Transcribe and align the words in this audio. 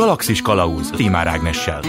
Galaxis 0.00 0.42
Kalauz 0.42 0.90
Timár 0.90 1.26
Ágnessel. 1.26 1.80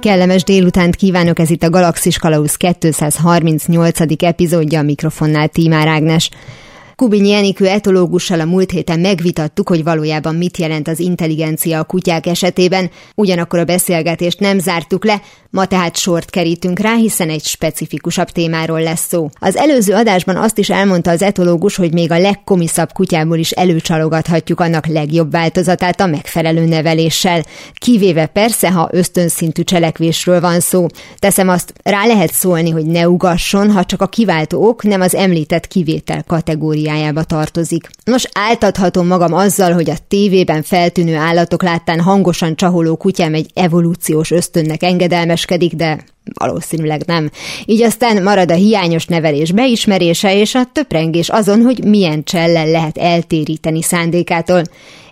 Kellemes 0.00 0.42
délutánt 0.42 0.96
kívánok, 0.96 1.38
ez 1.38 1.50
itt 1.50 1.62
a 1.62 1.70
Galaxis 1.70 2.18
Kalauz 2.18 2.54
238. 2.54 4.22
epizódja 4.22 4.78
a 4.78 4.82
mikrofonnál 4.82 5.48
Tímár 5.48 5.88
Ágnes. 5.88 6.30
Kubinyi 6.96 7.32
Enikő 7.32 7.66
etológussal 7.66 8.40
a 8.40 8.44
múlt 8.44 8.70
héten 8.70 9.00
megvitattuk, 9.00 9.68
hogy 9.68 9.84
valójában 9.84 10.34
mit 10.34 10.56
jelent 10.56 10.88
az 10.88 10.98
intelligencia 10.98 11.78
a 11.78 11.84
kutyák 11.84 12.26
esetében, 12.26 12.90
ugyanakkor 13.14 13.58
a 13.58 13.64
beszélgetést 13.64 14.40
nem 14.40 14.58
zártuk 14.58 15.04
le, 15.04 15.22
ma 15.54 15.66
tehát 15.66 15.96
sort 15.96 16.30
kerítünk 16.30 16.78
rá, 16.78 16.94
hiszen 16.94 17.30
egy 17.30 17.44
specifikusabb 17.44 18.28
témáról 18.28 18.82
lesz 18.82 19.06
szó. 19.08 19.28
Az 19.40 19.56
előző 19.56 19.94
adásban 19.94 20.36
azt 20.36 20.58
is 20.58 20.70
elmondta 20.70 21.10
az 21.10 21.22
etológus, 21.22 21.76
hogy 21.76 21.92
még 21.92 22.10
a 22.10 22.18
legkomiszabb 22.18 22.92
kutyából 22.92 23.38
is 23.38 23.50
előcsalogathatjuk 23.50 24.60
annak 24.60 24.86
legjobb 24.86 25.30
változatát 25.30 26.00
a 26.00 26.06
megfelelő 26.06 26.64
neveléssel, 26.64 27.44
kivéve 27.74 28.26
persze, 28.26 28.70
ha 28.70 28.88
ösztönszintű 28.92 29.62
cselekvésről 29.62 30.40
van 30.40 30.60
szó. 30.60 30.86
Teszem 31.18 31.48
azt, 31.48 31.72
rá 31.82 32.06
lehet 32.06 32.32
szólni, 32.32 32.70
hogy 32.70 32.86
ne 32.86 33.08
ugasson, 33.08 33.70
ha 33.70 33.84
csak 33.84 34.02
a 34.02 34.06
kiváltó 34.06 34.68
ok 34.68 34.82
nem 34.82 35.00
az 35.00 35.14
említett 35.14 35.66
kivétel 35.66 36.24
kategóriájába 36.26 37.22
tartozik. 37.22 37.88
Nos, 38.04 38.24
áltathatom 38.32 39.06
magam 39.06 39.32
azzal, 39.32 39.72
hogy 39.72 39.90
a 39.90 39.96
tévében 40.08 40.62
feltűnő 40.62 41.16
állatok 41.16 41.62
láttán 41.62 42.00
hangosan 42.00 42.56
csaholó 42.56 42.96
kutyám 42.96 43.34
egy 43.34 43.50
evolúciós 43.54 44.30
ösztönnek 44.30 44.82
engedelmeskedik, 45.44 45.74
de 45.74 45.98
valószínűleg 46.34 47.02
nem. 47.06 47.30
Így 47.64 47.82
aztán 47.82 48.22
marad 48.22 48.50
a 48.50 48.54
hiányos 48.54 49.06
nevelés 49.06 49.52
beismerése 49.52 50.36
és 50.36 50.54
a 50.54 50.70
töprengés 50.72 51.28
azon, 51.28 51.62
hogy 51.62 51.84
milyen 51.84 52.24
csellel 52.24 52.66
lehet 52.66 52.98
eltéríteni 52.98 53.82
szándékától. 53.82 54.62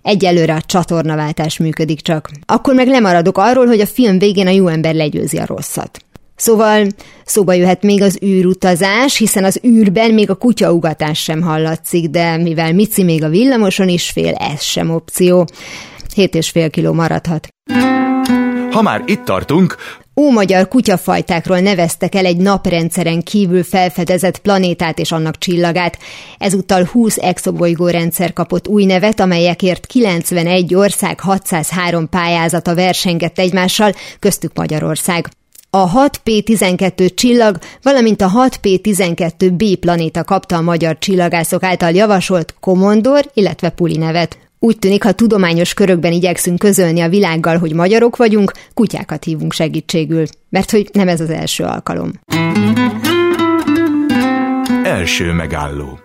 Egyelőre 0.03 0.55
a 0.55 0.63
csatornaváltás 0.67 1.59
működik 1.59 2.01
csak. 2.01 2.31
Akkor 2.47 2.75
meg 2.75 2.87
lemaradok 2.89 3.39
arról, 3.39 3.67
hogy 3.67 3.81
a 3.81 3.87
film 3.87 4.19
végén 4.19 4.47
a 4.47 4.51
jó 4.51 4.67
ember 4.67 4.95
legyőzi 4.95 5.37
a 5.37 5.47
rosszat. 5.47 5.99
Szóval 6.37 6.87
szóba 7.25 7.53
jöhet 7.53 7.83
még 7.83 8.03
az 8.03 8.19
űrutazás, 8.25 9.17
hiszen 9.17 9.45
az 9.45 9.61
űrben 9.67 10.11
még 10.11 10.31
a 10.31 10.35
kutyaugatás 10.35 11.23
sem 11.23 11.43
hallatszik, 11.43 12.09
de 12.09 12.37
mivel 12.37 12.73
Mici 12.73 13.03
még 13.03 13.25
a 13.25 13.29
villamoson 13.29 13.89
is 13.89 14.11
fél, 14.11 14.35
ez 14.35 14.63
sem 14.63 14.91
opció. 14.91 15.47
Hét 16.15 16.35
és 16.35 16.51
fél 16.51 16.71
kiló 16.71 16.93
maradhat. 16.93 17.49
Ha 18.73 18.83
már 18.83 19.03
itt 19.07 19.25
tartunk, 19.25 19.77
Ómagyar 20.21 20.69
kutyafajtákról 20.69 21.59
neveztek 21.59 22.15
el 22.15 22.25
egy 22.25 22.37
naprendszeren 22.37 23.23
kívül 23.23 23.65
felfedezett 23.65 24.39
planétát 24.39 24.99
és 24.99 25.13
annak 25.13 25.39
csillagát. 25.39 25.99
Ezúttal 26.39 26.85
20 26.85 27.17
exobolygó 27.17 27.89
rendszer 27.89 28.33
kapott 28.33 28.69
új 28.69 28.85
nevet, 28.85 29.21
amelyekért 29.21 29.87
91 29.87 30.75
ország 30.75 31.21
603 31.21 32.09
pályázata 32.09 32.75
versengett 32.75 33.39
egymással, 33.39 33.93
köztük 34.19 34.51
Magyarország. 34.55 35.29
A 35.71 36.09
6P12 36.09 37.15
csillag, 37.15 37.59
valamint 37.83 38.21
a 38.21 38.31
6P12B 38.31 39.77
planéta 39.81 40.25
kapta 40.25 40.57
a 40.57 40.61
magyar 40.61 40.99
csillagászok 40.99 41.63
által 41.63 41.91
javasolt 41.91 42.55
Komondor, 42.61 43.31
illetve 43.35 43.69
Puli 43.69 43.97
nevet. 43.97 44.42
Úgy 44.65 44.79
tűnik, 44.79 45.03
ha 45.03 45.13
tudományos 45.13 45.75
körökben 45.75 46.13
igyekszünk 46.13 46.59
közölni 46.59 47.01
a 47.01 47.09
világgal, 47.09 47.59
hogy 47.59 47.73
magyarok 47.75 48.17
vagyunk, 48.17 48.53
kutyákat 48.75 49.25
hívunk 49.25 49.53
segítségül. 49.53 50.25
Mert 50.49 50.71
hogy 50.71 50.91
nem 50.93 51.09
ez 51.09 51.21
az 51.21 51.31
első 51.31 51.65
alkalom. 51.65 52.13
Első 54.85 55.33
megálló. 55.33 55.99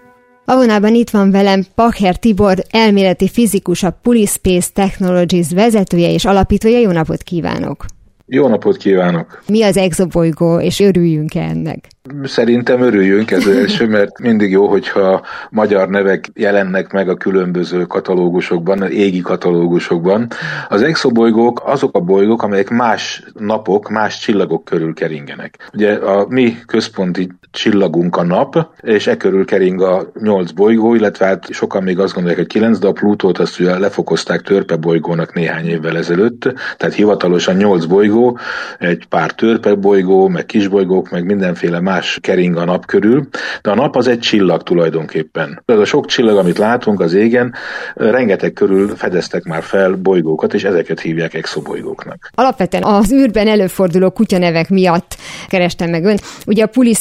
A 0.46 0.56
vonában 0.56 0.96
itt 0.96 1.10
van 1.10 1.32
velem 1.32 1.66
Pacher 1.76 2.18
Tibor, 2.18 2.64
elméleti 2.70 3.30
fizikus, 3.30 3.84
a 3.84 4.00
Pulispace 4.02 4.70
Technologies 4.74 5.52
vezetője 5.52 6.12
és 6.12 6.26
alapítója. 6.26 6.80
Jó 6.80 6.92
napot 6.92 7.24
kívánok! 7.24 7.86
Jó 8.30 8.48
napot 8.48 8.78
kívánok! 8.78 9.42
Mi 9.48 9.64
az 9.64 9.78
exobolygó, 9.78 10.60
és 10.60 10.80
örüljünk 10.80 11.36
-e 11.36 11.42
ennek? 11.42 11.88
Szerintem 12.24 12.82
örüljünk 12.82 13.32
ez 13.32 13.48
első, 13.48 13.88
mert 13.88 14.20
mindig 14.20 14.52
jó, 14.52 14.68
hogyha 14.68 15.26
magyar 15.50 15.90
nevek 15.90 16.30
jelennek 16.34 16.92
meg 16.92 17.10
a 17.10 17.16
különböző 17.16 17.86
katalógusokban, 17.86 18.92
égi 18.92 19.22
katalógusokban. 19.22 20.28
Az 20.70 20.82
exobolygók 20.82 21.62
azok 21.66 21.96
a 21.96 22.00
bolygók, 22.00 22.44
amelyek 22.44 22.70
más 22.70 23.24
napok, 23.34 23.90
más 23.90 24.20
csillagok 24.20 24.64
körül 24.64 24.94
keringenek. 24.94 25.70
Ugye 25.74 25.94
a 25.94 26.26
mi 26.30 26.58
központi 26.66 27.32
csillagunk 27.58 28.16
a 28.16 28.24
nap, 28.24 28.68
és 28.82 29.08
e 29.08 29.18
körül 29.18 29.46
kering 29.46 29.82
a 29.82 30.12
nyolc 30.22 30.52
bolygó, 30.52 30.96
illetve 30.96 31.26
hát 31.26 31.52
sokan 31.52 31.84
még 31.84 32.00
azt 32.00 32.14
gondolják, 32.14 32.40
hogy 32.40 32.50
kilenc, 32.50 32.80
de 32.80 32.88
a 32.88 32.92
Plutót 32.92 33.38
azt 33.38 33.60
ugye 33.60 33.80
lefokozták 33.80 34.42
törpe 34.42 34.76
bolygónak 34.76 35.34
néhány 35.34 35.68
évvel 35.68 35.98
ezelőtt, 35.98 36.54
tehát 36.78 36.96
hivatalosan 36.96 37.56
nyolc 37.56 37.86
bolygó, 37.86 38.38
egy 38.80 39.06
pár 39.10 39.32
törpe 39.32 39.76
bolygó, 39.76 40.28
meg 40.28 40.46
kisbolygók, 40.46 41.10
meg 41.10 41.26
mindenféle 41.26 41.80
más 41.80 42.18
kering 42.22 42.58
a 42.58 42.66
nap 42.66 42.86
körül, 42.86 43.28
de 43.62 43.72
a 43.72 43.76
nap 43.76 43.96
az 43.96 44.08
egy 44.08 44.20
csillag 44.20 44.64
tulajdonképpen. 44.64 45.62
Ez 45.66 45.80
a 45.80 45.86
sok 45.86 46.06
csillag, 46.06 46.38
amit 46.38 46.58
látunk 46.58 47.00
az 47.00 47.14
égen, 47.14 47.54
rengeteg 47.94 48.54
körül 48.54 48.96
fedeztek 48.96 49.44
már 49.44 49.64
fel 49.64 49.92
bolygókat, 49.92 50.54
és 50.54 50.64
ezeket 50.64 51.00
hívják 51.00 51.34
exobolygóknak. 51.34 52.30
Alapvetően 52.36 52.84
az 52.84 53.12
űrben 53.14 53.48
előforduló 53.48 54.10
kutyanevek 54.10 54.70
miatt 54.70 55.16
kerestem 55.48 55.90
meg 55.90 56.04
ön. 56.04 56.18
Ugye 56.46 56.64
a 56.64 56.68
Puli 56.68 56.94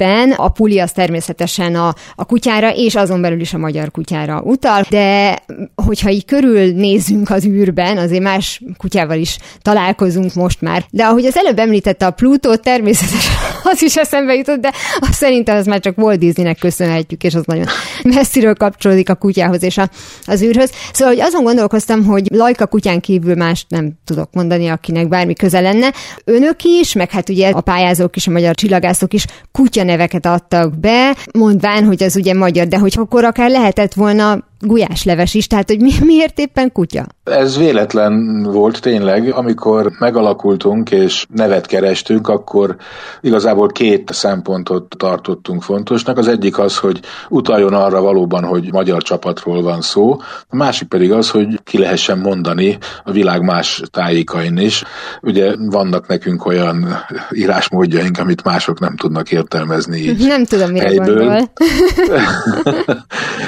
Space-ben 0.00 0.30
a 0.30 0.48
Puli 0.48 0.78
az 0.78 0.92
természetesen 0.92 1.74
a, 1.74 1.94
a 2.14 2.24
kutyára, 2.24 2.70
és 2.74 2.94
azon 2.94 3.20
belül 3.20 3.40
is 3.40 3.54
a 3.54 3.58
magyar 3.58 3.90
kutyára 3.90 4.40
utal, 4.44 4.84
de 4.88 5.38
hogyha 5.74 6.10
így 6.10 6.24
körül 6.24 6.72
nézzünk 6.72 7.30
az 7.30 7.44
űrben, 7.44 7.98
azért 7.98 8.22
más 8.22 8.62
kutyával 8.76 9.18
is 9.18 9.38
találkozunk 9.62 10.34
most 10.34 10.60
már. 10.60 10.84
De 10.90 11.04
ahogy 11.04 11.24
az 11.24 11.36
előbb 11.36 11.58
említette 11.58 12.06
a 12.06 12.10
Plutó, 12.10 12.54
természetesen 12.54 13.34
az 13.72 13.82
is 13.82 13.96
eszembe 13.96 14.34
jutott, 14.34 14.60
de 14.60 14.72
azt 15.00 15.12
szerintem 15.12 15.56
ez 15.56 15.66
már 15.66 15.80
csak 15.80 15.98
Walt 15.98 16.18
Disneynek 16.18 16.58
köszönhetjük, 16.58 17.22
és 17.22 17.34
az 17.34 17.44
nagyon 17.44 17.66
messziről 18.02 18.54
kapcsolódik 18.54 19.10
a 19.10 19.14
kutyához 19.14 19.62
és 19.62 19.78
a, 19.78 19.90
az 20.24 20.42
űrhöz. 20.42 20.72
Szóval, 20.92 21.14
hogy 21.14 21.22
azon 21.22 21.44
gondolkoztam, 21.44 22.04
hogy 22.04 22.28
Lajka 22.32 22.66
kutyán 22.66 23.00
kívül 23.00 23.34
más 23.34 23.64
nem 23.68 23.92
tudok 24.04 24.28
mondani, 24.32 24.68
akinek 24.68 25.08
bármi 25.08 25.34
köze 25.34 25.60
lenne. 25.60 25.92
Önök 26.24 26.62
is, 26.62 26.92
meg 26.92 27.10
hát 27.10 27.28
ugye 27.28 27.50
a 27.50 27.60
pályázók 27.60 28.16
is, 28.16 28.26
a 28.26 28.30
magyar 28.30 28.54
csillagászok 28.54 29.12
is 29.12 29.24
kutyaneveket 29.80 30.26
adtak 30.26 30.78
be, 30.78 31.16
mondván, 31.38 31.84
hogy 31.84 32.02
az 32.02 32.16
ugye 32.16 32.34
magyar, 32.34 32.66
de 32.66 32.78
hogy 32.78 32.94
akkor 32.96 33.24
akár 33.24 33.50
lehetett 33.50 33.94
volna 33.94 34.38
gulyásleves 34.60 35.34
is, 35.34 35.46
tehát 35.46 35.68
hogy 35.68 35.80
mi, 35.80 35.92
miért 36.12 36.38
éppen 36.38 36.72
kutya? 36.72 37.06
Ez 37.24 37.58
véletlen 37.58 38.42
volt 38.42 38.80
tényleg, 38.80 39.32
amikor 39.32 39.90
megalakultunk 39.98 40.90
és 40.90 41.26
nevet 41.34 41.66
kerestünk, 41.66 42.28
akkor 42.28 42.76
igazából 43.20 43.68
két 43.68 44.10
szempontot 44.12 44.96
tartottunk 44.98 45.62
fontosnak. 45.62 46.18
Az 46.18 46.28
egyik 46.28 46.58
az, 46.58 46.76
hogy 46.76 47.00
utaljon 47.28 47.74
arra 47.74 48.00
valóban, 48.00 48.44
hogy 48.44 48.72
magyar 48.72 49.02
csapatról 49.02 49.62
van 49.62 49.80
szó, 49.80 50.16
a 50.48 50.56
másik 50.56 50.88
pedig 50.88 51.12
az, 51.12 51.30
hogy 51.30 51.60
ki 51.64 51.78
lehessen 51.78 52.18
mondani 52.18 52.78
a 53.04 53.12
világ 53.12 53.42
más 53.42 53.82
tájékain 53.90 54.58
is. 54.58 54.84
Ugye 55.22 55.54
vannak 55.58 56.06
nekünk 56.06 56.46
olyan 56.46 56.86
írásmódjaink, 57.42 58.18
amit 58.18 58.44
mások 58.44 58.80
nem 58.80 58.96
tudnak 58.96 59.32
értelmezni 59.32 59.98
így 59.98 60.26
Nem 60.26 60.44
tudom, 60.44 60.70
mire 60.70 60.86
helyből. 60.86 61.16
gondol. 61.16 61.50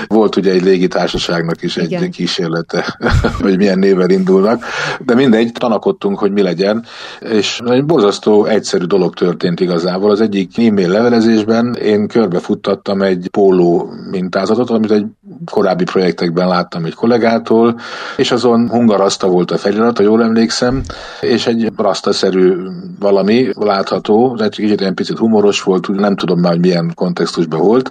Volt 0.06 0.36
ugye 0.36 0.52
egy 0.52 0.62
légitársaság, 0.62 1.01
társaságnak 1.02 1.62
is 1.62 1.76
egy 1.76 1.90
Igen. 1.90 2.10
kísérlete, 2.10 2.98
hogy 3.42 3.56
milyen 3.56 3.78
néven 3.78 4.10
indulnak, 4.10 4.64
de 5.04 5.14
mindegy, 5.14 5.52
tanakodtunk, 5.52 6.18
hogy 6.18 6.32
mi 6.32 6.42
legyen, 6.42 6.84
és 7.20 7.60
egy 7.64 7.84
borzasztó 7.84 8.44
egyszerű 8.44 8.84
dolog 8.84 9.14
történt 9.14 9.60
igazából. 9.60 10.10
Az 10.10 10.20
egyik 10.20 10.58
e-mail 10.58 10.88
levelezésben 10.88 11.74
én 11.74 12.08
körbefuttattam 12.08 13.02
egy 13.02 13.28
póló 13.30 13.92
mintázatot, 14.10 14.70
amit 14.70 14.90
egy 14.90 15.06
korábbi 15.50 15.84
projektekben 15.84 16.48
láttam 16.48 16.84
egy 16.84 16.94
kollégától, 16.94 17.78
és 18.16 18.30
azon 18.30 18.68
hungaraszta 18.70 19.28
volt 19.28 19.50
a 19.50 19.58
felirat, 19.58 19.96
ha 19.96 20.02
jól 20.02 20.22
emlékszem, 20.22 20.82
és 21.20 21.46
egy 21.46 21.72
rasztaszerű 21.76 22.54
valami 22.98 23.48
látható, 23.54 24.36
egy 24.40 24.54
kicsit 24.56 24.80
egy 24.80 24.92
picit 24.92 25.18
humoros 25.18 25.62
volt, 25.62 25.88
nem 25.88 26.16
tudom 26.16 26.40
már, 26.40 26.52
hogy 26.52 26.60
milyen 26.60 26.92
kontextusban 26.94 27.60
volt, 27.60 27.90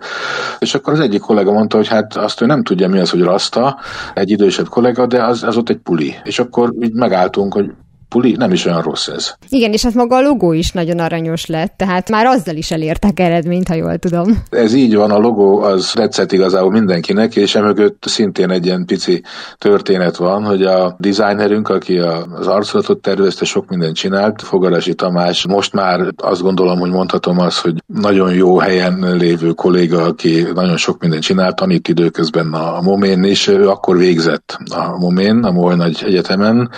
és 0.60 0.74
akkor 0.74 0.94
az 0.94 1.00
egyik 1.00 1.22
kollega 1.22 1.52
mondta, 1.52 1.78
hogy 1.78 1.88
hát 1.88 2.16
azt 2.16 2.42
ő 2.42 2.46
nem 2.46 2.64
tudja, 2.64 2.88
mi 2.88 3.00
az, 3.00 3.10
hogy 3.10 3.22
rasta, 3.22 3.80
egy 4.14 4.30
idősebb 4.30 4.70
kollega, 4.70 5.06
de 5.06 5.24
az, 5.24 5.44
az 5.44 5.58
ott 5.58 5.70
egy 5.70 5.78
puli. 5.78 6.16
És 6.24 6.40
akkor 6.40 6.74
így 6.82 6.94
megálltunk, 6.94 7.54
hogy 7.54 7.72
puli, 8.12 8.36
nem 8.38 8.52
is 8.52 8.66
olyan 8.66 8.81
rossz 8.81 9.08
ez. 9.08 9.34
Igen, 9.50 9.72
és 9.72 9.84
hát 9.84 9.94
maga 9.94 10.16
a 10.16 10.22
logó 10.22 10.54
is 10.54 10.72
nagyon 10.72 11.00
aranyos 11.00 11.46
lett, 11.46 11.74
tehát 11.78 12.10
már 12.10 12.25
azzal 12.25 12.56
is 12.56 12.72
elértek 12.72 13.19
eredményt, 13.19 13.68
ha 13.68 13.74
jól 13.74 13.98
tudom. 13.98 14.44
Ez 14.50 14.74
így 14.74 14.96
van, 14.96 15.12
a 15.12 15.18
logó 15.18 15.62
az 15.62 15.92
tetszett 15.92 16.31
igazából 16.31 16.72
mindenkinek, 16.72 17.36
és 17.36 17.56
emögött 17.56 18.04
szintén 18.08 18.50
egy 18.50 18.66
ilyen 18.66 18.86
pici 18.86 19.24
történet 19.58 20.16
van, 20.16 20.44
hogy 20.44 20.62
a 20.62 20.96
designerünk, 21.00 21.69
aki 21.69 21.98
az 21.98 22.48
arculatot 22.48 23.02
tervezte, 23.02 23.46
sok 23.46 23.69
mindent 23.69 23.96
csinált, 23.96 24.42
Fogarasi 24.42 24.94
Tamás, 24.94 25.48
most 25.48 25.74
már 25.74 26.13
azt 26.18 26.42
gondolom, 26.42 26.80
hogy 26.80 26.92
mondhatom 26.92 27.40
azt, 27.40 27.60
hogy 27.60 27.84
nagyon 27.86 28.34
jó 28.34 28.58
helyen 28.58 29.16
lévő 29.18 29.52
kolléga, 29.52 30.04
aki 30.04 30.48
nagyon 30.54 30.78
sok 30.78 31.02
mindent 31.02 31.24
csinált, 31.24 31.56
tanít 31.56 31.88
időközben 31.88 32.54
a 32.54 32.81
Momén, 32.81 33.24
és 33.24 33.48
ő 33.48 33.69
akkor 33.69 33.98
végzett 33.98 34.58
a 34.69 34.98
Momén, 34.98 35.44
a 35.44 35.52
Moly 35.52 35.75
Nagy 35.75 36.04
Egyetemen 36.06 36.69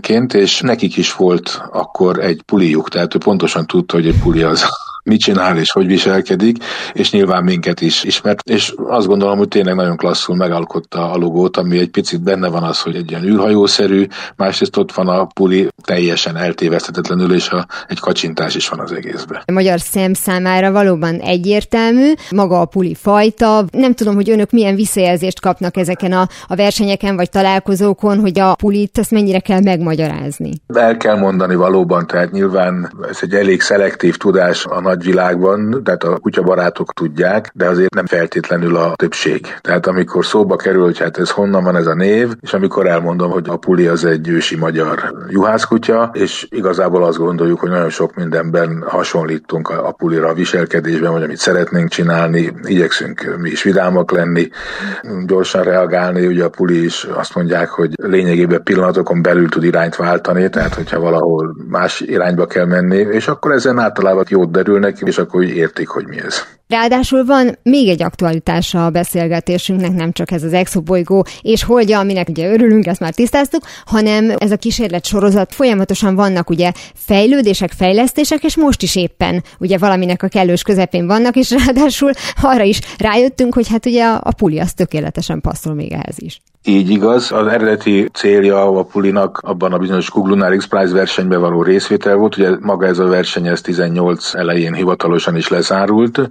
designerként, 0.00 0.34
és 0.34 0.60
nekik 0.60 0.96
is 0.96 1.14
volt 1.14 1.62
akkor 1.72 2.18
egy 2.18 2.42
puliuk, 2.42 2.88
tehát 2.88 3.14
ő 3.14 3.18
pontosan 3.18 3.66
tudta, 3.66 3.94
hogy 3.94 4.06
egy 4.06 4.20
puli 4.22 4.42
az 4.42 4.64
mit 5.04 5.20
csinál 5.20 5.58
és 5.58 5.70
hogy 5.70 5.86
viselkedik, 5.86 6.56
és 6.92 7.10
nyilván 7.10 7.44
minket 7.44 7.80
is 7.80 8.04
ismert, 8.04 8.48
és 8.48 8.74
azt 8.86 9.06
gondolom, 9.06 9.38
hogy 9.38 9.48
tényleg 9.48 9.74
nagyon 9.74 9.96
klasszul 9.96 10.36
megalkotta 10.36 11.10
a 11.10 11.16
logót, 11.16 11.56
ami 11.56 11.78
egy 11.78 11.90
picit 11.90 12.22
benne 12.22 12.48
van 12.48 12.62
az, 12.62 12.80
hogy 12.80 12.96
egy 12.96 13.10
ilyen 13.10 13.24
űrhajószerű, 13.24 14.06
másrészt 14.36 14.76
ott 14.76 14.92
van 14.92 15.08
a 15.08 15.24
puli 15.24 15.68
teljesen 15.84 16.36
eltéveszthetetlenül, 16.36 17.34
és 17.34 17.48
a, 17.48 17.66
egy 17.88 18.00
kacsintás 18.00 18.54
is 18.54 18.68
van 18.68 18.80
az 18.80 18.92
egészben. 18.92 19.42
A 19.44 19.52
magyar 19.52 19.80
szem 19.80 20.14
számára 20.14 20.72
valóban 20.72 21.14
egyértelmű, 21.14 22.12
maga 22.30 22.60
a 22.60 22.64
puli 22.64 22.94
fajta. 22.94 23.64
Nem 23.70 23.94
tudom, 23.94 24.14
hogy 24.14 24.30
önök 24.30 24.50
milyen 24.50 24.74
visszajelzést 24.74 25.40
kapnak 25.40 25.76
ezeken 25.76 26.12
a, 26.12 26.28
a 26.46 26.54
versenyeken 26.54 27.16
vagy 27.16 27.30
találkozókon, 27.30 28.18
hogy 28.18 28.38
a 28.38 28.54
pulit 28.54 28.98
ezt 28.98 29.10
mennyire 29.10 29.38
kell 29.38 29.60
megmagyarázni. 29.60 30.52
El 30.74 30.96
kell 30.96 31.18
mondani 31.18 31.54
valóban, 31.54 32.06
tehát 32.06 32.32
nyilván 32.32 32.92
ez 33.08 33.18
egy 33.20 33.34
elég 33.34 33.60
szelektív 33.60 34.16
tudás 34.16 34.64
a 34.64 34.80
nagyvilágban, 34.92 35.84
tehát 35.84 36.04
a 36.04 36.18
kutyabarátok 36.18 36.92
tudják, 36.92 37.50
de 37.54 37.68
azért 37.68 37.94
nem 37.94 38.06
feltétlenül 38.06 38.76
a 38.76 38.92
többség. 38.94 39.46
Tehát 39.60 39.86
amikor 39.86 40.24
szóba 40.24 40.56
kerül, 40.56 40.82
hogy 40.82 40.98
hát 40.98 41.18
ez 41.18 41.30
honnan 41.30 41.64
van 41.64 41.76
ez 41.76 41.86
a 41.86 41.94
név, 41.94 42.28
és 42.40 42.52
amikor 42.52 42.86
elmondom, 42.86 43.30
hogy 43.30 43.48
a 43.48 43.56
puli 43.56 43.86
az 43.86 44.04
egy 44.04 44.28
ősi 44.28 44.56
magyar 44.56 45.14
juhászkutya, 45.28 46.10
és 46.12 46.46
igazából 46.50 47.04
azt 47.04 47.18
gondoljuk, 47.18 47.60
hogy 47.60 47.70
nagyon 47.70 47.90
sok 47.90 48.14
mindenben 48.14 48.84
hasonlítunk 48.86 49.68
a, 49.68 49.92
pulira 49.92 50.28
a 50.28 50.34
viselkedésben, 50.34 51.12
vagy 51.12 51.22
amit 51.22 51.36
szeretnénk 51.36 51.88
csinálni, 51.88 52.52
igyekszünk 52.62 53.36
mi 53.38 53.50
is 53.50 53.62
vidámak 53.62 54.10
lenni, 54.10 54.48
gyorsan 55.26 55.62
reagálni, 55.62 56.26
ugye 56.26 56.44
a 56.44 56.48
puli 56.48 56.84
is 56.84 57.04
azt 57.04 57.34
mondják, 57.34 57.68
hogy 57.68 57.90
lényegében 58.02 58.62
pillanatokon 58.62 59.22
belül 59.22 59.48
tud 59.48 59.64
irányt 59.64 59.96
váltani, 59.96 60.48
tehát 60.48 60.74
hogyha 60.74 61.00
valahol 61.00 61.56
más 61.68 62.00
irányba 62.00 62.46
kell 62.46 62.66
menni, 62.66 62.96
és 62.96 63.28
akkor 63.28 63.52
ezen 63.52 63.78
általában 63.78 64.24
jót 64.28 64.50
derül 64.50 64.78
neki, 64.82 65.04
és 65.06 65.18
akkor 65.18 65.44
értik, 65.44 65.88
hogy 65.88 66.06
mi 66.06 66.18
ez. 66.18 66.46
Ráadásul 66.72 67.24
van 67.24 67.58
még 67.62 67.88
egy 67.88 68.02
aktualitása 68.02 68.84
a 68.84 68.90
beszélgetésünknek, 68.90 69.92
nem 69.92 70.12
csak 70.12 70.30
ez 70.30 70.42
az 70.42 70.52
exobolygó 70.52 71.26
és 71.40 71.64
holdja, 71.64 71.98
aminek 71.98 72.28
ugye 72.28 72.52
örülünk, 72.52 72.86
ezt 72.86 73.00
már 73.00 73.14
tisztáztuk, 73.14 73.62
hanem 73.84 74.34
ez 74.38 74.50
a 74.50 74.56
kísérlet 74.56 75.04
sorozat 75.04 75.54
folyamatosan 75.54 76.14
vannak 76.14 76.50
ugye 76.50 76.72
fejlődések, 76.94 77.70
fejlesztések, 77.70 78.44
és 78.44 78.56
most 78.56 78.82
is 78.82 78.96
éppen 78.96 79.42
ugye 79.58 79.78
valaminek 79.78 80.22
a 80.22 80.28
kellős 80.28 80.62
közepén 80.62 81.06
vannak, 81.06 81.36
és 81.36 81.50
ráadásul 81.50 82.10
arra 82.42 82.62
is 82.62 82.80
rájöttünk, 82.98 83.54
hogy 83.54 83.68
hát 83.68 83.86
ugye 83.86 84.04
a, 84.04 84.32
puli 84.36 84.58
az 84.58 84.72
tökéletesen 84.72 85.40
passzol 85.40 85.74
még 85.74 85.92
ehhez 85.92 86.16
is. 86.18 86.40
Így 86.64 86.90
igaz, 86.90 87.32
az 87.32 87.46
eredeti 87.46 88.08
célja 88.12 88.78
a 88.78 88.82
Pulinak 88.82 89.38
abban 89.42 89.72
a 89.72 89.78
bizonyos 89.78 90.10
Google 90.10 90.30
Lunar 90.30 90.56
X 90.56 90.66
Prize 90.66 90.94
versenyben 90.94 91.40
való 91.40 91.62
részvétel 91.62 92.16
volt, 92.16 92.36
ugye 92.36 92.50
maga 92.60 92.86
ez 92.86 92.98
a 92.98 93.06
verseny 93.06 93.46
ez 93.46 93.60
18 93.60 94.34
elején 94.34 94.74
hivatalosan 94.74 95.36
is 95.36 95.48
lezárult, 95.48 96.28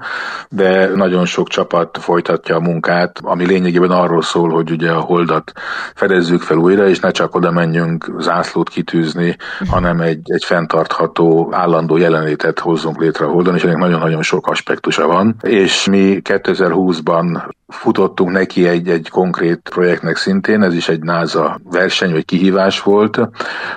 de 0.49 0.87
nagyon 0.95 1.25
sok 1.25 1.47
csapat 1.47 1.97
folytatja 2.01 2.55
a 2.55 2.59
munkát, 2.59 3.19
ami 3.23 3.45
lényegében 3.45 3.91
arról 3.91 4.21
szól, 4.21 4.49
hogy 4.49 4.71
ugye 4.71 4.91
a 4.91 4.99
holdat 4.99 5.51
fedezzük 5.95 6.41
fel 6.41 6.57
újra, 6.57 6.87
és 6.87 6.99
ne 6.99 7.11
csak 7.11 7.35
oda 7.35 7.51
menjünk 7.51 8.11
zászlót 8.19 8.69
kitűzni, 8.69 9.35
hanem 9.67 9.99
egy, 10.01 10.21
egy 10.23 10.43
fenntartható, 10.43 11.49
állandó 11.51 11.97
jelenlétet 11.97 12.59
hozzunk 12.59 13.01
létre 13.01 13.25
a 13.25 13.29
holdon, 13.29 13.55
és 13.55 13.63
ennek 13.63 13.77
nagyon-nagyon 13.77 14.21
sok 14.21 14.47
aspektusa 14.47 15.07
van. 15.07 15.35
És 15.41 15.87
mi 15.87 16.21
2020-ban 16.23 17.53
futottunk 17.71 18.31
neki 18.31 18.67
egy, 18.67 18.89
egy 18.89 19.09
konkrét 19.09 19.69
projektnek 19.69 20.15
szintén, 20.17 20.63
ez 20.63 20.73
is 20.73 20.89
egy 20.89 21.01
NASA 21.01 21.59
verseny 21.71 22.11
vagy 22.11 22.25
kihívás 22.25 22.81
volt, 22.81 23.19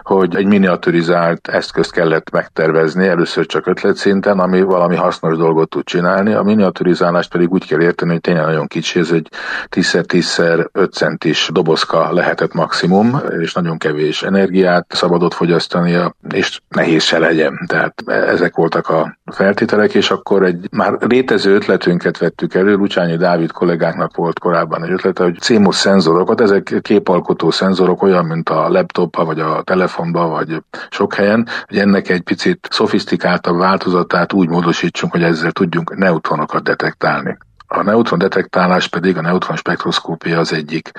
hogy 0.03 0.37
egy 0.37 0.47
miniaturizált 0.47 1.49
eszközt 1.49 1.93
kellett 1.93 2.31
megtervezni, 2.31 3.07
először 3.07 3.47
csak 3.47 3.67
ötletszinten, 3.67 4.39
ami 4.39 4.63
valami 4.63 4.97
hasznos 4.97 5.37
dolgot 5.37 5.69
tud 5.69 5.85
csinálni. 5.85 6.33
Miniaturizálást 6.45 7.31
pedig 7.31 7.53
úgy 7.53 7.67
kell 7.67 7.81
érteni, 7.81 8.11
hogy 8.11 8.21
tényleg 8.21 8.45
nagyon 8.45 8.67
kicsi, 8.67 8.99
ez 8.99 9.11
egy 9.11 9.29
10x10x5 9.71 10.91
centis 10.93 11.49
dobozka 11.53 12.13
lehetett 12.13 12.53
maximum, 12.53 13.21
és 13.41 13.53
nagyon 13.53 13.79
kevés 13.79 14.23
energiát 14.23 14.87
szabadott 14.89 15.35
fogyasztania, 15.35 16.15
és 16.33 16.61
nehéz 16.69 17.03
se 17.03 17.19
legyen. 17.19 17.65
Tehát 17.67 18.03
ezek 18.07 18.55
voltak 18.55 18.89
a 18.89 19.19
feltételek, 19.33 19.95
és 19.95 20.11
akkor 20.11 20.43
egy 20.43 20.69
már 20.71 20.97
létező 21.01 21.55
ötletünket 21.55 22.19
vettük 22.19 22.55
elő, 22.55 22.75
Lucsányi 22.75 23.17
Dávid 23.17 23.53
kollégáknak 23.53 24.17
volt 24.17 24.39
korábban 24.39 24.85
egy 24.85 24.91
ötlete, 24.91 25.23
hogy 25.23 25.39
CMOS 25.39 25.77
szenzorokat, 25.77 26.41
ezek 26.41 26.75
képalkotó 26.83 27.51
szenzorok, 27.51 28.03
olyan, 28.03 28.25
mint 28.25 28.49
a 28.49 28.69
laptopba, 28.69 29.25
vagy 29.25 29.41
a 29.41 29.63
telefonba, 29.63 30.29
vagy 30.29 30.63
sok 30.91 31.15
helyen, 31.15 31.47
hogy 31.67 31.79
ennek 31.79 32.09
egy 32.09 32.23
picit 32.23 32.69
szofisztikáltabb 32.71 33.59
változatát 33.59 34.33
úgy 34.33 34.49
módosítsunk, 34.49 35.13
hogy 35.13 35.23
ezzel 35.23 35.53
tudjunk 35.53 35.97
neutronokat 35.97 36.63
detektálni. 36.63 37.39
A 37.77 37.83
neutron 37.83 38.19
detektálás 38.19 38.89
pedig, 38.89 39.17
a 39.17 39.21
neutron 39.21 39.57
spektroszkópia 39.57 40.39
az 40.39 40.53
egyik 40.53 40.91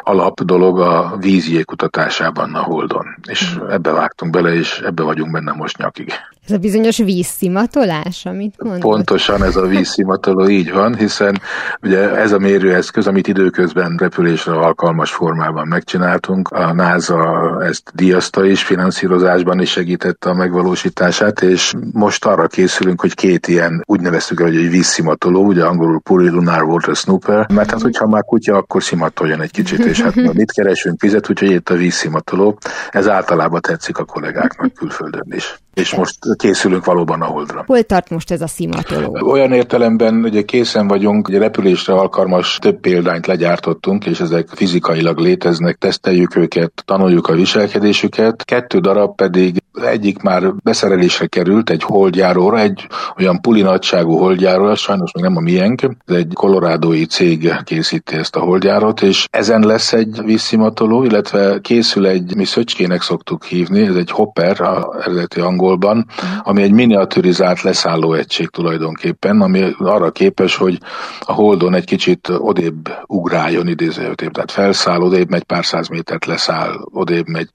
alap 0.00 0.42
dolog 0.42 0.80
a 0.80 1.16
vízjé 1.20 1.62
kutatásában 1.62 2.54
a 2.54 2.62
Holdon. 2.62 3.06
És 3.28 3.58
ebbe 3.70 3.90
vágtunk 3.90 4.32
bele, 4.32 4.54
és 4.54 4.78
ebbe 4.78 5.02
vagyunk 5.02 5.32
benne 5.32 5.52
most 5.52 5.76
nyakig. 5.76 6.12
Ez 6.46 6.56
a 6.56 6.58
bizonyos 6.58 6.96
vízszimatolás, 6.96 8.26
amit 8.26 8.54
mondod? 8.62 8.80
Pontosan 8.80 9.42
ez 9.42 9.56
a 9.56 9.66
vízszimatoló 9.66 10.48
így 10.48 10.72
van, 10.72 10.96
hiszen 10.96 11.40
ugye 11.82 12.16
ez 12.16 12.32
a 12.32 12.38
mérőeszköz, 12.38 13.06
amit 13.06 13.28
időközben 13.28 13.96
repülésre 13.96 14.52
alkalmas 14.52 15.10
formában 15.10 15.68
megcsináltunk, 15.68 16.48
a 16.48 16.72
NASA 16.72 17.56
ezt 17.64 17.90
díjazta 17.94 18.44
is, 18.44 18.62
finanszírozásban 18.62 19.60
is 19.60 19.70
segítette 19.70 20.30
a 20.30 20.34
megvalósítását, 20.34 21.42
és 21.42 21.72
most 21.92 22.24
arra 22.24 22.46
készülünk, 22.46 23.00
hogy 23.00 23.14
két 23.14 23.48
ilyen, 23.48 23.82
úgy 23.86 24.00
neveztük 24.00 24.40
el, 24.40 24.46
hogy 24.46 24.56
egy 24.56 24.70
vízszimatoló, 24.70 25.44
ugye 25.44 25.64
angolul 25.64 26.00
Lunar 26.28 26.62
Water 26.62 26.96
Snooper, 26.96 27.46
mert 27.52 27.70
hát 27.70 27.82
hogyha 27.82 28.06
már 28.06 28.24
kutya, 28.24 28.56
akkor 28.56 28.82
szimatoljon 28.82 29.40
egy 29.40 29.50
kicsit, 29.50 29.84
és 29.84 30.00
hát 30.00 30.14
mit 30.14 30.52
keresünk? 30.52 31.00
Vizet, 31.00 31.30
úgyhogy 31.30 31.50
itt 31.50 31.68
a 31.68 31.74
vízszimatoló, 31.74 32.58
ez 32.90 33.08
általában 33.08 33.60
tetszik 33.60 33.98
a 33.98 34.04
kollégáknak 34.04 34.72
külföldön 34.74 35.26
is 35.30 35.58
és 35.80 35.94
most 35.94 36.18
készülünk 36.36 36.84
valóban 36.84 37.20
a 37.20 37.24
holdra. 37.24 37.64
Hol 37.66 37.82
tart 37.82 38.10
most 38.10 38.30
ez 38.30 38.40
a 38.40 38.46
szimatoló? 38.46 39.18
Olyan 39.30 39.52
értelemben, 39.52 40.20
hogy 40.20 40.44
készen 40.44 40.88
vagyunk, 40.88 41.26
hogy 41.26 41.36
repülésre 41.36 41.92
alkalmas 41.92 42.58
több 42.60 42.80
példányt 42.80 43.26
legyártottunk, 43.26 44.06
és 44.06 44.20
ezek 44.20 44.48
fizikailag 44.48 45.18
léteznek, 45.18 45.76
teszteljük 45.76 46.36
őket, 46.36 46.82
tanuljuk 46.84 47.26
a 47.26 47.34
viselkedésüket. 47.34 48.44
Kettő 48.44 48.78
darab 48.78 49.14
pedig 49.14 49.62
egyik 49.72 50.22
már 50.22 50.54
beszerelésre 50.62 51.26
került 51.26 51.70
egy 51.70 51.82
holdjáróra, 51.82 52.58
egy 52.58 52.86
olyan 53.18 53.40
puli 53.40 53.62
nagyságú 53.62 54.16
holdjáróra, 54.16 54.74
sajnos 54.74 55.12
még 55.12 55.24
nem 55.24 55.36
a 55.36 55.40
miénk, 55.40 55.82
ez 55.82 56.16
egy 56.16 56.32
kolorádói 56.34 57.04
cég 57.04 57.54
készíti 57.64 58.16
ezt 58.16 58.36
a 58.36 58.40
holdjárót, 58.40 59.02
és 59.02 59.26
ezen 59.30 59.60
lesz 59.60 59.92
egy 59.92 60.20
vízszimatoló, 60.24 61.04
illetve 61.04 61.60
készül 61.60 62.06
egy, 62.06 62.36
mi 62.36 62.44
szöcskének 62.44 63.02
szoktuk 63.02 63.44
hívni, 63.44 63.80
ez 63.80 63.94
egy 63.94 64.10
hopper, 64.10 64.60
a 64.60 64.94
eredeti 65.00 65.40
angolban, 65.70 66.06
ami 66.42 66.62
egy 66.62 66.72
miniaturizált 66.72 67.62
leszálló 67.62 68.12
egység 68.12 68.48
tulajdonképpen, 68.48 69.40
ami 69.40 69.74
arra 69.78 70.10
képes, 70.10 70.56
hogy 70.56 70.78
a 71.20 71.32
holdon 71.32 71.74
egy 71.74 71.84
kicsit 71.84 72.28
odébb 72.38 72.94
ugráljon 73.06 73.68
idézőjötében, 73.68 74.32
tehát 74.32 74.50
felszáll, 74.50 75.00
odébb 75.00 75.30
megy 75.30 75.42
pár 75.42 75.64
száz 75.64 75.88
métert, 75.88 76.24
leszáll, 76.24 76.74
odébb 76.92 77.28
megy. 77.28 77.48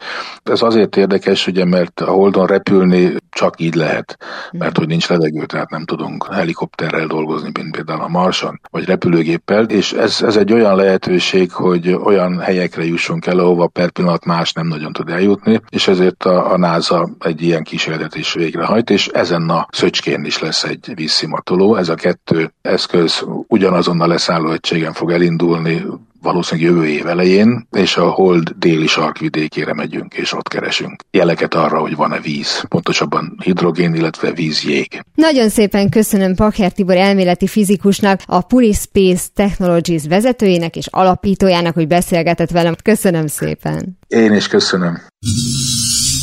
Ez 0.44 0.62
azért 0.62 0.98
érdekes, 0.98 1.48
ugye, 1.48 1.66
mert 1.66 2.02
a 2.02 2.12
Holdon 2.12 2.46
repülni 2.46 3.16
csak 3.30 3.60
így 3.62 3.76
lehet, 3.76 4.18
mert 4.52 4.78
hogy 4.78 4.88
nincs 4.88 5.08
levegő, 5.08 5.46
tehát 5.46 5.70
nem 5.70 5.86
tudunk 5.86 6.28
helikopterrel 6.34 7.08
dolgozni, 7.08 7.50
mint 7.54 7.76
például 7.76 8.02
a 8.02 8.08
Marson, 8.08 8.60
vagy 8.72 8.86
repülőgéppel, 8.86 9.64
és 9.64 9.94
ez, 9.94 10.22
ez 10.22 10.36
egy 10.36 10.54
olyan 10.54 10.76
lehetőség, 10.76 11.52
hogy 11.52 11.94
olyan 12.04 12.40
helyekre 12.40 12.86
jussunk 12.86 13.26
el, 13.26 13.40
ahova 13.40 13.68
per 13.68 13.90
pillanat 13.90 14.26
más 14.26 14.54
nem 14.54 14.68
nagyon 14.68 14.94
tud 14.94 15.10
eljutni, 15.10 15.62
és 15.70 15.88
ezért 15.88 16.24
a, 16.24 16.52
a 16.52 16.58
NASA 16.58 17.10
egy 17.20 17.42
ilyen 17.42 17.64
kísérletet 17.96 18.16
is 18.16 18.34
végrehajt, 18.34 18.90
és 18.90 19.08
ezen 19.08 19.50
a 19.50 19.68
szöcskén 19.72 20.24
is 20.26 20.40
lesz 20.40 20.64
egy 20.64 20.92
vízszimatoló. 20.96 21.76
Ez 21.76 21.90
a 21.90 21.96
kettő 21.96 22.52
eszköz 22.62 23.26
ugyanazon 23.48 24.02
a 24.02 24.08
leszálló 24.08 24.52
egységen 24.52 24.94
fog 24.94 25.12
elindulni, 25.12 25.84
valószínűleg 26.22 26.72
jövő 26.72 26.88
év 26.88 27.08
elején, 27.08 27.68
és 27.72 27.98
a 27.98 28.10
Hold 28.10 28.50
déli 28.50 28.88
sarkvidékére 28.88 29.74
megyünk, 29.74 30.14
és 30.14 30.34
ott 30.34 30.48
keresünk 30.48 31.04
jeleket 31.12 31.54
arra, 31.54 31.80
hogy 31.80 31.96
van-e 31.96 32.20
víz, 32.20 32.64
pontosabban 32.68 33.38
hidrogén, 33.44 33.94
illetve 33.94 34.32
vízjég. 34.32 35.02
Nagyon 35.16 35.50
szépen 35.50 35.90
köszönöm 35.90 36.36
Pakher 36.36 36.72
Tibor 36.72 36.96
elméleti 36.96 37.48
fizikusnak, 37.48 38.22
a 38.26 38.42
Puli 38.42 38.74
Space 38.74 39.28
Technologies 39.34 40.08
vezetőjének 40.08 40.76
és 40.76 40.88
alapítójának, 40.88 41.74
hogy 41.74 41.88
beszélgetett 41.88 42.52
velem. 42.52 42.76
Köszönöm 42.84 43.28
szépen. 43.28 43.98
Én 44.08 44.34
is 44.34 44.48
köszönöm. 44.48 45.02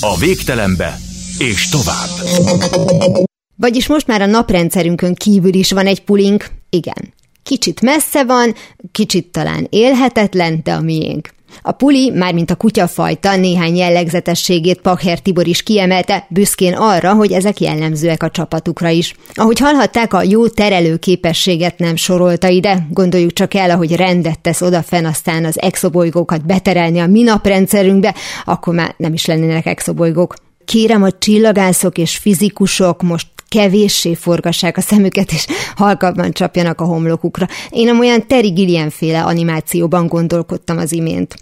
A 0.01 0.19
végtelenbe 0.19 0.95
és 1.43 1.69
tovább. 1.69 2.09
Vagyis 3.57 3.87
most 3.87 4.07
már 4.07 4.23
a 4.23 4.27
naprendszerünkön 4.27 5.15
kívül 5.15 5.55
is 5.55 5.73
van 5.73 5.87
egy 5.87 6.05
pulink, 6.05 6.47
igen. 6.71 7.15
Kicsit 7.43 7.81
messze 7.81 8.25
van, 8.25 8.55
kicsit 8.93 9.27
talán 9.27 9.67
élhetetlen, 9.71 10.61
de 10.65 10.73
a 10.73 10.81
miénk. 10.81 11.29
A 11.63 11.73
puli, 11.73 12.11
mármint 12.11 12.51
a 12.51 12.55
kutyafajta 12.55 13.37
néhány 13.37 13.77
jellegzetességét 13.77 14.81
Pakher 14.81 15.21
Tibor 15.21 15.47
is 15.47 15.63
kiemelte, 15.63 16.27
büszkén 16.29 16.75
arra, 16.75 17.15
hogy 17.15 17.33
ezek 17.33 17.61
jellemzőek 17.61 18.23
a 18.23 18.31
csapatukra 18.31 18.89
is. 18.89 19.15
Ahogy 19.35 19.59
hallhatták, 19.59 20.13
a 20.13 20.23
jó 20.23 20.49
terelő 20.49 20.97
képességet 20.97 21.79
nem 21.79 21.97
sorolta 21.97 22.49
ide, 22.49 22.87
gondoljuk 22.91 23.33
csak 23.33 23.55
el, 23.55 23.71
ahogy 23.71 23.97
rendet 23.97 24.41
tesz 24.41 24.61
odafen 24.61 25.05
aztán 25.05 25.45
az 25.45 25.61
exobolygókat 25.61 26.47
beterelni 26.47 26.99
a 26.99 27.07
mi 27.07 27.23
naprendszerünkbe, 27.23 28.15
akkor 28.45 28.75
már 28.75 28.95
nem 28.97 29.13
is 29.13 29.27
lennének 29.27 29.67
exobolygók. 29.67 30.35
Kérem, 30.65 31.03
a 31.03 31.11
csillagászok 31.19 31.99
és 31.99 32.17
fizikusok 32.17 33.03
most 33.03 33.27
kevéssé 33.49 34.15
forgassák 34.15 34.77
a 34.77 34.81
szemüket, 34.81 35.33
és 35.33 35.47
halkabban 35.77 36.33
csapjanak 36.33 36.81
a 36.81 36.85
homlokukra. 36.85 37.47
Én 37.71 37.99
olyan 37.99 38.27
Terry 38.27 38.51
Gilliam 38.51 38.91
féle 38.91 39.23
animációban 39.23 40.07
gondolkodtam 40.07 40.79
az 40.79 40.93
imént. 40.93 41.35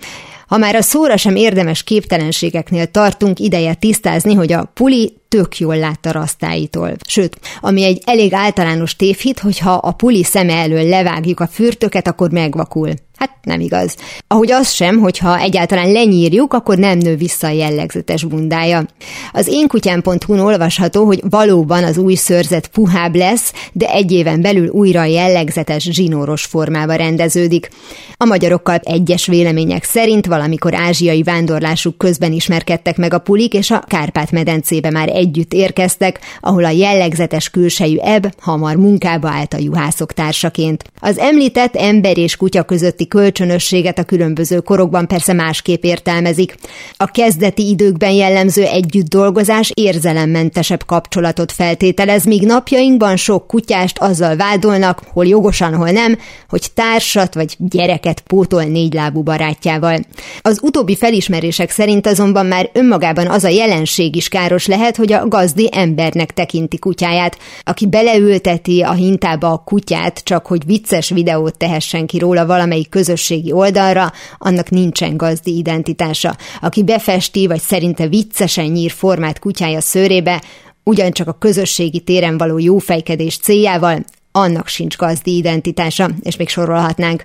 Ha 0.47 0.59
már 0.59 0.75
a 0.75 0.83
szóra 0.83 1.17
sem 1.17 1.37
érdemes 1.37 1.83
képtelenségeknél 1.83 2.87
tartunk, 2.87 3.39
ideje 3.39 3.75
tisztázni, 3.75 4.35
hogy 4.35 4.53
a 4.53 4.71
puli 4.75 5.13
tök 5.29 5.59
jól 5.59 5.77
lát 5.77 6.07
a 6.07 6.11
rasztáitól. 6.11 6.97
Sőt, 7.09 7.39
ami 7.61 7.85
egy 7.85 8.03
elég 8.05 8.35
általános 8.35 8.97
tévhit, 8.97 9.39
hogyha 9.39 9.73
a 9.73 9.93
puli 9.93 10.25
szeme 10.25 10.53
elől 10.53 10.89
levágjuk 10.89 11.41
a 11.41 11.47
fürtöket, 11.47 12.09
akkor 12.09 12.31
megvakul. 12.31 12.91
Hát 13.21 13.37
nem 13.43 13.61
igaz. 13.61 13.97
Ahogy 14.27 14.53
az 14.53 14.71
sem, 14.71 14.99
hogyha 14.99 15.39
egyáltalán 15.39 15.93
lenyírjuk, 15.93 16.53
akkor 16.53 16.79
nem 16.79 16.99
nő 16.99 17.17
vissza 17.17 17.47
a 17.47 17.51
jellegzetes 17.51 18.25
bundája. 18.25 18.85
Az 19.33 19.49
én 19.49 19.69
kutyám.hu-n 19.69 20.39
olvasható, 20.39 21.05
hogy 21.05 21.23
valóban 21.31 21.85
az 21.85 21.99
új 21.99 22.15
szőrzet 22.15 22.69
puhább 22.69 23.15
lesz, 23.15 23.53
de 23.73 23.87
egy 23.87 24.13
éven 24.13 24.41
belül 24.41 24.69
újra 24.69 25.05
jellegzetes 25.05 25.83
zsinóros 25.83 26.45
formába 26.45 26.95
rendeződik. 26.95 27.69
A 28.17 28.25
magyarokkal 28.25 28.81
egyes 28.83 29.27
vélemények 29.27 29.85
szerint 29.85 30.27
valamikor 30.27 30.75
ázsiai 30.75 31.23
vándorlásuk 31.23 31.99
közben 31.99 32.33
ismerkedtek 32.33 32.97
meg 32.97 33.15
a 33.15 33.19
pulik, 33.19 33.55
és 33.55 33.71
a 33.71 33.85
Kárpát-medencébe 33.87 34.91
már 34.91 35.09
együtt 35.09 35.53
érkeztek, 35.53 36.21
ahol 36.41 36.65
a 36.65 36.71
jellegzetes 36.71 37.51
külsejű 37.51 37.97
ebb 37.97 38.35
hamar 38.39 38.77
munkába 38.77 39.29
állt 39.29 39.55
a 39.55 39.59
juhászok 39.59 40.13
társaként. 40.13 40.85
Az 41.01 41.19
említett 41.19 41.77
ember 41.77 42.19
és 42.19 42.37
kutya 42.37 42.63
közötti 42.63 43.09
kölcsönösséget 43.11 43.99
a 43.99 44.05
különböző 44.05 44.59
korokban 44.59 45.07
persze 45.07 45.33
másképp 45.33 45.83
értelmezik. 45.83 46.55
A 46.97 47.07
kezdeti 47.07 47.69
időkben 47.69 48.13
jellemző 48.13 48.65
együtt 48.65 49.09
dolgozás 49.09 49.71
érzelemmentesebb 49.75 50.87
kapcsolatot 50.87 51.53
feltételez, 51.53 52.25
míg 52.25 52.47
napjainkban 52.47 53.17
sok 53.17 53.47
kutyást 53.47 53.99
azzal 53.99 54.37
vádolnak, 54.37 55.03
hol 55.13 55.27
jogosan, 55.27 55.75
hol 55.75 55.91
nem, 55.91 56.19
hogy 56.49 56.67
társat 56.75 57.35
vagy 57.35 57.57
gyereket 57.59 58.21
pótol 58.21 58.63
négylábú 58.63 59.23
barátjával. 59.23 59.99
Az 60.43 60.59
utóbbi 60.63 60.97
felismerések 60.97 61.71
szerint 61.71 62.07
azonban 62.07 62.47
már 62.47 62.71
önmagában 62.73 63.27
az 63.27 63.45
a 63.45 63.49
jelenség 63.49 64.17
is 64.17 64.29
káros 64.29 64.67
lehet, 64.67 64.97
hogy 64.97 65.13
a 65.13 65.29
gazdi 65.29 65.69
embernek 65.73 66.31
tekinti 66.31 66.79
kutyáját, 66.79 67.39
aki 67.65 67.87
beleülteti 67.87 68.81
a 68.81 68.93
hintába 68.93 69.53
a 69.53 69.63
kutyát, 69.65 70.21
csak 70.25 70.47
hogy 70.47 70.67
vicces 70.67 71.09
videót 71.11 71.57
tehessen 71.57 72.07
ki 72.07 72.19
róla 72.19 72.47
valamelyik 72.47 72.89
közösségi 73.01 73.53
oldalra, 73.53 74.13
annak 74.39 74.71
nincsen 74.71 75.17
gazdi 75.17 75.57
identitása. 75.57 76.37
Aki 76.61 76.85
befesti, 76.85 77.47
vagy 77.47 77.61
szerinte 77.61 78.07
viccesen 78.09 78.65
nyír 78.65 78.91
formát 78.91 79.39
kutyája 79.39 79.81
szőrébe, 79.81 80.43
ugyancsak 80.85 81.29
a 81.29 81.39
közösségi 81.39 82.01
téren 82.01 82.39
való 82.39 82.59
jófejkedés 82.59 83.39
céljával, 83.39 84.05
annak 84.33 84.69
sincs 84.69 84.97
gazdi 84.97 85.37
identitása, 85.37 86.11
és 86.21 86.37
még 86.37 86.49
sorolhatnánk. 86.49 87.23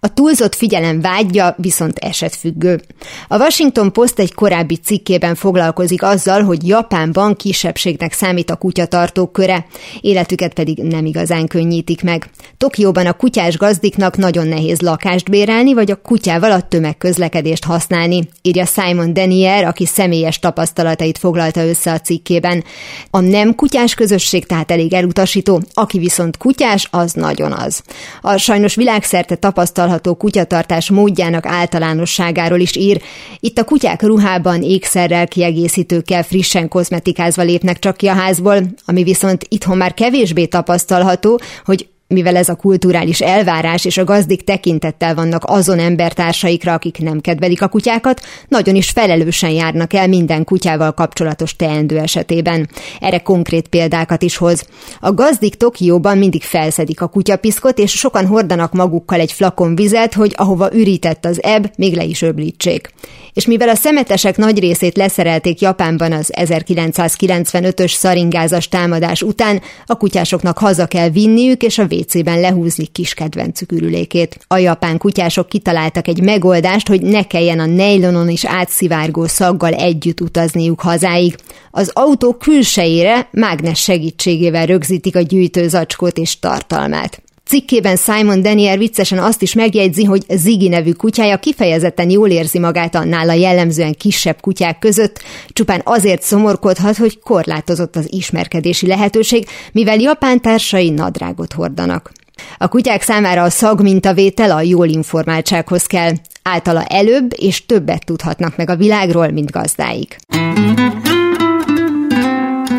A 0.00 0.12
túlzott 0.14 0.54
figyelem 0.54 1.00
vágyja 1.00 1.54
viszont 1.58 1.98
esetfüggő. 1.98 2.80
A 3.28 3.38
Washington 3.38 3.92
Post 3.92 4.18
egy 4.18 4.34
korábbi 4.34 4.76
cikkében 4.76 5.34
foglalkozik 5.34 6.02
azzal, 6.02 6.42
hogy 6.42 6.66
Japánban 6.66 7.34
kisebbségnek 7.34 8.12
számít 8.12 8.50
a 8.50 8.56
kutyatartók 8.56 9.32
köre, 9.32 9.66
életüket 10.00 10.54
pedig 10.54 10.78
nem 10.78 11.06
igazán 11.06 11.46
könnyítik 11.46 12.02
meg. 12.02 12.30
Tokióban 12.56 13.06
a 13.06 13.12
kutyás 13.12 13.56
gazdiknak 13.56 14.16
nagyon 14.16 14.46
nehéz 14.46 14.80
lakást 14.80 15.30
bérelni, 15.30 15.74
vagy 15.74 15.90
a 15.90 15.96
kutyával 15.96 16.52
a 16.52 16.60
tömegközlekedést 16.60 17.64
használni, 17.64 18.28
írja 18.42 18.64
Simon 18.64 19.12
Denier, 19.12 19.64
aki 19.64 19.86
személyes 19.86 20.38
tapasztalatait 20.38 21.18
foglalta 21.18 21.66
össze 21.66 21.92
a 21.92 22.00
cikkében. 22.00 22.64
A 23.10 23.20
nem 23.20 23.54
kutyás 23.54 23.94
közösség 23.94 24.46
tehát 24.46 24.70
elég 24.70 24.92
elutasító, 24.92 25.62
aki 25.72 25.98
viszont 25.98 26.36
kutyás, 26.48 26.88
az 26.90 27.12
nagyon 27.12 27.52
az. 27.52 27.82
A 28.20 28.36
sajnos 28.36 28.74
világszerte 28.74 29.34
tapasztalható 29.34 30.14
kutyatartás 30.14 30.90
módjának 30.90 31.46
általánosságáról 31.46 32.60
is 32.60 32.76
ír. 32.76 33.02
Itt 33.40 33.58
a 33.58 33.64
kutyák 33.64 34.02
ruhában, 34.02 34.62
ékszerrel, 34.62 35.28
kiegészítőkkel, 35.28 36.22
frissen 36.22 36.68
kozmetikázva 36.68 37.42
lépnek 37.42 37.78
csak 37.78 37.96
ki 37.96 38.06
a 38.06 38.12
házból, 38.12 38.62
ami 38.84 39.02
viszont 39.02 39.46
itthon 39.48 39.76
már 39.76 39.94
kevésbé 39.94 40.46
tapasztalható, 40.46 41.40
hogy 41.64 41.88
mivel 42.08 42.36
ez 42.36 42.48
a 42.48 42.54
kulturális 42.54 43.20
elvárás 43.20 43.84
és 43.84 43.98
a 43.98 44.04
gazdik 44.04 44.44
tekintettel 44.44 45.14
vannak 45.14 45.42
azon 45.46 45.78
embertársaikra, 45.78 46.72
akik 46.72 46.98
nem 46.98 47.20
kedvelik 47.20 47.62
a 47.62 47.68
kutyákat, 47.68 48.20
nagyon 48.48 48.74
is 48.74 48.90
felelősen 48.90 49.50
járnak 49.50 49.92
el 49.92 50.08
minden 50.08 50.44
kutyával 50.44 50.92
kapcsolatos 50.92 51.56
teendő 51.56 51.98
esetében. 51.98 52.68
Erre 53.00 53.18
konkrét 53.18 53.68
példákat 53.68 54.22
is 54.22 54.36
hoz. 54.36 54.66
A 55.00 55.12
gazdik 55.12 55.54
Tokióban 55.54 56.18
mindig 56.18 56.42
felszedik 56.42 57.00
a 57.00 57.06
kutyapiszkot, 57.06 57.78
és 57.78 57.92
sokan 57.92 58.26
hordanak 58.26 58.72
magukkal 58.72 59.20
egy 59.20 59.32
flakon 59.32 59.74
vizet, 59.74 60.14
hogy 60.14 60.34
ahova 60.36 60.74
ürített 60.74 61.24
az 61.24 61.42
ebb, 61.42 61.70
még 61.76 61.94
le 61.94 62.04
is 62.04 62.22
öblítsék. 62.22 62.90
És 63.32 63.46
mivel 63.46 63.68
a 63.68 63.74
szemetesek 63.74 64.36
nagy 64.36 64.58
részét 64.58 64.96
leszerelték 64.96 65.60
Japánban 65.60 66.12
az 66.12 66.32
1995-ös 66.36 67.92
szaringázas 67.94 68.68
támadás 68.68 69.22
után, 69.22 69.60
a 69.86 69.96
kutyásoknak 69.96 70.58
haza 70.58 70.86
kell 70.86 71.08
vinniük, 71.08 71.62
és 71.62 71.78
a 71.78 71.86
WC-ben 71.98 72.40
lehúzni 72.40 72.86
kis 72.86 73.14
kedvencük 73.14 73.72
ürülékét. 73.72 74.38
A 74.46 74.56
japán 74.56 74.98
kutyások 74.98 75.48
kitaláltak 75.48 76.08
egy 76.08 76.22
megoldást, 76.22 76.88
hogy 76.88 77.02
ne 77.02 77.22
kelljen 77.22 77.58
a 77.58 77.66
nejlonon 77.66 78.28
is 78.28 78.44
átszivárgó 78.44 79.26
szaggal 79.26 79.72
együtt 79.72 80.20
utazniuk 80.20 80.80
hazáig. 80.80 81.36
Az 81.70 81.90
autó 81.94 82.34
külsejére 82.34 83.28
mágnes 83.30 83.80
segítségével 83.80 84.66
rögzítik 84.66 85.16
a 85.16 85.20
gyűjtőzacskót 85.20 86.18
és 86.18 86.38
tartalmát. 86.38 87.22
Cikkében 87.48 87.96
Simon 87.96 88.42
Daniel 88.42 88.76
viccesen 88.76 89.18
azt 89.18 89.42
is 89.42 89.54
megjegyzi, 89.54 90.04
hogy 90.04 90.24
Ziggy 90.28 90.68
nevű 90.68 90.92
kutyája 90.92 91.38
kifejezetten 91.38 92.10
jól 92.10 92.28
érzi 92.28 92.58
magát 92.58 92.94
annál 92.94 93.28
a 93.28 93.32
jellemzően 93.32 93.94
kisebb 93.94 94.40
kutyák 94.40 94.78
között, 94.78 95.22
csupán 95.48 95.80
azért 95.84 96.22
szomorkodhat, 96.22 96.96
hogy 96.96 97.18
korlátozott 97.18 97.96
az 97.96 98.12
ismerkedési 98.12 98.86
lehetőség, 98.86 99.46
mivel 99.72 99.98
japán 99.98 100.40
társai 100.40 100.90
nadrágot 100.90 101.52
hordanak. 101.52 102.12
A 102.58 102.68
kutyák 102.68 103.02
számára 103.02 103.42
a 103.42 103.50
szagmintavétel 103.50 104.50
a 104.50 104.60
jól 104.60 104.86
informáltsághoz 104.86 105.86
kell. 105.86 106.12
Általa 106.42 106.84
előbb 106.84 107.32
és 107.36 107.66
többet 107.66 108.04
tudhatnak 108.04 108.56
meg 108.56 108.70
a 108.70 108.76
világról, 108.76 109.30
mint 109.30 109.50
gazdáik. 109.50 110.16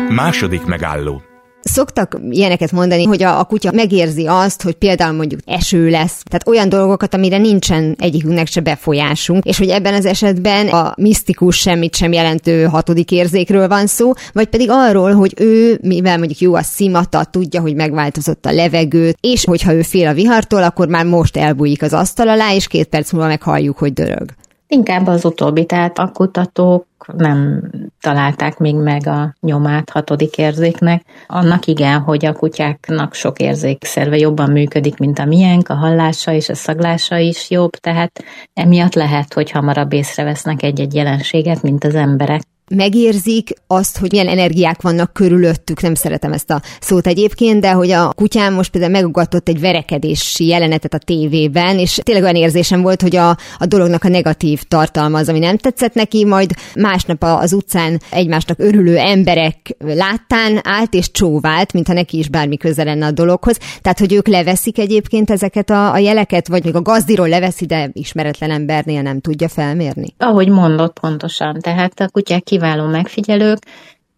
Második 0.08 0.64
megálló 0.64 1.22
Szoktak 1.62 2.18
ilyeneket 2.30 2.72
mondani, 2.72 3.04
hogy 3.04 3.22
a, 3.22 3.38
a 3.38 3.44
kutya 3.44 3.72
megérzi 3.72 4.26
azt, 4.26 4.62
hogy 4.62 4.74
például 4.74 5.16
mondjuk 5.16 5.40
eső 5.44 5.88
lesz, 5.88 6.22
tehát 6.22 6.48
olyan 6.48 6.68
dolgokat, 6.68 7.14
amire 7.14 7.38
nincsen 7.38 7.96
egyikünknek 7.98 8.46
se 8.46 8.60
befolyásunk, 8.60 9.44
és 9.44 9.58
hogy 9.58 9.68
ebben 9.68 9.94
az 9.94 10.06
esetben 10.06 10.68
a 10.68 10.94
misztikus 10.96 11.56
semmit 11.56 11.94
sem 11.94 12.12
jelentő 12.12 12.64
hatodik 12.64 13.10
érzékről 13.10 13.68
van 13.68 13.86
szó, 13.86 14.12
vagy 14.32 14.46
pedig 14.46 14.68
arról, 14.70 15.12
hogy 15.12 15.34
ő, 15.36 15.78
mivel 15.82 16.18
mondjuk 16.18 16.38
jó 16.38 16.54
a 16.54 16.62
szimata, 16.62 17.24
tudja, 17.24 17.60
hogy 17.60 17.74
megváltozott 17.74 18.46
a 18.46 18.52
levegő, 18.52 19.14
és 19.20 19.44
hogyha 19.44 19.72
ő 19.72 19.82
fél 19.82 20.08
a 20.08 20.14
vihartól, 20.14 20.62
akkor 20.62 20.88
már 20.88 21.04
most 21.04 21.36
elbújik 21.36 21.82
az 21.82 21.92
asztal 21.92 22.28
alá, 22.28 22.54
és 22.54 22.66
két 22.66 22.86
perc 22.86 23.12
múlva 23.12 23.28
meghalljuk, 23.28 23.78
hogy 23.78 23.92
dörög. 23.92 24.30
Inkább 24.72 25.06
az 25.06 25.24
utóbbi, 25.24 25.64
tehát 25.64 25.98
a 25.98 26.10
kutatók 26.12 26.86
nem 27.16 27.70
találták 28.00 28.58
még 28.58 28.74
meg 28.74 29.06
a 29.06 29.34
nyomát 29.40 29.90
hatodik 29.90 30.38
érzéknek. 30.38 31.02
Annak 31.26 31.66
igen, 31.66 32.00
hogy 32.00 32.24
a 32.24 32.32
kutyáknak 32.32 33.14
sok 33.14 33.38
érzékszerve 33.38 34.16
jobban 34.16 34.50
működik, 34.50 34.96
mint 34.96 35.18
a 35.18 35.24
miénk, 35.24 35.68
a 35.68 35.74
hallása 35.74 36.32
és 36.32 36.48
a 36.48 36.54
szaglása 36.54 37.16
is 37.16 37.50
jobb, 37.50 37.70
tehát 37.70 38.24
emiatt 38.54 38.94
lehet, 38.94 39.34
hogy 39.34 39.50
hamarabb 39.50 39.92
észrevesznek 39.92 40.62
egy-egy 40.62 40.94
jelenséget, 40.94 41.62
mint 41.62 41.84
az 41.84 41.94
emberek 41.94 42.42
megérzik 42.74 43.50
azt, 43.66 43.98
hogy 43.98 44.10
milyen 44.10 44.28
energiák 44.28 44.82
vannak 44.82 45.12
körülöttük, 45.12 45.82
nem 45.82 45.94
szeretem 45.94 46.32
ezt 46.32 46.50
a 46.50 46.62
szót 46.80 47.06
egyébként, 47.06 47.60
de 47.60 47.70
hogy 47.70 47.90
a 47.90 48.12
kutyám 48.12 48.54
most 48.54 48.70
például 48.70 48.92
megugatott 48.92 49.48
egy 49.48 49.60
verekedési 49.60 50.46
jelenetet 50.46 50.94
a 50.94 50.98
tévében, 50.98 51.78
és 51.78 52.00
tényleg 52.02 52.24
olyan 52.24 52.36
érzésem 52.36 52.82
volt, 52.82 53.02
hogy 53.02 53.16
a, 53.16 53.28
a 53.58 53.66
dolognak 53.66 54.04
a 54.04 54.08
negatív 54.08 54.62
tartalma 54.62 55.18
az, 55.18 55.28
ami 55.28 55.38
nem 55.38 55.56
tetszett 55.56 55.94
neki, 55.94 56.24
majd 56.24 56.50
másnap 56.74 57.22
az 57.22 57.52
utcán 57.52 58.00
egymásnak 58.10 58.58
örülő 58.58 58.96
emberek 58.96 59.76
láttán 59.78 60.60
állt 60.62 60.94
és 60.94 61.10
csóvált, 61.10 61.72
mintha 61.72 61.92
neki 61.92 62.18
is 62.18 62.28
bármi 62.28 62.56
köze 62.56 62.84
lenne 62.84 63.06
a 63.06 63.10
dologhoz. 63.10 63.58
Tehát, 63.80 63.98
hogy 63.98 64.12
ők 64.12 64.26
leveszik 64.26 64.78
egyébként 64.78 65.30
ezeket 65.30 65.70
a, 65.70 65.92
a 65.92 65.98
jeleket, 65.98 66.48
vagy 66.48 66.64
még 66.64 66.74
a 66.74 66.82
gazdiról 66.82 67.28
leveszi, 67.28 67.66
de 67.66 67.90
ismeretlen 67.92 68.50
embernél 68.50 69.02
nem 69.02 69.20
tudja 69.20 69.48
felmérni. 69.48 70.14
Ahogy 70.18 70.48
mondott 70.48 70.98
pontosan, 70.98 71.60
tehát 71.60 72.00
a 72.00 72.08
kutyák 72.08 72.42
kiváló 72.60 72.86
megfigyelők, 72.86 73.58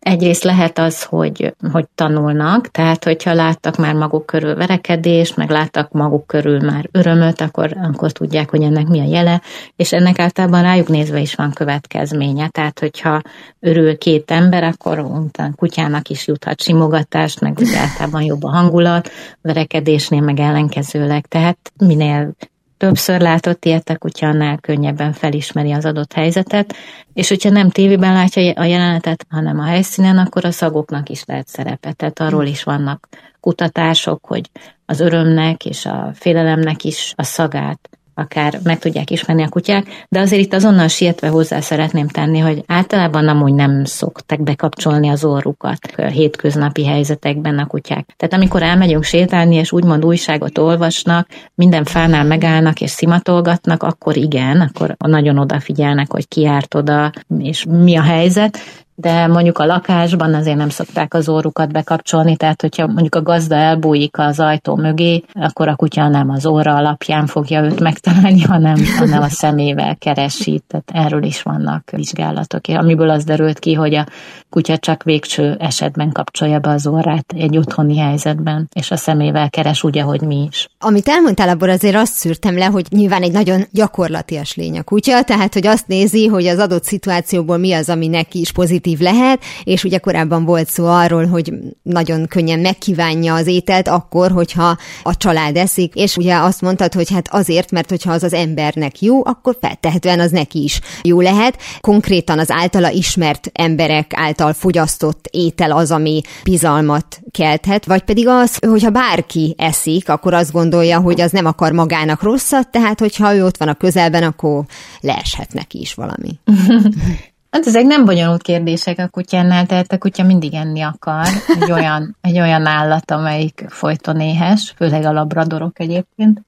Egyrészt 0.02 0.42
lehet 0.42 0.78
az, 0.78 1.02
hogy, 1.02 1.54
hogy 1.72 1.87
tanulnak, 1.94 2.70
tehát 2.70 3.04
hogyha 3.04 3.34
láttak 3.34 3.76
már 3.76 3.94
maguk 3.94 4.26
körül 4.26 4.54
verekedést, 4.54 5.37
meg 5.37 5.50
láttak 5.50 5.92
maguk 5.92 6.26
körül 6.26 6.61
már 6.61 6.88
örömöt, 6.92 7.40
akkor, 7.40 7.76
akkor 7.82 8.12
tudják, 8.12 8.50
hogy 8.50 8.62
ennek 8.62 8.87
mi 8.87 9.00
a 9.00 9.04
jele, 9.04 9.42
és 9.76 9.92
ennek 9.92 10.18
általában 10.18 10.62
rájuk 10.62 10.88
nézve 10.88 11.20
is 11.20 11.34
van 11.34 11.52
következménye. 11.52 12.49
Tehát, 12.49 12.78
hogyha 12.78 13.22
örül 13.61 13.99
két 13.99 14.30
ember, 14.30 14.62
akkor 14.62 14.99
utána 14.99 15.54
kutyának 15.54 16.08
is 16.08 16.26
juthat 16.26 16.62
simogatást, 16.62 17.40
meg 17.40 17.58
általában 17.76 18.22
jobb 18.22 18.42
a 18.42 18.50
hangulat, 18.50 19.11
verekedésnél 19.42 20.20
meg 20.20 20.40
ellenkezőleg. 20.40 21.26
Tehát 21.26 21.72
minél 21.78 22.34
többször 22.83 23.21
látott 23.21 23.65
ilyet 23.65 23.89
a 23.89 23.99
kutya, 23.99 24.27
annál 24.27 24.59
könnyebben 24.59 25.12
felismeri 25.12 25.73
az 25.73 25.85
adott 25.85 26.12
helyzetet, 26.12 26.75
és 27.12 27.29
hogyha 27.29 27.51
nem 27.51 27.71
tévében 27.71 28.12
látja 28.12 28.53
a 28.53 28.65
jelenetet, 28.65 29.27
hanem 29.31 29.59
a 29.59 29.65
helyszínen, 29.65 30.19
akkor 30.19 30.45
a 30.45 30.51
szagoknak 30.51 31.09
is 31.09 31.25
lehet 31.25 31.49
szerepe. 31.49 31.93
Tehát 31.93 32.21
arról 32.21 32.47
is 32.47 32.62
vannak 32.62 33.09
kutatások, 33.41 34.27
hogy 34.27 34.51
az 34.87 35.01
örömnek 35.01 35.65
és 35.65 35.87
a 35.87 36.11
félelemnek 36.15 36.85
is 36.85 37.12
a 37.17 37.23
szagát 37.23 37.89
akár 38.14 38.59
meg 38.62 38.78
tudják 38.78 39.11
ismerni 39.11 39.42
a 39.42 39.49
kutyák, 39.49 39.87
de 40.09 40.21
azért 40.21 40.42
itt 40.42 40.52
azonnal 40.52 40.88
sietve 40.88 41.28
hozzá 41.28 41.61
szeretném 41.61 42.09
tenni, 42.09 42.38
hogy 42.38 42.64
általában 42.66 43.28
amúgy 43.28 43.52
nem 43.52 43.85
szoktak 43.85 44.42
bekapcsolni 44.42 45.09
az 45.09 45.25
orrukat 45.25 45.78
a 45.97 46.02
hétköznapi 46.02 46.87
helyzetekben 46.87 47.59
a 47.59 47.66
kutyák. 47.66 48.14
Tehát 48.16 48.35
amikor 48.35 48.62
elmegyünk 48.62 49.04
sétálni, 49.04 49.54
és 49.54 49.73
úgymond 49.73 50.04
újságot 50.04 50.59
olvasnak, 50.59 51.28
minden 51.54 51.85
fánál 51.85 52.25
megállnak 52.25 52.81
és 52.81 52.90
szimatolgatnak, 52.90 53.83
akkor 53.83 54.16
igen, 54.16 54.61
akkor 54.61 54.97
nagyon 54.99 55.38
odafigyelnek, 55.38 56.12
hogy 56.12 56.28
ki 56.28 56.40
járt 56.40 56.75
oda, 56.75 57.12
és 57.38 57.64
mi 57.69 57.97
a 57.97 58.02
helyzet, 58.02 58.59
de 59.02 59.26
mondjuk 59.26 59.59
a 59.59 59.66
lakásban 59.66 60.35
azért 60.35 60.56
nem 60.56 60.68
szokták 60.68 61.14
az 61.14 61.28
órukat 61.28 61.73
bekapcsolni, 61.73 62.37
tehát 62.37 62.61
hogyha 62.61 62.87
mondjuk 62.87 63.14
a 63.14 63.23
gazda 63.23 63.54
elbújik 63.54 64.18
az 64.18 64.40
ajtó 64.40 64.76
mögé, 64.76 65.25
akkor 65.32 65.68
a 65.68 65.76
kutya 65.76 66.09
nem 66.09 66.30
az 66.30 66.47
óra 66.47 66.75
alapján 66.75 67.26
fogja 67.26 67.62
őt 67.62 67.80
megtalálni, 67.80 68.40
hanem, 68.52 68.76
hanem 68.99 69.23
a 69.23 69.28
szemével 69.28 69.97
keresi, 69.97 70.62
tehát 70.66 70.90
erről 71.06 71.23
is 71.23 71.42
vannak 71.42 71.90
vizsgálatok, 71.90 72.61
amiből 72.66 73.11
az 73.11 73.25
derült 73.25 73.59
ki, 73.59 73.75
hogy 73.75 73.94
a 73.94 74.06
kutya 74.50 74.78
csak 74.78 75.02
végső 75.02 75.56
esetben 75.59 76.12
kapcsolja 76.12 76.59
be 76.59 76.71
az 76.71 76.87
órát 76.87 77.32
egy 77.37 77.56
otthoni 77.56 77.99
helyzetben, 77.99 78.68
és 78.73 78.90
a 78.90 78.97
szemével 78.97 79.50
keres 79.50 79.85
úgy, 79.85 79.99
ahogy 79.99 80.21
mi 80.21 80.47
is. 80.49 80.68
Amit 80.78 81.09
elmondtál, 81.09 81.49
abból 81.49 81.71
azért 81.71 81.97
azt 81.97 82.14
szűrtem 82.14 82.59
le, 82.59 82.64
hogy 82.64 82.87
nyilván 82.90 83.23
egy 83.23 83.32
nagyon 83.32 83.62
gyakorlatias 83.71 84.54
lény 84.54 84.78
a 84.78 84.82
kutya, 84.82 85.23
tehát 85.23 85.52
hogy 85.54 85.66
azt 85.66 85.87
nézi, 85.87 86.26
hogy 86.26 86.47
az 86.47 86.59
adott 86.59 86.85
szituációból 86.85 87.56
mi 87.56 87.73
az, 87.73 87.88
ami 87.88 88.09
neki 88.09 88.40
is 88.40 88.52
pozitív 88.52 88.91
pozitív 88.92 88.99
lehet, 88.99 89.42
és 89.64 89.84
ugye 89.84 89.99
korábban 89.99 90.44
volt 90.44 90.68
szó 90.68 90.87
arról, 90.87 91.26
hogy 91.26 91.52
nagyon 91.82 92.26
könnyen 92.26 92.58
megkívánja 92.58 93.34
az 93.34 93.46
ételt 93.46 93.88
akkor, 93.88 94.30
hogyha 94.30 94.76
a 95.02 95.16
család 95.16 95.56
eszik, 95.56 95.94
és 95.94 96.16
ugye 96.16 96.37
azt 96.37 96.61
mondtad, 96.61 96.92
hogy 96.92 97.11
hát 97.11 97.28
azért, 97.30 97.70
mert 97.70 97.88
hogyha 97.88 98.12
az 98.12 98.22
az 98.22 98.32
embernek 98.32 99.00
jó, 99.00 99.26
akkor 99.26 99.56
feltehetően 99.61 100.20
az 100.20 100.30
neki 100.30 100.62
is 100.62 100.80
jó 101.02 101.20
lehet. 101.20 101.58
Konkrétan 101.80 102.38
az 102.38 102.50
általa 102.50 102.90
ismert 102.90 103.50
emberek 103.52 104.12
által 104.14 104.52
fogyasztott 104.52 105.28
étel 105.30 105.72
az, 105.72 105.90
ami 105.90 106.20
bizalmat 106.44 107.20
kelthet, 107.30 107.87
vagy 107.87 108.02
pedig 108.02 108.28
az, 108.28 108.58
hogyha 108.66 108.90
bárki 108.90 109.54
eszik, 109.58 110.08
akkor 110.08 110.34
azt 110.34 110.52
gondolja, 110.52 111.00
hogy 111.00 111.20
az 111.20 111.30
nem 111.30 111.46
akar 111.46 111.72
magának 111.72 112.22
rosszat, 112.22 112.70
tehát 112.70 113.00
hogyha 113.00 113.34
ő 113.34 113.44
ott 113.44 113.56
van 113.56 113.68
a 113.68 113.75
közelben, 113.75 114.22
akkor 114.22 114.64
leeshet 115.00 115.52
neki 115.52 115.81
is 115.81 115.94
valami. 115.94 116.38
Hát 117.53 117.67
ezek 117.67 117.85
nem 117.85 118.05
bonyolult 118.05 118.43
kérdések 118.43 118.99
a 118.99 119.09
kutyánál, 119.09 119.67
tehát 119.67 119.93
a 119.93 119.99
kutya 119.99 120.23
mindig 120.23 120.55
enni 120.55 120.81
akar. 120.81 121.27
Egy 121.61 121.73
olyan, 121.73 122.17
egy 122.21 122.41
olyan 122.41 122.67
állat, 122.67 123.11
amelyik 123.11 123.65
folyton 123.69 124.21
éhes, 124.21 124.75
főleg 124.77 125.05
a 125.05 125.12
labradorok 125.12 125.81
egyébként. 125.81 126.41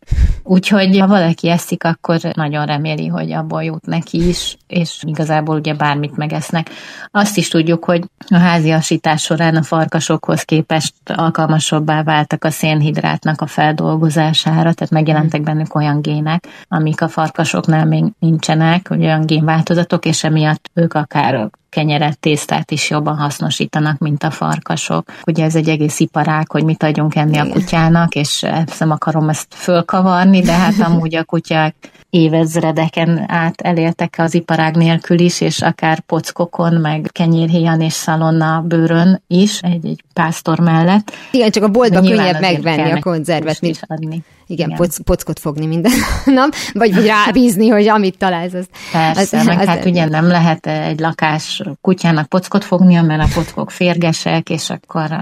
Úgyhogy 0.43 0.99
ha 0.99 1.07
valaki 1.07 1.51
eszik, 1.51 1.85
akkor 1.85 2.21
nagyon 2.35 2.67
reméli, 2.67 3.07
hogy 3.07 3.33
abból 3.33 3.63
jut 3.63 3.87
neki 3.87 4.29
is, 4.29 4.57
és 4.67 5.03
igazából 5.07 5.57
ugye 5.57 5.75
bármit 5.75 6.17
megesznek. 6.17 6.71
Azt 7.11 7.37
is 7.37 7.49
tudjuk, 7.49 7.85
hogy 7.85 8.05
a 8.29 8.39
háziasítás 8.39 9.23
során 9.23 9.57
a 9.57 9.63
farkasokhoz 9.63 10.43
képest 10.43 10.95
alkalmasabbá 11.05 12.03
váltak 12.03 12.45
a 12.45 12.51
szénhidrátnak 12.51 13.41
a 13.41 13.47
feldolgozására, 13.47 14.73
tehát 14.73 14.91
megjelentek 14.91 15.43
bennük 15.43 15.75
olyan 15.75 16.01
gének, 16.01 16.47
amik 16.69 17.01
a 17.01 17.09
farkasoknál 17.09 17.85
még 17.85 18.05
nincsenek, 18.19 18.87
olyan 18.91 19.27
génváltozatok, 19.27 20.05
és 20.05 20.25
emiatt 20.25 20.71
ők 20.75 20.94
akár 20.95 21.51
kenyeret, 21.75 22.19
tésztát 22.19 22.71
is 22.71 22.91
jobban 22.91 23.17
hasznosítanak, 23.17 23.99
mint 23.99 24.23
a 24.23 24.31
farkasok. 24.31 25.13
Ugye 25.27 25.45
ez 25.45 25.55
egy 25.55 25.69
egész 25.69 26.01
iparág, 26.01 26.51
hogy 26.51 26.65
mit 26.65 26.83
adjunk 26.83 27.15
enni 27.15 27.39
a 27.39 27.49
kutyának, 27.49 28.15
és 28.15 28.47
nem 28.79 28.91
akarom 28.91 29.29
ezt 29.29 29.47
fölkavarni, 29.51 30.41
de 30.41 30.53
hát 30.53 30.81
amúgy 30.81 31.15
a 31.15 31.25
kutyák 31.25 31.75
évezredeken 32.11 33.25
át 33.27 33.61
elértek 33.61 34.15
az 34.19 34.35
iparág 34.35 34.77
nélkül 34.77 35.19
is, 35.19 35.41
és 35.41 35.63
akár 35.63 36.01
pockokon, 36.01 36.73
meg 36.73 37.09
kenyérhéjan 37.13 37.81
és 37.81 37.93
szalonna 37.93 38.61
bőrön 38.61 39.23
is, 39.27 39.59
egy-egy 39.59 40.05
pásztor 40.13 40.59
mellett. 40.59 41.13
Igen, 41.31 41.51
csak 41.51 41.63
a 41.63 41.69
boltban 41.69 42.07
könnyebb 42.07 42.41
megvenni 42.41 42.91
a 42.91 43.01
konzervet, 43.01 43.61
mint 43.61 43.81
adni. 43.87 44.23
Igen, 44.47 44.67
Igen. 44.67 44.79
Poc, 44.79 45.03
pockot 45.05 45.39
fogni 45.39 45.67
minden 45.67 45.93
nap, 46.25 46.55
vagy, 46.73 47.07
rábízni, 47.07 47.69
hogy 47.69 47.89
amit 47.89 48.19
találsz, 48.19 48.53
azt... 48.53 48.71
Persze, 48.93 49.39
az, 49.39 49.47
meg 49.47 49.59
az, 49.59 49.67
hát 49.67 49.85
ugye 49.85 50.09
nem 50.09 50.27
lehet 50.27 50.67
egy 50.67 51.01
lakás 51.01 51.63
kutyának 51.81 52.29
pockot 52.29 52.65
fognia, 52.65 53.03
mert 53.03 53.23
a 53.23 53.35
pockok 53.35 53.71
férgesek, 53.71 54.51
és 54.51 54.71
akkor 54.71 55.17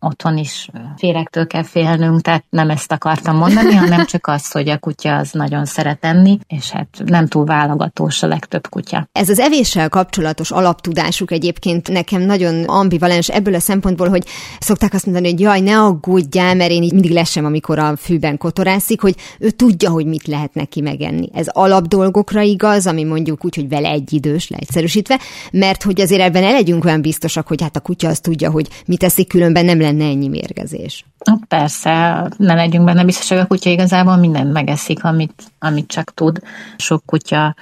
otthon 0.00 0.36
is 0.36 0.68
férektől 0.96 1.46
kell 1.46 1.62
félnünk, 1.62 2.20
tehát 2.20 2.44
nem 2.50 2.70
ezt 2.70 2.92
akartam 2.92 3.36
mondani, 3.36 3.74
hanem 3.74 4.04
csak 4.06 4.26
az, 4.26 4.50
hogy 4.50 4.68
a 4.68 4.78
kutya 4.78 5.16
az 5.16 5.30
nagyon 5.32 5.64
szeret 5.64 6.04
enni, 6.04 6.38
és 6.46 6.70
hát 6.70 6.88
nem 7.04 7.26
túl 7.26 7.44
válogatós 7.44 8.22
a 8.22 8.26
legtöbb 8.26 8.68
kutya. 8.68 9.08
Ez 9.12 9.28
az 9.28 9.38
evéssel 9.38 9.88
kapcsolatos 9.88 10.50
alaptudásuk 10.50 11.30
egyébként 11.30 11.88
nekem 11.88 12.22
nagyon 12.22 12.64
ambivalens 12.64 13.28
ebből 13.28 13.54
a 13.54 13.60
szempontból, 13.60 14.08
hogy 14.08 14.26
szokták 14.58 14.94
azt 14.94 15.04
mondani, 15.04 15.30
hogy 15.30 15.40
jaj, 15.40 15.60
ne 15.60 15.78
aggódjál, 15.78 16.54
mert 16.54 16.70
én 16.70 16.82
így 16.82 16.92
mindig 16.92 17.10
lesem, 17.10 17.44
amikor 17.44 17.78
a 17.78 17.96
fűben 17.96 18.38
kotorászik, 18.38 19.00
hogy 19.00 19.14
ő 19.38 19.50
tudja, 19.50 19.90
hogy 19.90 20.06
mit 20.06 20.26
lehet 20.26 20.54
neki 20.54 20.80
megenni. 20.80 21.28
Ez 21.34 21.46
alapdolgokra 21.48 22.40
igaz, 22.40 22.86
ami 22.86 23.04
mondjuk 23.04 23.44
úgy, 23.44 23.54
hogy 23.54 23.68
vele 23.68 23.88
egyidős, 23.88 24.48
leegyszerűsítve, 24.48 25.20
mert 25.52 25.81
hogy 25.82 26.00
azért 26.00 26.20
ebben 26.20 26.44
el 26.44 26.52
legyünk 26.52 26.84
olyan 26.84 27.00
biztosak, 27.00 27.46
hogy 27.46 27.62
hát 27.62 27.76
a 27.76 27.80
kutya 27.80 28.08
azt 28.08 28.22
tudja, 28.22 28.50
hogy 28.50 28.68
mit 28.86 29.02
eszik, 29.02 29.28
különben 29.28 29.64
nem 29.64 29.80
lenne 29.80 30.04
ennyi 30.04 30.28
mérgezés. 30.28 31.04
Persze, 31.48 32.26
ne 32.36 32.54
legyünk 32.54 32.84
benne 32.84 33.04
biztosak, 33.04 33.38
a 33.38 33.46
kutya 33.46 33.70
igazából 33.70 34.16
mindent 34.16 34.52
megeszik, 34.52 35.04
amit, 35.04 35.42
amit 35.58 35.86
csak 35.86 36.14
tud. 36.14 36.40
Sok 36.76 37.02
kutya 37.06 37.54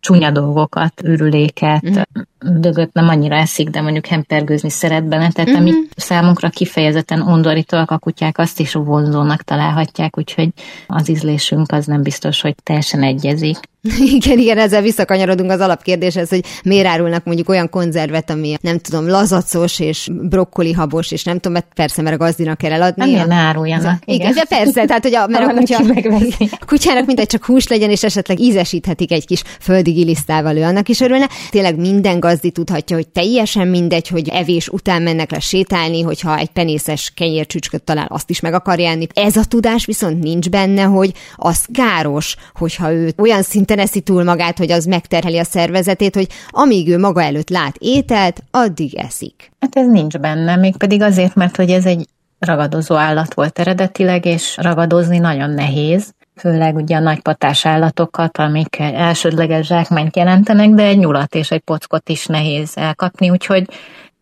csúnya 0.00 0.30
dolgokat, 0.30 1.02
ürüléket, 1.02 1.90
mm. 1.90 2.22
Dögöt 2.40 2.92
nem 2.92 3.08
annyira 3.08 3.36
eszik, 3.36 3.68
de 3.68 3.80
mondjuk 3.80 4.06
hempergőzni 4.06 4.70
szeret 4.70 5.04
benne, 5.04 5.30
tehát 5.30 5.50
uh-huh. 5.50 5.68
ami 5.68 5.72
számunkra 5.96 6.48
kifejezetten 6.48 7.22
undorítóak 7.22 7.90
a 7.90 7.98
kutyák 7.98 8.38
azt 8.38 8.60
is 8.60 8.72
vonzónak 8.72 9.42
találhatják, 9.42 10.18
úgyhogy 10.18 10.48
az 10.86 11.08
ízlésünk 11.08 11.72
az 11.72 11.86
nem 11.86 12.02
biztos, 12.02 12.40
hogy 12.40 12.54
teljesen 12.62 13.02
egyezik. 13.02 13.58
Igen, 14.14 14.38
igen, 14.38 14.58
ezzel 14.58 14.82
visszakanyarodunk 14.82 15.50
az 15.50 15.60
alapkérdéshez, 15.60 16.28
hogy 16.28 16.44
miért 16.64 16.86
árulnak 16.86 17.24
mondjuk 17.24 17.48
olyan 17.48 17.70
konzervet, 17.70 18.30
ami 18.30 18.56
nem 18.60 18.78
tudom, 18.78 19.08
lazacos 19.08 19.80
és 19.80 20.08
brokkoli 20.12 20.72
habos, 20.72 21.10
és 21.10 21.24
nem 21.24 21.34
tudom, 21.34 21.52
mert 21.52 21.66
persze, 21.74 22.02
mert 22.02 22.14
a 22.14 22.18
gazdinak 22.18 22.58
kell 22.58 22.72
eladni. 22.72 23.12
Nem, 23.12 23.28
ne 23.28 23.34
áruljanak. 23.34 24.02
Igen. 24.04 24.30
igen, 24.30 24.46
persze, 24.48 24.84
tehát 24.84 25.02
hogy 25.02 25.14
a, 25.14 25.26
mert 25.26 25.50
a, 25.50 25.54
kutya, 25.54 25.76
a 26.60 26.64
kutyának 26.66 27.06
mindegy 27.06 27.26
csak 27.26 27.44
hús 27.44 27.66
legyen, 27.68 27.90
és 27.90 28.04
esetleg 28.04 28.40
ízesíthetik 28.40 29.12
egy 29.12 29.26
kis 29.26 29.42
földi 29.60 29.90
gilisztával, 29.90 30.56
ő 30.56 30.62
annak 30.62 30.88
is 30.88 31.00
örülne. 31.00 31.28
Tényleg 31.50 31.76
minden 31.76 32.20
gazdi 32.26 32.50
tudhatja, 32.50 32.96
hogy 32.96 33.08
teljesen 33.08 33.68
mindegy, 33.68 34.08
hogy 34.08 34.28
evés 34.28 34.68
után 34.68 35.02
mennek 35.02 35.30
le 35.30 35.38
sétálni, 35.38 36.02
hogyha 36.02 36.38
egy 36.38 36.50
penészes 36.50 37.12
kenyércsücsköt 37.14 37.82
talál, 37.82 38.06
azt 38.08 38.30
is 38.30 38.40
meg 38.40 38.54
akarja 38.54 38.88
enni. 38.88 39.06
Ez 39.14 39.36
a 39.36 39.44
tudás 39.44 39.84
viszont 39.84 40.22
nincs 40.22 40.50
benne, 40.50 40.82
hogy 40.82 41.12
az 41.36 41.66
káros, 41.72 42.36
hogyha 42.54 42.92
ő 42.92 43.12
olyan 43.18 43.42
szinten 43.42 43.78
eszi 43.78 44.00
túl 44.00 44.24
magát, 44.24 44.58
hogy 44.58 44.70
az 44.70 44.84
megterheli 44.84 45.38
a 45.38 45.44
szervezetét, 45.44 46.14
hogy 46.14 46.28
amíg 46.48 46.88
ő 46.88 46.98
maga 46.98 47.22
előtt 47.22 47.50
lát 47.50 47.76
ételt, 47.78 48.42
addig 48.50 48.94
eszik. 48.94 49.50
Hát 49.60 49.76
ez 49.76 49.86
nincs 49.88 50.18
benne, 50.18 50.56
mégpedig 50.56 51.02
azért, 51.02 51.34
mert 51.34 51.56
hogy 51.56 51.70
ez 51.70 51.84
egy 51.86 52.06
ragadozó 52.38 52.94
állat 52.94 53.34
volt 53.34 53.58
eredetileg, 53.58 54.24
és 54.24 54.56
ragadozni 54.56 55.18
nagyon 55.18 55.50
nehéz, 55.50 56.14
főleg 56.36 56.76
ugye 56.76 56.96
a 56.96 57.00
nagypatás 57.00 57.66
állatokat, 57.66 58.38
amik 58.38 58.78
elsődleges 58.78 59.66
zsákmányt 59.66 60.16
jelentenek, 60.16 60.70
de 60.70 60.82
egy 60.82 60.98
nyulat 60.98 61.34
és 61.34 61.50
egy 61.50 61.60
pockot 61.60 62.08
is 62.08 62.26
nehéz 62.26 62.76
elkapni, 62.76 63.30
úgyhogy 63.30 63.66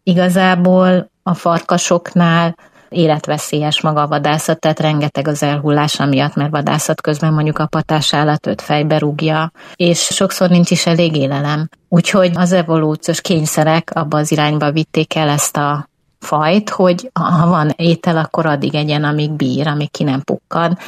igazából 0.03 1.11
a 1.22 1.35
farkasoknál 1.35 2.57
életveszélyes 2.88 3.81
maga 3.81 4.03
a 4.03 4.07
vadászat, 4.07 4.61
tehát 4.61 4.81
rengeteg 4.81 5.29
az 5.29 5.42
elhullása 5.42 6.07
miatt, 6.07 6.35
mert 6.35 6.50
vadászat 6.50 7.00
közben 7.00 7.33
mondjuk 7.33 7.59
a 7.59 7.66
patás 7.66 8.14
állat 8.14 8.62
fejbe 8.62 8.98
rúgja, 8.98 9.53
és 9.74 9.98
sokszor 9.98 10.48
nincs 10.48 10.70
is 10.70 10.87
elég 10.87 11.16
élelem. 11.16 11.68
Úgyhogy 11.88 12.31
az 12.35 12.53
evolúciós 12.53 13.20
kényszerek 13.20 13.90
abba 13.94 14.18
az 14.18 14.33
irányba 14.33 14.72
vitték 14.72 15.14
el 15.14 15.29
ezt 15.29 15.57
a 15.57 15.88
fajt, 16.18 16.70
hogy 16.70 17.11
ha 17.12 17.46
van 17.46 17.72
étel, 17.77 18.16
akkor 18.16 18.46
addig 18.46 18.74
egyen, 18.74 19.05
amíg 19.05 19.31
bír, 19.31 19.66
amíg 19.66 19.90
ki 19.90 20.05
nem 20.05 20.22
pukkad. 20.22 20.79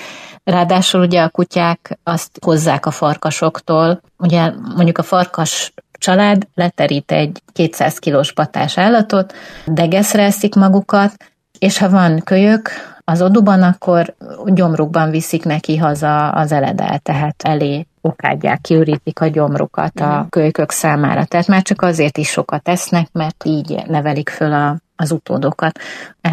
Ráadásul 0.46 1.00
ugye 1.00 1.22
a 1.22 1.28
kutyák 1.28 1.98
azt 2.02 2.38
hozzák 2.44 2.86
a 2.86 2.90
farkasoktól, 2.90 4.00
ugye 4.18 4.52
mondjuk 4.74 4.98
a 4.98 5.02
farkas 5.02 5.72
család 5.92 6.46
leterít 6.54 7.12
egy 7.12 7.42
200 7.52 7.98
kilós 7.98 8.32
patás 8.32 8.78
állatot, 8.78 9.34
degeszre 9.66 10.22
eszik 10.22 10.54
magukat, 10.54 11.12
és 11.58 11.78
ha 11.78 11.90
van 11.90 12.20
kölyök 12.24 12.70
az 13.04 13.22
oduban, 13.22 13.62
akkor 13.62 14.14
gyomrukban 14.46 15.10
viszik 15.10 15.44
neki 15.44 15.76
haza 15.76 16.28
az 16.28 16.52
eledel, 16.52 16.98
tehát 16.98 17.42
elé 17.42 17.86
okádják, 18.00 18.60
kiürítik 18.60 19.20
a 19.20 19.26
gyomrukat 19.26 20.00
a 20.00 20.26
kölykök 20.30 20.70
számára. 20.70 21.24
Tehát 21.24 21.46
már 21.46 21.62
csak 21.62 21.82
azért 21.82 22.18
is 22.18 22.28
sokat 22.28 22.68
esznek, 22.68 23.08
mert 23.12 23.44
így 23.44 23.82
nevelik 23.86 24.28
föl 24.28 24.52
a 24.52 24.76
az 24.96 25.10
utódokat. 25.10 25.78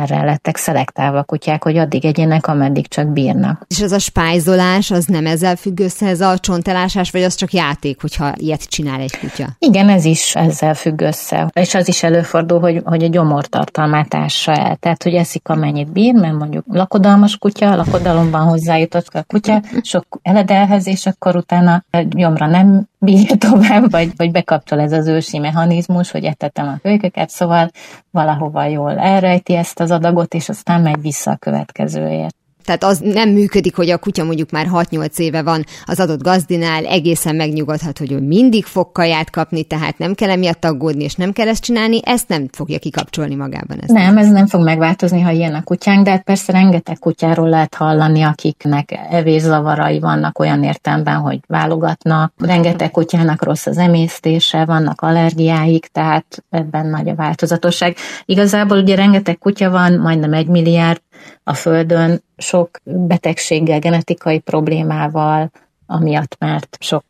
Erre 0.02 0.24
lettek 0.24 0.58
szelektálva 0.58 1.18
a 1.18 1.24
kutyák, 1.24 1.64
hogy 1.64 1.78
addig 1.78 2.06
egyenek, 2.06 2.48
ameddig 2.48 2.88
csak 2.88 3.08
bírnak. 3.08 3.66
És 3.68 3.80
ez 3.80 3.92
a 3.92 4.00
spájzolás, 4.00 4.92
az 4.92 5.06
nem 5.06 5.26
ezzel 5.26 5.56
függ 5.56 5.80
össze, 5.80 6.08
ez 6.08 6.22
a 6.22 6.38
csontelásás, 6.38 7.12
vagy 7.12 7.24
az 7.24 7.36
csak 7.36 7.54
játék, 7.54 8.02
hogyha 8.02 8.34
ilyet 8.36 8.64
csinál 8.64 9.00
egy 9.00 9.18
kutya? 9.18 9.48
Igen, 9.60 9.90
ez 9.90 10.06
is 10.06 10.36
ezzel 10.36 10.74
függ 10.74 11.02
össze. 11.02 11.50
És 11.54 11.76
az 11.76 11.88
is 11.88 12.04
előfordul, 12.04 12.60
hogy, 12.60 12.82
hogy 12.86 13.04
a 13.04 13.08
gyomortartalmát 13.08 14.16
ássa 14.16 14.52
el. 14.52 14.76
Tehát, 14.76 15.04
hogy 15.04 15.14
eszik 15.14 15.48
amennyit 15.48 15.92
bír, 15.92 16.14
mert 16.14 16.38
mondjuk 16.38 16.66
lakodalmas 16.68 17.38
kutya, 17.38 17.76
lakodalomban 17.76 18.42
hozzájutott 18.42 19.08
a 19.08 19.24
kutya 19.24 19.62
sok 19.82 20.20
eledelhez, 20.22 20.88
és 20.88 21.06
akkor 21.06 21.36
utána 21.36 21.84
gyomra 22.10 22.48
nem 22.48 22.88
bírja 23.04 23.36
tovább, 23.50 23.92
vagy, 23.92 24.12
vagy 24.16 24.32
bekapcsol 24.32 24.80
ez 24.80 24.92
az 24.92 25.08
ősi 25.08 25.38
mechanizmus, 25.38 26.12
hogy 26.12 26.24
etetem 26.24 26.68
a 26.68 26.80
kölyköket, 26.82 27.30
szóval 27.30 27.70
valahova 28.12 28.66
jól 28.66 28.98
elrejti 29.00 29.56
ezt 29.56 29.80
az 29.84 29.92
adagot, 29.92 30.34
és 30.34 30.50
aztán 30.50 30.82
megy 30.82 31.02
vissza 31.02 31.32
a 31.32 31.36
következőért. 31.36 32.36
Tehát 32.64 32.84
az 32.84 33.00
nem 33.00 33.30
működik, 33.30 33.76
hogy 33.76 33.90
a 33.90 33.98
kutya 33.98 34.24
mondjuk 34.24 34.52
már 34.52 34.68
6-8 34.72 35.18
éve 35.18 35.44
van 35.44 35.66
az 35.86 36.00
adott 36.00 36.24
gazdinál, 36.24 36.86
egészen 36.86 37.36
megnyugodhat, 37.36 37.98
hogy 37.98 38.12
ő 38.12 38.20
mindig 38.20 38.66
fog 38.66 38.92
kaját 38.92 39.30
kapni, 39.30 39.64
tehát 39.64 39.98
nem 39.98 40.14
kell 40.14 40.30
emiatt 40.30 40.66
aggódni, 40.66 41.04
és 41.04 41.16
nem 41.16 41.32
kell 41.32 41.48
ezt 41.48 41.64
csinálni, 41.64 42.00
ezt 42.04 42.28
nem 42.28 42.48
fogja 42.52 42.80
kikapcsolni 42.80 43.36
magában. 43.36 43.78
Ez 43.80 43.90
nem, 43.90 44.18
ez 44.18 44.30
nem 44.30 44.48
fog 44.48 44.64
megváltozni, 44.64 45.22
ha 45.22 45.32
ilyen 45.32 45.54
a 45.54 45.64
kutyánk, 45.64 46.06
de 46.06 46.12
hát 46.12 46.24
persze 46.24 46.52
rengeteg 46.52 47.00
kutyáról 47.00 47.50
lehet 47.50 47.76
hallani, 47.76 48.22
akiknek 48.22 49.00
evészavarai 49.10 50.00
vannak 50.00 50.40
olyan 50.40 50.64
értelemben, 50.64 51.16
hogy 51.16 51.40
válogatnak. 51.48 52.34
Rengeteg 52.38 52.92
kutyának 52.92 53.44
rossz 53.44 53.66
az 53.66 53.78
emésztése, 53.78 54.66
vannak 54.66 55.02
allergiáik, 55.02 55.86
tehát 55.86 56.44
ebben 56.50 56.88
nagy 56.88 57.10
a 57.10 57.16
változatosság. 57.16 57.96
Igazából 58.26 58.78
ugye 58.78 58.96
rengeteg 58.96 59.38
kutya 59.38 59.70
van, 59.70 59.94
majdnem 59.94 60.34
egy 60.34 60.48
milliárd, 60.48 61.02
a 61.44 61.54
Földön 61.54 62.24
sok 62.38 62.70
betegséggel, 62.84 63.80
genetikai 63.80 64.40
problémával, 64.40 65.52
amiatt 65.86 66.36
mert 66.40 66.78
sok 66.80 67.04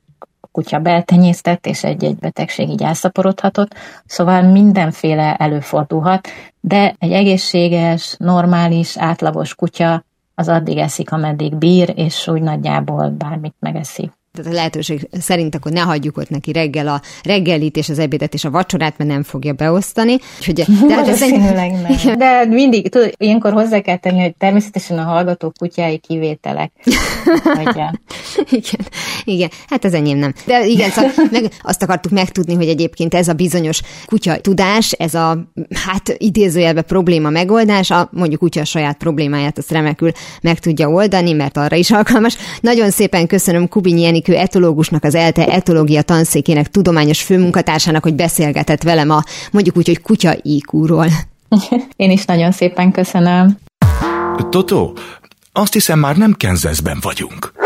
kutya 0.52 0.80
beltenyésztett, 0.80 1.66
és 1.66 1.84
egy-egy 1.84 2.16
betegség 2.16 2.70
így 2.70 2.84
elszaporodhatott, 2.84 3.76
szóval 4.06 4.42
mindenféle 4.42 5.36
előfordulhat, 5.36 6.28
de 6.60 6.96
egy 7.00 7.12
egészséges, 7.12 8.16
normális, 8.18 8.98
átlagos 8.98 9.56
kutya 9.56 10.04
az 10.36 10.50
addig 10.50 10.78
eszik, 10.78 11.12
ameddig 11.12 11.56
bír, 11.56 11.94
és 11.96 12.28
úgy 12.28 12.42
nagyjából 12.42 13.10
bármit 13.10 13.56
megeszik 13.60 14.12
tehát 14.34 14.52
a 14.52 14.56
lehetőség 14.56 15.08
szerint 15.12 15.56
akkor 15.56 15.72
ne 15.72 15.80
hagyjuk 15.80 16.18
ott 16.18 16.30
neki 16.30 16.52
reggel 16.52 16.88
a 16.88 17.02
reggelit 17.24 17.78
és 17.78 17.90
az 17.90 18.00
ebédet 18.00 18.34
és 18.34 18.46
a 18.46 18.52
vacsorát, 18.52 18.98
mert 18.98 19.10
nem 19.10 19.24
fogja 19.24 19.54
beosztani. 19.54 20.18
Úgyhogy, 20.40 20.54
de, 20.88 20.96
hát 20.96 21.08
ez 21.08 21.22
egy... 21.22 21.40
nem. 21.40 22.18
de 22.18 22.46
mindig, 22.46 22.90
tudod, 22.90 23.14
ilyenkor 23.18 23.54
hozzá 23.54 23.80
kell 23.80 23.98
tenni, 23.98 24.22
hogy 24.22 24.36
természetesen 24.38 24.98
a 24.98 25.04
hallgatók 25.04 25.54
kutyái 25.58 25.98
kivételek. 25.98 26.72
igen, 28.52 28.88
igen, 29.26 29.50
hát 29.68 29.86
az 29.86 29.94
enyém 29.94 30.18
nem. 30.18 30.34
De 30.46 30.66
igen, 30.66 30.90
szóval 30.90 31.12
meg 31.32 31.52
azt 31.62 31.84
akartuk 31.84 32.12
megtudni, 32.12 32.54
hogy 32.54 32.68
egyébként 32.68 33.14
ez 33.14 33.28
a 33.28 33.34
bizonyos 33.34 33.82
kutya 34.06 34.38
tudás, 34.38 34.92
ez 34.92 35.14
a 35.14 35.52
hát 35.86 36.16
idézőjelbe 36.18 36.82
probléma 36.82 37.30
megoldása, 37.30 38.10
mondjuk 38.12 38.40
kutya 38.40 38.62
a 38.62 38.66
saját 38.66 38.98
problémáját, 38.98 39.58
azt 39.58 39.72
remekül 39.72 40.12
meg 40.42 40.60
tudja 40.60 40.90
oldani, 40.90 41.34
mert 41.34 41.58
arra 41.58 41.76
is 41.76 41.92
alkalmas. 41.92 42.38
Nagyon 42.62 42.90
szépen 42.90 43.28
köszönöm 43.28 43.68
Kubinyi 43.68 44.06
Enikő 44.06 44.36
etológusnak, 44.36 45.04
az 45.04 45.16
ELTE 45.16 45.48
etológia 45.48 46.02
tanszékének 46.02 46.68
tudományos 46.68 47.22
főmunkatársának, 47.22 48.04
hogy 48.04 48.16
beszélgetett 48.16 48.84
velem 48.84 49.10
a 49.10 49.24
mondjuk 49.52 49.78
úgy, 49.78 49.88
hogy 49.88 50.02
kutya 50.02 50.34
IQ-ról. 50.42 51.08
Én 51.96 52.12
is 52.12 52.26
nagyon 52.26 52.52
szépen 52.52 52.92
köszönöm. 52.92 53.58
Toto, 54.50 54.94
azt 55.52 55.74
hiszem 55.74 56.00
már 56.00 56.18
nem 56.18 56.34
Kenzeszben 56.34 56.98
vagyunk. 57.02 57.63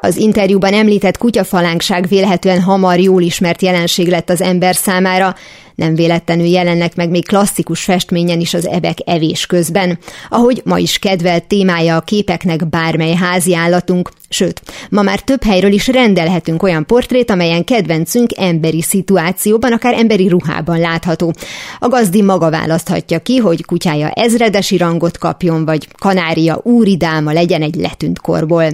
Az 0.00 0.16
interjúban 0.16 0.72
említett 0.72 1.18
kutyafalánkság 1.18 2.06
vélhetően 2.08 2.60
hamar 2.60 2.98
jól 2.98 3.22
ismert 3.22 3.62
jelenség 3.62 4.08
lett 4.08 4.30
az 4.30 4.42
ember 4.42 4.74
számára, 4.74 5.34
nem 5.80 5.94
véletlenül 5.94 6.46
jelennek 6.46 6.96
meg 6.96 7.10
még 7.10 7.26
klasszikus 7.26 7.84
festményen 7.84 8.40
is 8.40 8.54
az 8.54 8.66
ebek 8.66 8.98
evés 9.04 9.46
közben, 9.46 9.98
ahogy 10.28 10.62
ma 10.64 10.78
is 10.78 10.98
kedvelt 10.98 11.44
témája 11.44 11.96
a 11.96 12.00
képeknek 12.00 12.68
bármely 12.68 13.14
házi 13.14 13.54
állatunk, 13.54 14.10
sőt, 14.28 14.62
ma 14.90 15.02
már 15.02 15.20
több 15.20 15.42
helyről 15.42 15.72
is 15.72 15.86
rendelhetünk 15.86 16.62
olyan 16.62 16.86
portrét, 16.86 17.30
amelyen 17.30 17.64
kedvencünk 17.64 18.30
emberi 18.36 18.82
szituációban, 18.82 19.72
akár 19.72 19.94
emberi 19.94 20.28
ruhában 20.28 20.78
látható. 20.78 21.32
A 21.78 21.88
gazdi 21.88 22.22
maga 22.22 22.50
választhatja 22.50 23.18
ki, 23.18 23.36
hogy 23.36 23.64
kutyája 23.64 24.10
ezredesi 24.10 24.76
rangot 24.76 25.18
kapjon, 25.18 25.64
vagy 25.64 25.88
kanária 25.98 26.60
úridáma 26.62 27.32
legyen 27.32 27.62
egy 27.62 27.74
letűnt 27.74 28.18
korból. 28.18 28.66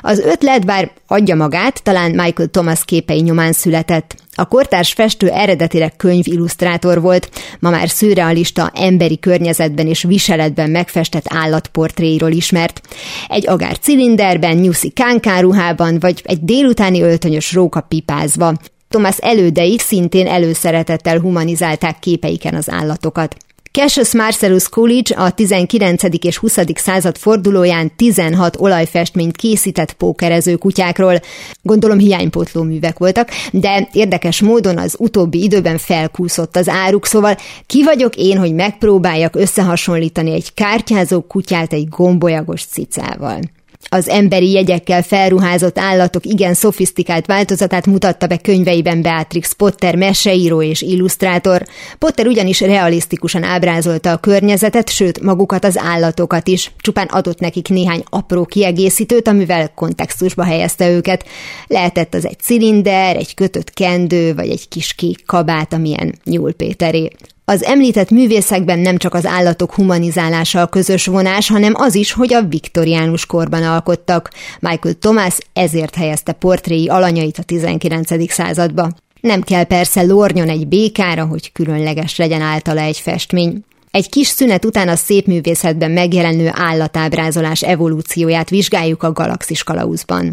Az 0.00 0.18
ötlet 0.18 0.64
bár 0.64 0.90
adja 1.06 1.34
magát, 1.34 1.82
talán 1.82 2.10
Michael 2.10 2.48
Thomas 2.48 2.84
képei 2.84 3.20
nyomán 3.20 3.52
született. 3.52 4.22
A 4.34 4.48
kortárs 4.48 4.92
festő 4.92 5.28
eredetileg 5.28 5.96
könyvillusztrátor 5.96 7.00
volt, 7.00 7.30
ma 7.60 7.70
már 7.70 7.88
szürrealista, 7.88 8.70
emberi 8.74 9.18
környezetben 9.18 9.86
és 9.86 10.02
viseletben 10.02 10.70
megfestett 10.70 11.24
állatportréiról 11.28 12.30
ismert. 12.30 12.80
Egy 13.28 13.48
agár 13.48 13.78
cilinderben, 13.78 14.56
nyuszi 14.56 14.88
kánkáruhában, 14.88 15.98
vagy 15.98 16.22
egy 16.24 16.44
délutáni 16.44 17.02
öltönyös 17.02 17.52
róka 17.52 17.80
pipázva. 17.80 18.52
Thomas 18.88 19.18
elődei 19.18 19.78
szintén 19.78 20.26
előszeretettel 20.26 21.18
humanizálták 21.18 21.98
képeiken 21.98 22.54
az 22.54 22.70
állatokat. 22.70 23.36
Cassius 23.78 24.14
Marcellus 24.14 24.68
Coolidge 24.68 25.14
a 25.16 25.30
19. 25.30 26.02
és 26.20 26.36
20. 26.36 26.58
század 26.74 27.16
fordulóján 27.16 27.96
16 27.96 28.56
olajfestményt 28.60 29.36
készített 29.36 29.92
pókerező 29.92 30.56
kutyákról. 30.56 31.20
Gondolom 31.62 31.98
hiánypótló 31.98 32.62
művek 32.62 32.98
voltak, 32.98 33.30
de 33.52 33.88
érdekes 33.92 34.40
módon 34.40 34.78
az 34.78 34.96
utóbbi 34.98 35.42
időben 35.42 35.78
felkúszott 35.78 36.56
az 36.56 36.68
áruk, 36.68 37.06
szóval 37.06 37.36
ki 37.66 37.84
vagyok 37.84 38.16
én, 38.16 38.38
hogy 38.38 38.54
megpróbáljak 38.54 39.36
összehasonlítani 39.36 40.32
egy 40.32 40.54
kártyázó 40.54 41.20
kutyát 41.20 41.72
egy 41.72 41.88
gombolyagos 41.88 42.64
cicával. 42.64 43.40
Az 43.88 44.08
emberi 44.08 44.50
jegyekkel 44.50 45.02
felruházott 45.02 45.78
állatok 45.78 46.26
igen 46.26 46.54
szofisztikált 46.54 47.26
változatát 47.26 47.86
mutatta 47.86 48.26
be 48.26 48.36
könyveiben 48.36 49.02
Beatrix 49.02 49.52
Potter, 49.52 49.96
meseíró 49.96 50.62
és 50.62 50.82
illusztrátor. 50.82 51.62
Potter 51.98 52.26
ugyanis 52.26 52.60
realisztikusan 52.60 53.42
ábrázolta 53.42 54.10
a 54.10 54.16
környezetet, 54.16 54.88
sőt 54.88 55.20
magukat 55.20 55.64
az 55.64 55.78
állatokat 55.78 56.48
is, 56.48 56.72
csupán 56.78 57.06
adott 57.06 57.38
nekik 57.40 57.68
néhány 57.68 58.02
apró 58.10 58.44
kiegészítőt, 58.44 59.28
amivel 59.28 59.72
kontextusba 59.74 60.44
helyezte 60.44 60.90
őket. 60.90 61.24
Lehetett 61.66 62.14
az 62.14 62.26
egy 62.26 62.38
cilinder, 62.38 63.16
egy 63.16 63.34
kötött 63.34 63.72
kendő, 63.72 64.34
vagy 64.34 64.50
egy 64.50 64.68
kis 64.68 64.92
kék 64.92 65.24
kabát, 65.26 65.72
amilyen 65.72 66.14
Nyúl 66.24 66.52
Péteré. 66.52 67.10
Az 67.46 67.62
említett 67.62 68.10
művészekben 68.10 68.78
nem 68.78 68.96
csak 68.96 69.14
az 69.14 69.26
állatok 69.26 69.74
humanizálása 69.74 70.60
a 70.60 70.66
közös 70.66 71.06
vonás, 71.06 71.48
hanem 71.48 71.72
az 71.76 71.94
is, 71.94 72.12
hogy 72.12 72.34
a 72.34 72.42
viktoriánus 72.42 73.26
korban 73.26 73.62
alkottak. 73.62 74.30
Michael 74.60 74.94
Thomas 74.94 75.38
ezért 75.52 75.94
helyezte 75.94 76.32
portréi 76.32 76.88
alanyait 76.88 77.38
a 77.38 77.42
19. 77.42 78.32
századba. 78.32 78.90
Nem 79.20 79.42
kell 79.42 79.64
persze 79.64 80.02
lornyon 80.02 80.48
egy 80.48 80.68
békára, 80.68 81.24
hogy 81.24 81.52
különleges 81.52 82.16
legyen 82.16 82.40
általa 82.40 82.80
egy 82.80 82.98
festmény. 82.98 83.64
Egy 83.90 84.08
kis 84.08 84.26
szünet 84.26 84.64
után 84.64 84.88
a 84.88 84.96
szép 84.96 85.26
művészetben 85.26 85.90
megjelenő 85.90 86.50
állatábrázolás 86.52 87.62
evolúcióját 87.62 88.50
vizsgáljuk 88.50 89.02
a 89.02 89.12
Galaxis 89.12 89.62
Kalauzban. 89.62 90.32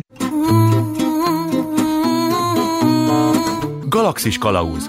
Galaxis 3.89 4.38
Kalauz 4.38 4.86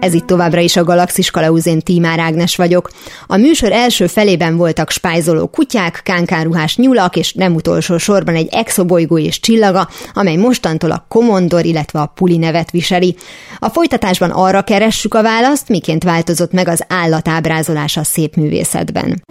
ez 0.00 0.14
itt 0.14 0.26
továbbra 0.26 0.60
is 0.60 0.76
a 0.76 0.84
Galaxis 0.84 1.30
Kalauzén 1.30 1.80
Tímár 1.80 2.18
Ágnes 2.18 2.56
vagyok. 2.56 2.90
A 3.26 3.36
műsor 3.36 3.72
első 3.72 4.06
felében 4.06 4.56
voltak 4.56 4.90
spájzoló 4.90 5.46
kutyák, 5.46 6.00
kánkáruhás 6.04 6.76
nyulak, 6.76 7.16
és 7.16 7.32
nem 7.32 7.54
utolsó 7.54 7.98
sorban 7.98 8.34
egy 8.34 8.48
exobolygó 8.50 9.18
és 9.18 9.40
csillaga, 9.40 9.88
amely 10.12 10.36
mostantól 10.36 10.90
a 10.90 11.04
Komondor, 11.08 11.64
illetve 11.64 12.00
a 12.00 12.12
Puli 12.14 12.36
nevet 12.36 12.70
viseli. 12.70 13.16
A 13.58 13.68
folytatásban 13.68 14.30
arra 14.30 14.62
keressük 14.62 15.14
a 15.14 15.22
választ, 15.22 15.68
miként 15.68 16.04
változott 16.04 16.52
meg 16.52 16.68
az 16.68 16.84
állatábrázolás 16.88 17.96
a 17.96 18.04
szép 18.04 18.36
művészetben. 18.36 19.22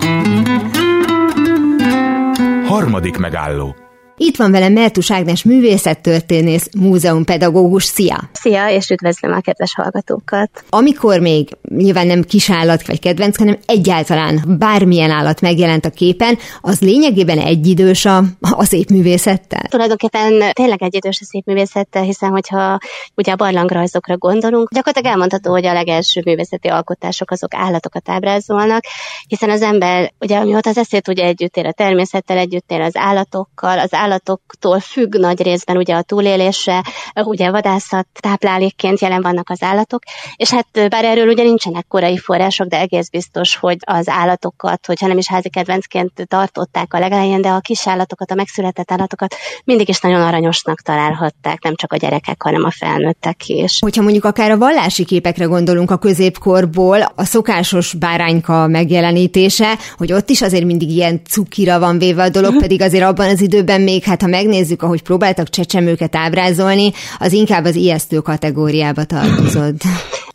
Harmadik 2.66 3.18
megálló 3.18 3.76
itt 4.20 4.38
van 4.38 4.52
velem 4.52 4.74
Mertus 4.74 5.12
Ágnes 5.12 5.44
művészettörténész, 5.44 6.70
múzeumpedagógus. 6.80 7.84
Szia! 7.84 8.30
Szia, 8.34 8.70
és 8.70 8.90
üdvözlöm 8.90 9.32
a 9.32 9.40
kedves 9.40 9.74
hallgatókat! 9.76 10.50
Amikor 10.70 11.20
még 11.20 11.58
nyilván 11.76 12.08
nem 12.08 12.22
kis 12.22 12.50
állat 12.50 12.88
vagy 12.88 13.00
kedvenc, 13.00 13.38
hanem 13.38 13.58
egyáltalán 13.66 14.56
bármilyen 14.60 15.12
állat 15.12 15.42
megjelent 15.42 15.86
a 15.86 15.90
képen, 15.90 16.38
az 16.62 16.80
lényegében 16.80 17.40
egyidős 17.40 18.06
a, 18.06 18.18
a 18.40 18.64
szép 18.64 18.90
művészettel? 18.90 19.62
Tulajdonképpen 19.70 20.52
tényleg 20.54 20.84
egyidős 20.84 21.20
a 21.22 21.26
szép 21.26 21.46
művészettel, 21.46 22.04
hiszen 22.04 22.30
hogyha 22.30 22.78
ugye 23.16 23.32
a 23.32 23.36
barlangrajzokra 23.36 24.18
gondolunk, 24.18 24.74
gyakorlatilag 24.74 25.12
elmondható, 25.12 25.52
hogy 25.52 25.66
a 25.66 25.74
legelső 25.74 26.22
művészeti 26.26 26.68
alkotások 26.68 27.32
azok 27.32 27.54
állatokat 27.56 28.10
ábrázolnak, 28.10 28.84
hiszen 29.28 29.50
az 29.50 29.62
ember, 29.62 30.14
ugye 30.20 30.38
amióta 30.38 30.70
az 30.70 30.78
eszét 30.78 31.08
ugye 31.08 31.24
együtt 31.24 31.58
él 31.58 31.66
a 31.66 31.72
természettel, 31.72 32.38
együtt 32.38 32.72
él 32.72 32.82
az 32.82 32.96
állatokkal, 32.96 33.80
az 33.80 33.94
állatoktól 34.08 34.80
függ 34.80 35.16
nagy 35.16 35.42
részben 35.42 35.78
ugye 35.78 35.96
a 35.96 36.02
túlélése, 36.02 36.84
ugye 37.16 37.52
vadászat 37.52 38.08
táplálékként 38.20 39.00
jelen 39.00 39.22
vannak 39.22 39.50
az 39.50 39.64
állatok, 39.64 40.04
és 40.36 40.50
hát 40.50 40.68
bár 40.72 41.06
erről 41.06 41.28
ugye 41.28 41.44
nincsenek 41.44 41.86
korai 41.88 42.18
források, 42.18 42.68
de 42.68 42.80
egész 42.80 43.10
biztos, 43.10 43.56
hogy 43.56 43.78
az 43.80 44.10
állatokat, 44.10 44.86
hogyha 44.86 45.08
nem 45.08 45.18
is 45.18 45.28
házi 45.28 45.50
kedvencként 45.50 46.12
tartották 46.28 46.94
a 46.94 47.00
legelején, 47.00 47.42
de 47.42 47.50
a 47.50 47.60
kis 47.60 47.88
állatokat, 47.88 48.32
a 48.32 48.36
megszületett 48.36 48.92
állatokat 48.92 49.36
mindig 49.64 49.90
is 49.90 50.00
nagyon 50.00 50.22
aranyosnak 50.22 50.82
találhatták, 50.82 51.64
nem 51.64 51.76
csak 51.76 51.94
a 51.94 51.98
gyerekek, 51.98 52.42
hanem 52.42 52.64
a 52.64 52.72
felnőttek 52.72 53.48
is. 53.48 53.80
Hogyha 53.80 54.02
mondjuk 54.02 54.26
akár 54.26 54.52
a 54.52 54.58
vallási 54.58 55.06
képekre 55.06 55.46
gondolunk 55.46 55.92
a 55.92 55.98
középkorból, 55.98 57.02
a 57.16 57.24
szokásos 57.24 57.94
bárányka 57.94 58.68
megjelenítése, 58.68 59.78
hogy 59.98 60.14
ott 60.14 60.30
is 60.30 60.42
azért 60.42 60.66
mindig 60.66 60.90
ilyen 60.90 61.22
cukira 61.30 61.80
van 61.80 61.98
véve 61.98 62.24
a 62.24 62.30
dolog, 62.30 62.58
pedig 62.58 62.82
azért 62.82 63.04
abban 63.04 63.30
az 63.30 63.42
időben 63.42 63.82
még 63.82 63.97
még 63.98 64.06
hát 64.06 64.22
ha 64.22 64.28
megnézzük, 64.28 64.82
ahogy 64.82 65.02
próbáltak 65.02 65.50
csecsemőket 65.50 66.16
ábrázolni, 66.16 66.92
az 67.20 67.34
inkább 67.34 67.66
az 67.66 67.76
ijesztő 67.76 68.18
kategóriába 68.20 69.04
tartozott. 69.04 69.82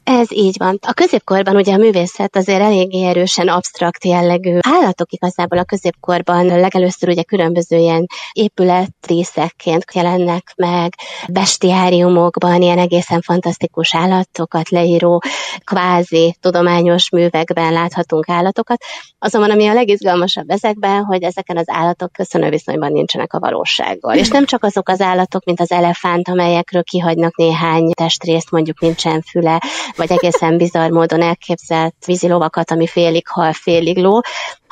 Ez 0.04 0.32
így 0.32 0.54
van. 0.58 0.78
A 0.86 0.92
középkorban 0.92 1.56
ugye 1.56 1.72
a 1.72 1.76
művészet 1.76 2.36
azért 2.36 2.60
eléggé 2.60 3.04
erősen 3.04 3.48
absztrakt 3.48 4.04
jellegű. 4.04 4.58
Állatok 4.60 5.12
igazából 5.12 5.58
a 5.58 5.64
középkorban 5.64 6.46
legelőször 6.46 7.08
ugye 7.08 7.22
különböző 7.22 7.76
ilyen 7.76 8.06
épületrészekként 8.32 9.84
jelennek 9.94 10.52
meg, 10.56 10.94
bestiáriumokban 11.28 12.62
ilyen 12.62 12.78
egészen 12.78 13.20
fantasztikus 13.20 13.94
állatokat 13.94 14.68
leíró, 14.68 15.22
kvázi 15.64 16.36
tudományos 16.40 17.10
művekben 17.10 17.72
láthatunk 17.72 18.28
állatokat. 18.28 18.82
Azonban 19.18 19.50
ami 19.50 19.66
a 19.66 19.72
legizgalmasabb 19.72 20.50
ezekben, 20.50 21.04
hogy 21.04 21.22
ezeken 21.22 21.56
az 21.56 21.66
állatok 21.70 22.12
köszönő 22.12 22.48
viszonyban 22.48 22.92
nincsenek 22.92 23.32
a 23.32 23.38
valósággal. 23.38 24.16
És 24.16 24.28
nem 24.28 24.44
csak 24.44 24.64
azok 24.64 24.88
az 24.88 25.00
állatok, 25.00 25.44
mint 25.44 25.60
az 25.60 25.70
elefánt, 25.70 26.28
amelyekről 26.28 26.82
kihagynak 26.82 27.36
néhány 27.36 27.90
testrészt, 27.92 28.50
mondjuk 28.50 28.80
nincsen 28.80 29.22
füle, 29.22 29.60
vagy 29.96 30.12
egészen 30.12 30.56
bizarr 30.56 30.90
módon 30.90 31.22
elképzelt 31.22 31.94
vízilovakat, 32.06 32.70
ami 32.70 32.86
félig 32.86 33.28
hal, 33.28 33.52
félig 33.52 33.98
ló, 33.98 34.20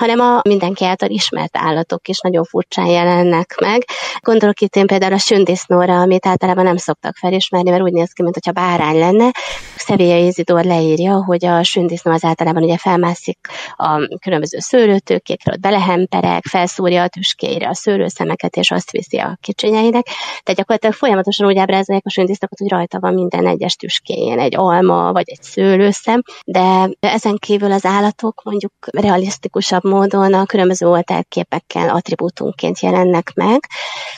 hanem 0.01 0.21
a 0.21 0.41
mindenki 0.49 0.85
által 0.85 1.09
ismert 1.09 1.57
állatok 1.57 2.09
is 2.09 2.21
nagyon 2.21 2.45
furcsán 2.45 2.87
jelennek 2.87 3.55
meg. 3.61 3.85
Gondolok 4.21 4.61
itt 4.61 4.77
én 4.77 4.87
például 4.87 5.13
a 5.13 5.19
sündisznóra, 5.19 6.01
amit 6.01 6.27
általában 6.27 6.65
nem 6.65 6.77
szoktak 6.77 7.17
felismerni, 7.17 7.71
mert 7.71 7.83
úgy 7.83 7.93
néz 7.93 8.13
ki, 8.13 8.23
mintha 8.23 8.53
bárány 8.53 8.99
lenne. 8.99 9.31
Sevilla 9.77 10.17
Izidor 10.17 10.65
leírja, 10.65 11.25
hogy 11.25 11.45
a 11.45 11.63
sündisznó 11.63 12.13
az 12.13 12.25
általában 12.25 12.63
ugye 12.63 12.77
felmászik 12.77 13.39
a 13.77 14.19
különböző 14.21 14.59
szőlőtőkékre, 14.59 15.53
ott 15.53 15.61
belehemperek, 15.61 16.45
felszúrja 16.45 17.03
a 17.03 17.09
tüskéire 17.09 17.69
a 17.69 17.75
szőlőszemeket, 17.75 18.57
és 18.57 18.71
azt 18.71 18.91
viszi 18.91 19.19
a 19.19 19.39
kicsinyeinek. 19.41 20.05
Tehát 20.43 20.59
gyakorlatilag 20.59 20.95
folyamatosan 20.95 21.47
úgy 21.47 21.59
ábrázolják 21.59 22.07
a 22.07 22.11
sündisznókat, 22.11 22.59
hogy 22.59 22.71
rajta 22.71 22.99
van 23.01 23.15
minden 23.15 23.47
egyes 23.47 23.75
tüskéjén 23.77 24.39
egy 24.39 24.57
alma 24.57 25.13
vagy 25.13 25.31
egy 25.31 25.43
szőlőszem, 25.43 26.23
de 26.45 26.91
ezen 27.01 27.37
kívül 27.37 27.73
az 27.73 27.85
állatok 27.85 28.43
mondjuk 28.45 28.73
realisztikusabb 28.93 29.89
módon 29.90 30.35
a 30.35 30.46
különböző 30.46 30.87
oltárképekkel 30.87 31.88
attribútumként 31.88 32.81
jelennek 32.81 33.33
meg. 33.35 33.66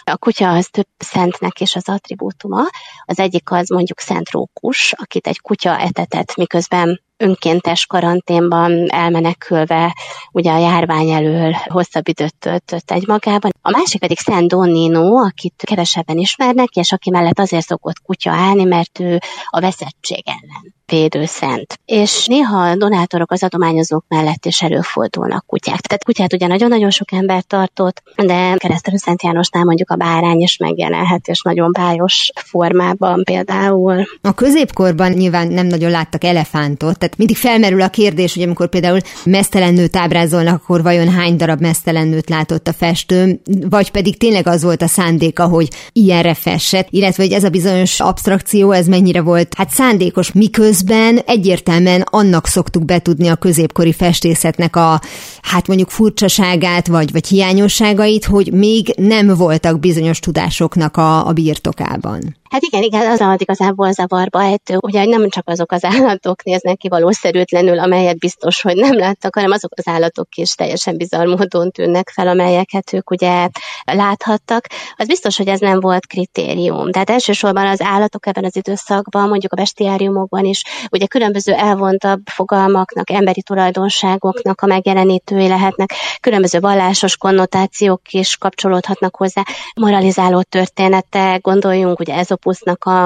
A 0.05 0.17
kutya 0.17 0.53
az 0.53 0.69
több 0.71 0.89
szentnek 0.99 1.61
is 1.61 1.75
az 1.75 1.89
attribútuma. 1.89 2.63
Az 3.05 3.19
egyik 3.19 3.51
az 3.51 3.69
mondjuk 3.69 4.01
Szent 4.01 4.31
Rókus, 4.31 4.93
akit 4.97 5.27
egy 5.27 5.41
kutya 5.41 5.79
etetett, 5.79 6.37
miközben 6.37 7.01
önkéntes 7.23 7.87
karanténban 7.87 8.87
elmenekülve 8.89 9.97
ugye 10.33 10.53
a 10.53 10.59
járvány 10.59 11.11
elől 11.11 11.53
hosszabb 11.65 12.09
időt 12.09 12.37
töltött 12.39 12.91
egy 12.91 13.07
magában. 13.07 13.51
A 13.63 13.71
másik 13.71 14.01
pedig 14.01 14.19
Szent 14.19 14.49
Donnino, 14.49 15.17
akit 15.17 15.63
kevesebben 15.65 16.19
ismernek, 16.19 16.77
és 16.77 16.93
aki 16.93 17.11
mellett 17.11 17.39
azért 17.39 17.67
szokott 17.67 17.99
kutya 18.03 18.31
állni, 18.31 18.65
mert 18.65 19.01
ő 19.01 19.19
a 19.51 19.61
veszettség 19.61 20.23
ellen 20.25 20.75
védőszent. 20.93 21.81
És 21.85 22.27
néha 22.27 22.61
a 22.61 22.77
donátorok 22.77 23.31
az 23.31 23.43
adományozók 23.43 24.05
mellett 24.09 24.47
is 24.47 24.63
előfordulnak 24.63 25.47
kutyák. 25.47 25.81
Tehát 25.81 26.05
kutyát 26.05 26.33
ugye 26.33 26.47
nagyon-nagyon 26.47 26.91
sok 26.91 27.13
ember 27.13 27.43
tartott, 27.43 28.03
de 28.17 28.55
keresztelő 28.57 28.97
Szent 28.97 29.23
Jánosnál 29.23 29.65
mondjuk 29.65 29.91
a 29.91 29.97
bárány 29.97 30.41
is 30.41 30.57
megjelenhet, 30.57 31.29
és 31.29 31.43
nagyon 31.43 31.71
bájos 31.73 32.31
formában 32.35 33.23
például. 33.25 34.05
A 34.23 34.35
középkorban 34.35 35.11
nyilván 35.11 35.49
nem 35.49 35.67
nagyon 35.67 35.91
láttak 35.91 36.25
elefántot, 36.25 36.99
tehát 36.99 37.12
mindig 37.17 37.37
felmerül 37.37 37.83
a 37.83 37.89
kérdés, 37.89 38.35
hogy 38.35 38.43
amikor 38.43 38.69
például 38.69 38.99
mesztelen 39.25 39.75
nőt 39.75 39.97
ábrázolnak, 39.97 40.63
akkor 40.63 40.83
vajon 40.83 41.09
hány 41.09 41.37
darab 41.37 41.61
mesztelen 41.61 42.09
nőt 42.09 42.29
látott 42.29 42.69
a 42.69 42.73
festő, 42.73 43.41
vagy 43.71 43.91
pedig 43.91 44.19
tényleg 44.19 44.47
az 44.47 44.63
volt 44.63 44.83
a 44.83 44.87
szándéka, 44.87 45.45
hogy 45.45 45.69
ilyenre 45.93 46.35
fessett, 46.35 46.87
illetve 46.91 47.23
hogy 47.23 47.33
ez 47.33 47.45
a 47.45 47.49
bizonyos 47.49 48.01
abstrakció, 48.01 48.71
ez 48.71 48.87
mennyire 48.87 49.21
volt? 49.21 49.55
Hát 49.55 49.71
szándékos, 49.71 50.33
miközben 50.33 50.91
közben 50.93 51.19
egyértelműen 51.27 52.01
annak 52.01 52.47
szoktuk 52.47 52.85
betudni 52.85 53.29
a 53.29 53.37
középkori 53.37 53.93
festészetnek 53.93 54.77
a, 54.77 55.01
hát 55.43 55.67
mondjuk 55.67 55.91
furcsaságát, 55.91 56.87
vagy, 56.87 57.13
vagy 57.13 57.27
hiányosságait, 57.27 58.25
hogy 58.25 58.53
még 58.53 58.95
nem 58.97 59.27
voltak 59.27 59.81
bizonyos 59.81 60.19
tudásoknak 60.19 60.97
a, 60.97 61.27
a 61.27 61.33
birtokában. 61.33 62.37
Hát 62.53 62.63
igen, 62.63 62.83
igen, 62.83 63.11
az 63.11 63.21
ad 63.21 63.41
igazából 63.41 63.93
zavarba 63.93 64.43
ejtő, 64.43 64.77
ugye 64.81 65.05
nem 65.05 65.29
csak 65.29 65.49
azok 65.49 65.73
az 65.73 65.85
állatok 65.85 66.45
néznek 66.45 66.77
ki 66.77 66.89
valószerűtlenül, 66.89 67.79
amelyet 67.79 68.19
biztos, 68.19 68.63
hogy 68.63 68.77
nem 68.77 68.99
láttak, 68.99 69.35
hanem 69.35 69.51
azok 69.51 69.71
az 69.77 69.89
állatok 69.89 70.37
is 70.37 70.55
teljesen 70.55 70.97
bizarr 70.97 71.27
módon 71.27 71.71
tűnnek 71.71 72.11
fel, 72.15 72.29
amelyeket 72.29 72.93
ők 72.93 73.11
ugye 73.11 73.49
láthattak. 73.85 74.67
Az 74.97 75.07
biztos, 75.07 75.37
hogy 75.37 75.49
ez 75.49 75.61
nem 75.61 75.81
volt 75.81 76.07
kritérium. 76.07 76.91
Tehát 76.91 77.11
elsősorban 77.11 77.67
az 77.67 77.83
állatok 77.83 78.27
ebben 78.27 78.45
az 78.45 78.57
időszakban, 78.57 79.29
mondjuk 79.29 79.53
a 79.53 79.57
bestiáriumokban 79.57 80.45
is, 80.45 80.63
ugye 80.91 81.07
különböző 81.07 81.53
elvontabb 81.53 82.21
fogalmaknak, 82.25 83.11
emberi 83.11 83.43
tulajdonságoknak 83.43 84.61
a 84.61 84.67
megjelenítői 84.67 85.49
lehetnek, 85.49 85.93
különböző 86.21 86.61
vallásos 86.61 87.17
konnotációk 87.17 88.01
is 88.11 88.37
kapcsolódhatnak 88.37 89.17
hozzá, 89.17 89.43
moralizáló 89.81 90.43
történetek, 90.43 91.41
gondoljunk 91.41 92.01
ugye 92.01 92.15
a 92.31 92.37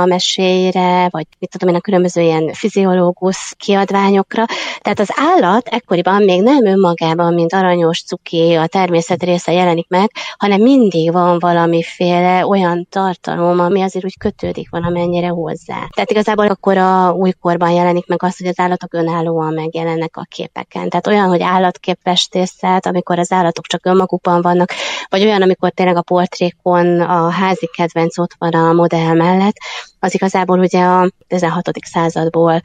meséire, 0.04 1.08
vagy 1.10 1.26
mit 1.38 1.50
tudom 1.50 1.68
én, 1.68 1.74
a 1.74 1.80
különböző 1.80 2.20
ilyen 2.20 2.52
fiziológus 2.52 3.54
kiadványokra. 3.56 4.44
Tehát 4.80 5.00
az 5.00 5.10
állat 5.14 5.68
ekkoriban 5.68 6.22
még 6.22 6.42
nem 6.42 6.66
önmagában, 6.66 7.34
mint 7.34 7.52
aranyos 7.52 8.04
cuki, 8.04 8.54
a 8.54 8.66
természet 8.66 9.22
része 9.22 9.52
jelenik 9.52 9.88
meg, 9.88 10.10
hanem 10.36 10.60
mindig 10.62 11.12
van 11.12 11.38
valamiféle 11.38 12.46
olyan 12.46 12.86
tartalom, 12.90 13.60
ami 13.60 13.82
azért 13.82 14.04
úgy 14.04 14.18
kötődik 14.18 14.70
valamennyire 14.70 15.28
hozzá. 15.28 15.88
Tehát 15.94 16.10
igazából 16.10 16.46
akkor 16.46 16.76
a 16.76 17.10
újkorban 17.10 17.70
jelenik 17.70 18.06
meg 18.06 18.22
az, 18.22 18.38
hogy 18.38 18.46
az 18.46 18.60
állatok 18.60 18.94
önállóan 18.94 19.54
megjelennek 19.54 20.16
a 20.16 20.26
képeken. 20.30 20.88
Tehát 20.88 21.06
olyan, 21.06 21.28
hogy 21.28 21.42
állatképfestészet, 21.42 22.86
amikor 22.86 23.18
az 23.18 23.32
állatok 23.32 23.66
csak 23.66 23.86
önmagukban 23.86 24.42
vannak, 24.42 24.72
vagy 25.08 25.22
olyan, 25.22 25.42
amikor 25.42 25.70
tényleg 25.70 25.96
a 25.96 26.02
portrékon 26.02 27.00
a 27.00 27.30
házi 27.30 27.70
kedvenc 27.76 28.18
ott 28.18 28.34
van 28.38 28.52
a 28.52 28.72
modell 28.72 29.14
mellett, 29.26 29.56
az 29.98 30.14
igazából 30.14 30.58
ugye 30.58 30.82
a 30.84 31.10
16. 31.28 31.70
századból 31.82 32.60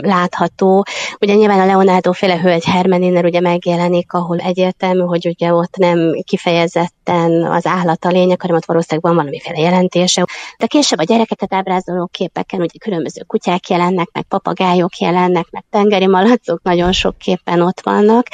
látható. 0.00 0.84
Ugye 1.20 1.34
nyilván 1.34 1.60
a 1.60 1.66
Leonardo 1.66 2.12
féle 2.12 2.38
hölgy 2.38 2.64
Hermeninnel 2.64 3.24
ugye 3.24 3.40
megjelenik, 3.40 4.12
ahol 4.12 4.38
egyértelmű, 4.38 5.00
hogy 5.00 5.26
ugye 5.26 5.54
ott 5.54 5.76
nem 5.76 6.14
kifejezetten 7.10 7.52
az 7.52 7.66
állat 7.66 8.04
a 8.04 8.08
lényeg, 8.08 8.40
hanem 8.40 8.56
ott 8.56 8.64
valószínűleg 8.64 9.04
van 9.04 9.14
valamiféle 9.14 9.60
jelentése. 9.60 10.26
De 10.58 10.66
később 10.66 10.98
a 10.98 11.04
gyerekeket 11.04 11.54
ábrázoló 11.54 12.06
képeken 12.06 12.60
ugye 12.60 12.78
különböző 12.80 13.22
kutyák 13.26 13.68
jelennek, 13.68 14.08
meg 14.12 14.24
papagájok 14.24 14.96
jelennek, 14.98 15.46
meg 15.50 15.64
tengeri 15.70 16.06
malacok 16.06 16.62
nagyon 16.62 16.92
sok 16.92 17.18
képen 17.18 17.60
ott 17.60 17.80
vannak, 17.80 18.26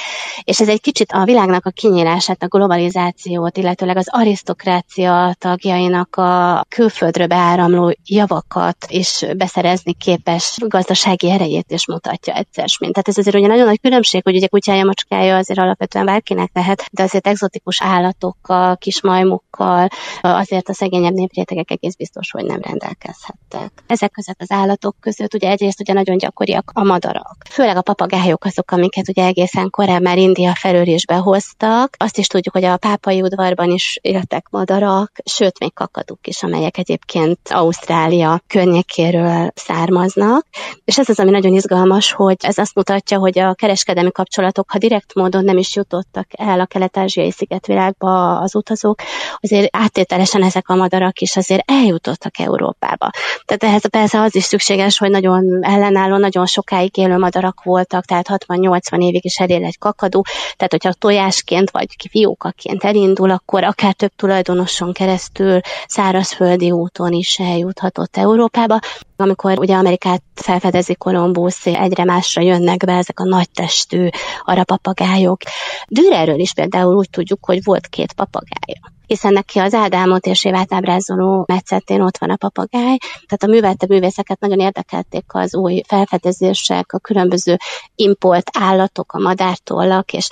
és 0.44 0.60
ez 0.60 0.68
egy 0.68 0.80
kicsit 0.80 1.12
a 1.12 1.24
világnak 1.24 1.66
a 1.66 1.70
kinyílását, 1.70 2.42
a 2.42 2.46
globalizációt, 2.46 3.56
illetőleg 3.56 3.96
az 3.96 4.08
arisztokrácia 4.10 5.34
tagjainak 5.38 6.16
a 6.16 6.64
külföldről 6.68 7.26
beáramló 7.26 7.96
javak 8.04 8.34
javakat 8.46 8.76
és 8.88 9.26
beszerezni 9.36 9.94
képes 9.94 10.56
gazdasági 10.66 11.30
erejét 11.30 11.70
is 11.70 11.86
mutatja 11.86 12.34
egyszer 12.34 12.64
mint. 12.80 12.92
Tehát 12.92 13.08
ez 13.08 13.18
azért 13.18 13.36
ugye 13.36 13.46
nagyon 13.46 13.66
nagy 13.66 13.80
különbség, 13.80 14.22
hogy 14.22 14.36
ugye 14.36 14.46
kutyája, 14.46 14.84
macskája 14.84 15.36
azért 15.36 15.58
alapvetően 15.58 16.04
bárkinek 16.04 16.50
lehet, 16.52 16.84
de 16.90 17.02
azért 17.02 17.26
exotikus 17.26 17.82
állatokkal, 17.82 18.65
kis 18.74 19.02
majmokkal, 19.02 19.88
azért 20.20 20.68
a 20.68 20.74
szegényebb 20.74 21.14
néprétegek 21.14 21.70
egész 21.70 21.94
biztos, 21.94 22.30
hogy 22.30 22.44
nem 22.44 22.60
rendelkezhettek. 22.60 23.72
Ezek 23.86 24.10
között 24.10 24.40
az 24.40 24.50
állatok 24.50 24.96
között 25.00 25.34
ugye 25.34 25.48
egyrészt 25.48 25.80
ugye 25.80 25.92
nagyon 25.92 26.16
gyakoriak 26.16 26.70
a 26.74 26.84
madarak. 26.84 27.36
Főleg 27.50 27.76
a 27.76 27.82
papagájok 27.82 28.44
azok, 28.44 28.70
amiket 28.70 29.08
ugye 29.08 29.24
egészen 29.24 29.70
korábban 29.70 30.04
már 30.06 30.18
India 30.18 30.54
felől 30.54 30.86
is 30.86 31.06
behoztak. 31.06 31.94
Azt 31.98 32.18
is 32.18 32.26
tudjuk, 32.26 32.54
hogy 32.54 32.64
a 32.64 32.76
pápai 32.76 33.22
udvarban 33.22 33.70
is 33.70 33.98
éltek 34.02 34.46
madarak, 34.50 35.12
sőt 35.24 35.58
még 35.58 35.72
kakaduk 35.74 36.26
is, 36.26 36.42
amelyek 36.42 36.78
egyébként 36.78 37.38
Ausztrália 37.48 38.40
környékéről 38.46 39.50
származnak, 39.54 40.46
és 40.84 40.98
ez 40.98 41.08
az, 41.08 41.18
ami 41.18 41.30
nagyon 41.30 41.52
izgalmas, 41.52 42.12
hogy 42.12 42.36
ez 42.38 42.58
azt 42.58 42.74
mutatja, 42.74 43.18
hogy 43.18 43.38
a 43.38 43.54
kereskedelmi 43.54 44.12
kapcsolatok, 44.12 44.70
ha 44.70 44.78
direkt 44.78 45.14
módon 45.14 45.44
nem 45.44 45.58
is 45.58 45.76
jutottak 45.76 46.26
el 46.30 46.60
a 46.60 46.66
kelet-ázsiai 46.66 47.30
szigetvilágba 47.30 48.38
az 48.38 48.55
utazók, 48.56 48.98
azért 49.40 49.76
áttételesen 49.76 50.42
ezek 50.42 50.68
a 50.68 50.74
madarak 50.74 51.20
is 51.20 51.36
azért 51.36 51.70
eljutottak 51.70 52.38
Európába. 52.38 53.10
Tehát 53.44 53.64
ehhez 53.64 53.88
persze 53.90 54.20
az 54.20 54.34
is 54.36 54.44
szükséges, 54.44 54.98
hogy 54.98 55.10
nagyon 55.10 55.64
ellenálló, 55.64 56.16
nagyon 56.16 56.46
sokáig 56.46 56.96
élő 56.96 57.18
madarak 57.18 57.62
voltak, 57.62 58.04
tehát 58.04 58.26
60-80 58.28 59.02
évig 59.02 59.24
is 59.24 59.36
elél 59.36 59.64
egy 59.64 59.78
kakadó, 59.78 60.24
tehát 60.56 60.72
hogyha 60.72 60.92
tojásként 60.92 61.70
vagy 61.70 61.86
fiókaként 62.10 62.84
elindul, 62.84 63.30
akkor 63.30 63.64
akár 63.64 63.94
több 63.94 64.12
tulajdonoson 64.16 64.92
keresztül 64.92 65.60
szárazföldi 65.86 66.70
úton 66.70 67.12
is 67.12 67.38
eljuthatott 67.38 68.16
Európába. 68.16 68.78
Amikor 69.16 69.58
ugye 69.58 69.76
Amerikát 69.76 70.22
felfedezi 70.34 70.94
Kolumbusz, 70.94 71.66
egyre 71.66 72.04
másra 72.04 72.42
jönnek 72.42 72.84
be 72.84 72.92
ezek 72.92 73.20
a 73.20 73.24
nagy 73.24 73.50
testű 73.50 74.08
arapapagályok. 74.44 75.40
Dürerről 75.88 76.38
is 76.38 76.52
például 76.52 76.96
úgy 76.96 77.10
tudjuk, 77.10 77.44
hogy 77.44 77.64
volt 77.64 77.86
két 77.86 78.12
papagája 78.12 78.94
hiszen 79.06 79.32
neki 79.32 79.58
az 79.58 79.74
Ádámot 79.74 80.26
és 80.26 80.44
Évát 80.44 80.72
ábrázoló 80.72 81.44
metszetén 81.48 82.00
ott 82.00 82.18
van 82.18 82.30
a 82.30 82.36
papagáj, 82.36 82.96
tehát 83.26 83.42
a 83.42 83.46
művelte 83.46 83.86
művészeket 83.88 84.40
nagyon 84.40 84.58
érdekelték 84.58 85.24
az 85.26 85.56
új 85.56 85.82
felfedezések, 85.88 86.92
a 86.92 86.98
különböző 86.98 87.56
import 87.94 88.50
állatok, 88.52 89.12
a 89.12 89.18
madártollak, 89.18 90.12
és 90.12 90.28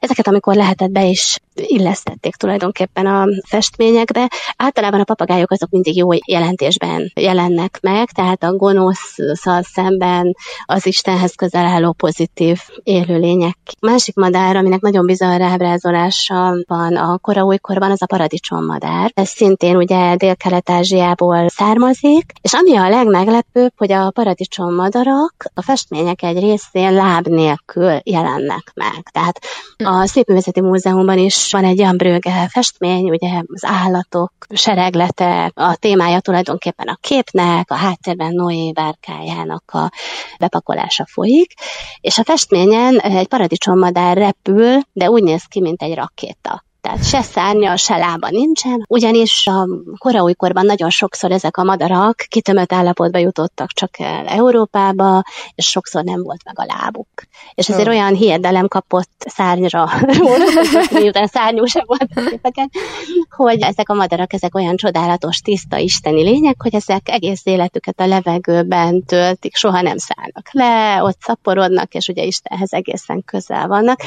Ezeket, 0.00 0.26
amikor 0.26 0.54
lehetett 0.54 0.90
be 0.90 1.04
is 1.04 1.38
illesztették 1.54 2.34
tulajdonképpen 2.34 3.06
a 3.06 3.24
festményekbe. 3.48 4.30
Általában 4.56 5.00
a 5.00 5.04
papagájok 5.04 5.50
azok 5.50 5.70
mindig 5.70 5.96
jó 5.96 6.08
jelentésben 6.26 7.12
jelennek 7.14 7.78
meg, 7.82 8.10
tehát 8.10 8.42
a 8.42 8.56
gonoszszal 8.56 9.62
szemben 9.62 10.34
az 10.64 10.86
Istenhez 10.86 11.34
közel 11.34 11.66
álló 11.66 11.92
pozitív 11.92 12.58
élőlények. 12.82 13.56
Másik 13.80 14.14
madár, 14.14 14.56
aminek 14.56 14.80
nagyon 14.80 15.06
bizarr 15.06 15.40
ábrázolása 15.40 16.56
van 16.66 16.96
a 16.96 17.18
kora 17.18 17.42
újkorban, 17.42 17.90
az 17.90 17.99
a 18.02 18.06
paradicsom-madár. 18.06 19.10
Ez 19.14 19.28
szintén 19.28 19.76
ugye 19.76 20.16
Dél-Kelet-Ázsiából 20.16 21.48
származik, 21.48 22.32
és 22.40 22.52
ami 22.52 22.76
a 22.76 22.88
legmeglepőbb, 22.88 23.72
hogy 23.76 23.92
a 23.92 24.12
madarak 24.56 25.34
a 25.54 25.62
festmények 25.62 26.22
egy 26.22 26.40
részén 26.40 26.92
láb 26.92 27.26
nélkül 27.26 28.00
jelennek 28.02 28.72
meg. 28.74 29.02
Tehát 29.12 29.38
a 29.84 30.06
Szépművészeti 30.06 30.60
Múzeumban 30.60 31.18
is 31.18 31.52
van 31.52 31.64
egy 31.64 31.96
Bröge 31.96 32.48
festmény, 32.50 33.10
ugye 33.10 33.42
az 33.46 33.64
állatok 33.64 34.32
sereglete, 34.54 35.52
a 35.54 35.76
témája 35.76 36.20
tulajdonképpen 36.20 36.88
a 36.88 36.98
képnek, 37.00 37.70
a 37.70 37.74
háttérben 37.74 38.32
Noé 38.34 38.72
bárkájának 38.72 39.64
a 39.66 39.90
bepakolása 40.38 41.06
folyik, 41.06 41.52
és 42.00 42.18
a 42.18 42.24
festményen 42.24 42.98
egy 42.98 43.28
paradicsommadár 43.28 44.16
repül, 44.16 44.80
de 44.92 45.10
úgy 45.10 45.22
néz 45.22 45.44
ki, 45.44 45.60
mint 45.60 45.82
egy 45.82 45.94
rakéta. 45.94 46.64
Tehát 46.80 47.04
se 47.04 47.22
szárnya, 47.22 47.76
se 47.76 47.96
lába 47.96 48.28
nincsen, 48.30 48.84
ugyanis 48.88 49.46
a 49.46 49.68
koraújkorban 49.98 50.66
nagyon 50.66 50.90
sokszor 50.90 51.30
ezek 51.30 51.56
a 51.56 51.64
madarak 51.64 52.16
kitömött 52.28 52.72
állapotba 52.72 53.18
jutottak 53.18 53.70
csak 53.70 53.98
el 53.98 54.26
Európába, 54.26 55.22
és 55.54 55.66
sokszor 55.66 56.04
nem 56.04 56.22
volt 56.22 56.40
meg 56.44 56.58
a 56.58 56.74
lábuk. 56.78 57.08
És 57.54 57.68
ezért 57.68 57.86
oh. 57.86 57.92
olyan 57.94 58.14
hiedelem 58.14 58.68
kapott 58.68 59.10
szárnyra 59.18 59.88
miután 60.92 61.26
szárnyú 61.26 61.64
sem 61.64 61.82
volt 61.86 62.28
képeken, 62.28 62.70
hogy 63.36 63.60
ezek 63.60 63.88
a 63.88 63.94
madarak, 63.94 64.32
ezek 64.32 64.54
olyan 64.54 64.76
csodálatos, 64.76 65.38
tiszta 65.38 65.76
isteni 65.76 66.22
lények, 66.22 66.62
hogy 66.62 66.74
ezek 66.74 67.08
egész 67.08 67.40
életüket 67.44 68.00
a 68.00 68.06
levegőben 68.06 69.04
töltik, 69.04 69.56
soha 69.56 69.80
nem 69.80 69.96
szállnak 69.96 70.48
le, 70.52 71.02
ott 71.02 71.20
szaporodnak, 71.20 71.94
és 71.94 72.08
ugye 72.08 72.22
Istenhez 72.22 72.72
egészen 72.72 73.22
közel 73.24 73.66
vannak. 73.68 74.00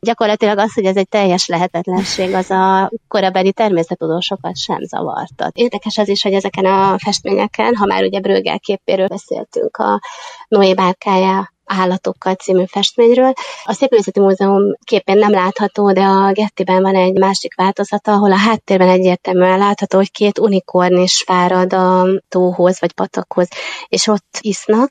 Gyakorlatilag 0.00 0.58
az, 0.58 0.74
hogy 0.74 0.84
ez 0.84 0.96
egy 0.96 1.08
teljes 1.08 1.46
lehetetlenség, 1.46 2.17
jelenség 2.18 2.34
az 2.34 2.50
a 2.50 2.90
korabeli 3.08 3.52
természetudósokat 3.52 4.56
sem 4.56 4.82
zavarta. 4.82 5.50
Érdekes 5.54 5.98
az 5.98 6.08
is, 6.08 6.22
hogy 6.22 6.32
ezeken 6.32 6.64
a 6.64 6.98
festményeken, 6.98 7.76
ha 7.76 7.86
már 7.86 8.02
ugye 8.04 8.20
Brögel 8.20 8.58
képéről 8.58 9.06
beszéltünk, 9.06 9.76
a 9.76 10.00
Noé 10.48 10.74
bárkája 10.74 11.52
állatokkal 11.68 12.34
című 12.34 12.64
festményről. 12.66 13.32
A 13.64 13.72
Szépművészeti 13.72 14.20
Múzeum 14.20 14.62
képén 14.84 15.18
nem 15.18 15.30
látható, 15.30 15.92
de 15.92 16.02
a 16.02 16.32
Gettiben 16.32 16.82
van 16.82 16.94
egy 16.94 17.18
másik 17.18 17.54
változata, 17.54 18.12
ahol 18.12 18.32
a 18.32 18.36
háttérben 18.36 18.88
egyértelműen 18.88 19.58
látható, 19.58 19.96
hogy 19.96 20.10
két 20.10 20.38
unikorn 20.38 20.96
is 20.96 21.22
fárad 21.26 21.72
a 21.72 22.06
tóhoz 22.28 22.80
vagy 22.80 22.92
patakhoz, 22.92 23.48
és 23.88 24.06
ott 24.06 24.38
isznak. 24.40 24.88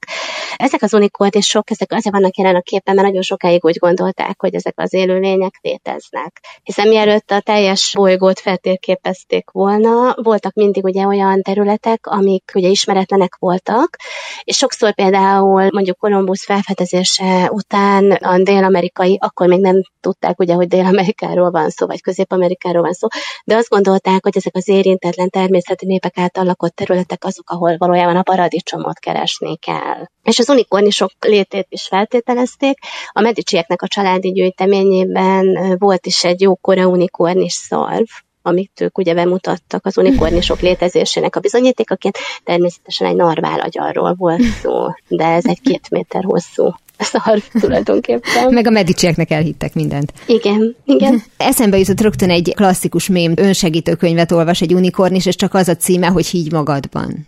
Ezek 0.56 0.82
az 0.82 0.94
unikornisok, 0.94 1.70
ezek 1.70 1.92
azért 1.92 2.16
vannak 2.16 2.38
jelen 2.38 2.56
a 2.56 2.62
képen, 2.62 2.96
mert 2.96 3.08
nagyon 3.08 3.22
sokáig 3.22 3.66
úgy 3.66 3.78
gondolták, 3.78 4.42
hogy 4.42 4.56
ezek 4.56 4.74
az 4.76 4.94
élőlények 4.94 5.54
léteznek. 5.62 6.40
Hiszen 6.64 6.88
mielőtt 6.88 7.32
a 7.32 7.40
teljes 7.40 7.94
bolygót 7.96 8.40
feltérképezték 8.40 9.50
volna, 9.50 10.16
voltak 10.22 10.54
mindig 10.54 10.84
ugye 10.84 11.06
olyan 11.06 11.42
területek, 11.42 12.08
amik 12.08 12.52
ugye 12.56 12.68
ismeretlenek 12.68 13.36
voltak, 13.40 13.96
és 14.44 14.58
sokszor 14.58 14.94
például 14.94 15.68
mondjuk 15.72 15.98
Kolumbusz 15.98 16.46
fel 16.46 16.62
felfedezése 16.68 17.52
után 17.52 18.12
a 18.12 18.38
dél-amerikai, 18.38 19.18
akkor 19.22 19.48
még 19.48 19.60
nem 19.60 19.82
tudták 20.00 20.40
ugye, 20.40 20.54
hogy 20.54 20.68
Dél-Amerikáról 20.68 21.52
van 21.52 21.70
szó, 21.70 21.86
vagy 21.86 22.02
Közép-Amerikáról 22.02 22.82
van 22.82 22.94
szó, 22.94 23.08
de 23.46 23.56
azt 23.56 23.70
gondolták, 23.70 24.24
hogy 24.24 24.38
ezek 24.38 24.56
az 24.56 24.68
érintetlen 24.68 25.30
természeti 25.30 25.86
népek 25.86 26.18
által 26.18 26.44
lakott 26.44 26.76
területek 26.76 27.24
azok, 27.24 27.50
ahol 27.50 27.76
valójában 27.78 28.16
a 28.16 28.24
paradicsomot 28.24 29.00
keresni 29.00 29.58
kell. 29.58 30.06
És 30.24 30.40
az 30.40 30.50
unikornisok 30.50 31.12
létét 31.20 31.68
is 31.70 31.88
feltételezték. 31.88 32.78
A 33.12 33.22
medicieknek 33.22 33.82
a 33.82 33.88
családi 33.88 34.32
gyűjteményében 34.32 35.76
volt 35.78 36.06
is 36.06 36.24
egy 36.24 36.42
jókora 36.42 36.88
unikornis 36.88 37.54
szarv, 37.54 38.06
amit 38.48 38.82
ők 38.82 38.98
ugye 38.98 39.14
bemutattak 39.14 39.86
az 39.86 39.98
unikornisok 39.98 40.60
létezésének 40.60 41.36
a 41.36 41.40
bizonyítékaként, 41.40 42.18
természetesen 42.44 43.08
egy 43.08 43.16
narvál 43.16 43.60
agyarról 43.60 44.14
volt 44.14 44.42
szó, 44.42 44.88
de 45.08 45.26
ez 45.26 45.46
egy 45.46 45.62
két 45.62 45.90
méter 45.90 46.24
hosszú 46.24 46.74
szar 47.04 47.42
tulajdonképpen. 47.60 48.54
Meg 48.54 48.68
a 48.68 48.70
medicsieknek 48.70 49.32
elhittek 49.32 49.74
mindent. 49.74 50.14
Igen, 50.26 50.76
igen. 50.86 51.24
Eszembe 51.38 51.78
jutott 51.78 52.02
rögtön 52.02 52.30
egy 52.30 52.54
klasszikus 52.56 53.08
mém, 53.08 53.34
önsegítő 53.36 53.96
könyvet 53.96 54.32
olvas 54.32 54.62
egy 54.62 54.74
unikornis, 54.74 55.26
és 55.26 55.36
csak 55.36 55.54
az 55.54 55.68
a 55.68 55.76
címe, 55.76 56.08
hogy 56.08 56.28
higgy 56.28 56.52
magadban. 56.52 57.28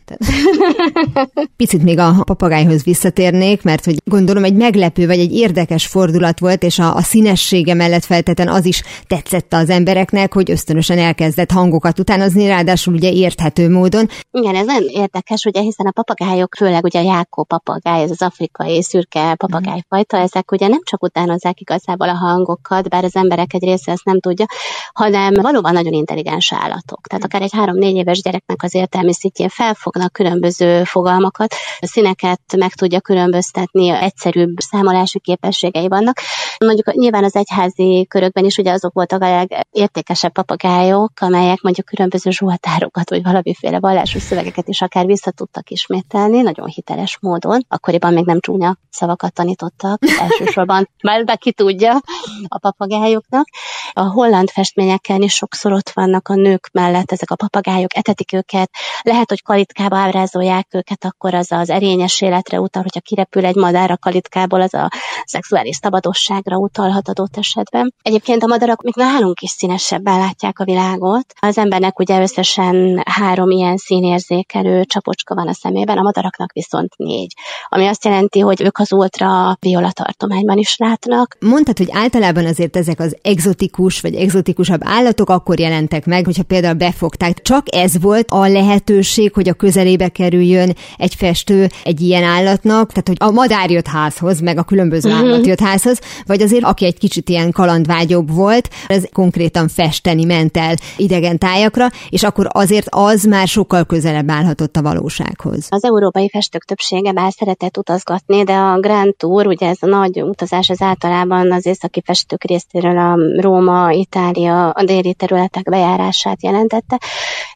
Picit 1.58 1.84
még 1.84 2.00
a 2.00 2.22
papagájhoz 2.24 2.84
visszatérnék, 2.84 3.64
mert 3.64 3.86
hogy 3.86 3.98
gondolom 4.06 4.44
egy 4.44 4.54
meglepő 4.54 5.06
vagy 5.06 5.20
egy 5.20 5.34
érdekes 5.34 5.86
fordulat 5.86 6.40
volt, 6.40 6.64
és 6.64 6.80
a, 6.80 6.96
a 6.96 7.02
színessége 7.02 7.74
mellett 7.74 8.06
felteten 8.06 8.48
az 8.48 8.66
is 8.66 8.84
tetszett 9.08 9.54
az 9.54 9.70
embereknek, 9.70 10.34
hogy 10.34 10.52
ösztönösen 10.52 10.98
elkezdett 10.98 11.52
hangokat 11.52 12.00
utánozni, 12.00 12.48
ráadásul 12.48 12.94
ugye 12.94 13.12
érthető 13.12 13.70
módon. 13.70 14.10
Igen, 14.32 14.56
ez 14.56 14.66
nagyon 14.66 14.88
érdekes, 14.88 15.46
ugye, 15.46 15.62
hiszen 15.62 15.86
a 15.86 15.92
papagájok, 15.92 16.56
főleg 16.58 16.84
ugye 16.84 17.00
a 17.00 17.04
jákó 17.04 17.44
papagáj, 17.44 18.02
ez 18.02 18.12
az 18.12 18.22
afrikai 18.22 18.84
szürke 18.84 19.36
papagáj, 19.36 19.59
papagájfajta, 19.60 20.18
ezek 20.18 20.52
ugye 20.52 20.68
nem 20.68 20.80
csak 20.84 21.04
utánozzák 21.04 21.60
igazából 21.60 22.10
a 22.10 22.14
hangokat, 22.14 22.90
bár 22.90 23.04
az 23.04 23.16
emberek 23.16 23.54
egy 23.54 23.64
része 23.64 23.92
ezt 23.92 24.06
nem 24.06 24.20
tudja, 24.20 24.46
hanem 24.94 25.34
valóban 25.34 25.74
nagyon 25.74 25.94
intelligens 25.94 26.54
állatok. 26.54 27.08
Tehát 27.08 27.24
akár 27.24 27.42
egy 27.42 27.54
három-négy 27.54 27.96
éves 27.96 28.22
gyereknek 28.22 28.64
az 28.64 28.76
értelmi 28.76 29.14
szintjén 29.14 29.50
felfognak 29.50 30.12
különböző 30.12 30.84
fogalmakat, 30.84 31.54
a 31.80 31.86
színeket 31.86 32.42
meg 32.58 32.74
tudja 32.74 33.00
különböztetni, 33.00 33.90
egyszerűbb 33.90 34.58
számolási 34.58 35.20
képességei 35.20 35.88
vannak. 35.88 36.20
Mondjuk 36.60 36.94
nyilván 36.94 37.24
az 37.24 37.36
egyházi 37.36 38.06
körökben 38.10 38.46
is 38.46 38.58
ugye 38.58 38.72
azok 38.72 38.94
voltak 38.94 39.22
a 39.22 39.46
legértékesebb 39.72 40.32
papagájok, 40.32 41.12
amelyek 41.20 41.62
mondjuk 41.62 41.86
különböző 41.86 42.30
zsoltárokat, 42.30 43.10
vagy 43.10 43.24
valamiféle 43.24 43.80
vallásos 43.80 44.22
szövegeket 44.22 44.68
is 44.68 44.82
akár 44.82 45.06
vissza 45.06 45.32
tudtak 45.32 45.70
ismételni, 45.70 46.42
nagyon 46.42 46.68
hiteles 46.68 47.18
módon. 47.22 47.66
Akkoriban 47.68 48.14
még 48.14 48.26
nem 48.26 48.40
csúnya 48.40 48.78
szavakat 48.90 49.40
tanítottak, 49.50 50.00
elsősorban 50.20 50.90
már 51.04 51.26
be 51.26 51.36
ki 51.36 51.52
tudja 51.52 52.02
a 52.48 52.58
papagájoknak. 52.60 53.48
A 53.94 54.02
holland 54.02 54.50
festményeken 54.50 55.22
is 55.22 55.34
sokszor 55.34 55.72
ott 55.72 55.90
vannak 55.90 56.28
a 56.28 56.36
nők 56.36 56.70
mellett 56.74 57.12
ezek 57.12 57.32
a 57.32 57.36
papagájok, 57.36 57.96
etetik 57.96 58.34
őket, 58.34 58.70
lehet, 59.02 59.30
hogy 59.30 59.42
kalitkába 59.42 59.98
ábrázolják 59.98 60.68
őket, 60.72 61.06
akkor 61.06 61.34
az 61.34 61.52
az 61.52 61.70
erényes 61.70 62.22
életre 62.22 62.60
utal, 62.60 62.82
hogyha 62.82 63.00
kirepül 63.00 63.46
egy 63.46 63.56
madár 63.56 63.92
a 63.92 63.98
kalitkából, 63.98 64.62
az 64.62 64.74
a 64.74 64.90
szexuális 65.26 65.76
szabadosságra 65.76 66.58
utalhat 66.58 67.08
adott 67.08 67.38
esetben. 67.38 67.94
Egyébként 68.02 68.44
a 68.44 68.48
madarak 68.48 68.82
még 68.82 68.96
nálunk 68.96 69.40
is 69.42 69.50
színesebben 69.50 70.18
látják 70.20 70.60
a 70.60 70.64
világot. 70.64 71.34
Az 71.40 71.58
embernek 71.58 72.00
ugye 72.00 72.22
összesen 72.22 73.04
három 73.06 73.50
ilyen 73.50 73.78
színérzékelő 73.78 74.84
csapocska 74.84 75.36
van 75.36 75.48
a 75.48 75.54
szemében, 75.54 75.98
a 75.98 76.02
madaraknak 76.02 76.52
viszont 76.52 76.98
négy. 76.98 77.34
Ami 77.66 77.88
azt 77.88 78.06
jelenti, 78.06 78.40
hogy 78.40 78.62
ők 78.62 78.78
az 78.78 78.94
ultra 78.94 79.39
a 79.48 79.58
viola 79.60 79.92
tartományban 79.92 80.58
is 80.58 80.78
látnak. 80.78 81.38
Mondtad, 81.40 81.78
hogy 81.78 81.90
általában 81.92 82.46
azért 82.46 82.76
ezek 82.76 83.00
az 83.00 83.18
egzotikus 83.22 84.02
vagy 84.02 84.16
egzotikusabb 84.16 84.82
állatok 84.84 85.30
akkor 85.30 85.60
jelentek 85.60 86.06
meg, 86.06 86.26
hogyha 86.26 86.44
például 86.44 86.74
befogták. 86.74 87.42
Csak 87.42 87.66
ez 87.76 88.02
volt 88.02 88.32
a 88.32 88.48
lehetőség, 88.48 89.34
hogy 89.34 89.50
a 89.50 89.54
közelébe 89.54 90.08
kerüljön 90.08 90.76
egy 90.98 91.16
festő 91.16 91.70
egy 91.84 92.02
ilyen 92.02 92.24
állatnak, 92.24 92.92
tehát 92.92 93.08
hogy 93.08 93.18
a 93.20 93.32
madár 93.32 93.70
jött 93.72 93.88
házhoz, 93.88 94.40
meg 94.40 94.58
a 94.58 94.64
különböző 94.64 95.10
uh-huh. 95.10 95.28
állat 95.28 95.46
jött 95.46 95.60
házhoz, 95.60 96.00
vagy 96.26 96.42
azért 96.42 96.64
aki 96.64 96.86
egy 96.86 96.98
kicsit 96.98 97.30
ilyen 97.30 97.52
kalandvágyobb 97.52 98.32
volt, 98.34 98.70
ez 98.88 99.04
konkrétan 99.14 99.68
festeni 99.68 100.26
ment 100.26 100.58
el 100.58 100.76
idegen 100.98 101.38
tájakra, 101.38 101.88
és 102.10 102.24
akkor 102.24 102.48
azért 102.50 102.88
az 102.90 103.24
már 103.24 103.48
sokkal 103.48 103.84
közelebb 103.86 104.30
állhatott 104.30 104.76
a 104.76 104.82
valósághoz. 104.82 105.68
Az 105.70 105.84
európai 105.84 106.30
festők 106.30 106.64
többsége 106.64 107.12
bár 107.12 107.32
szeretett 107.32 107.78
utazgatni, 107.78 108.44
de 108.44 108.54
a 108.54 108.80
Grand 108.80 109.16
Tour, 109.16 109.29
ugye 109.48 109.68
ez 109.68 109.78
a 109.82 109.86
nagy 109.88 110.22
utazás 110.22 110.70
az 110.70 110.82
általában 110.82 111.52
az 111.52 111.66
északi 111.66 112.02
festők 112.06 112.44
részéről 112.44 112.98
a 112.98 113.42
Róma, 113.42 113.92
Itália, 113.92 114.70
a 114.70 114.84
déli 114.84 115.14
területek 115.14 115.70
bejárását 115.70 116.44
jelentette. 116.44 116.98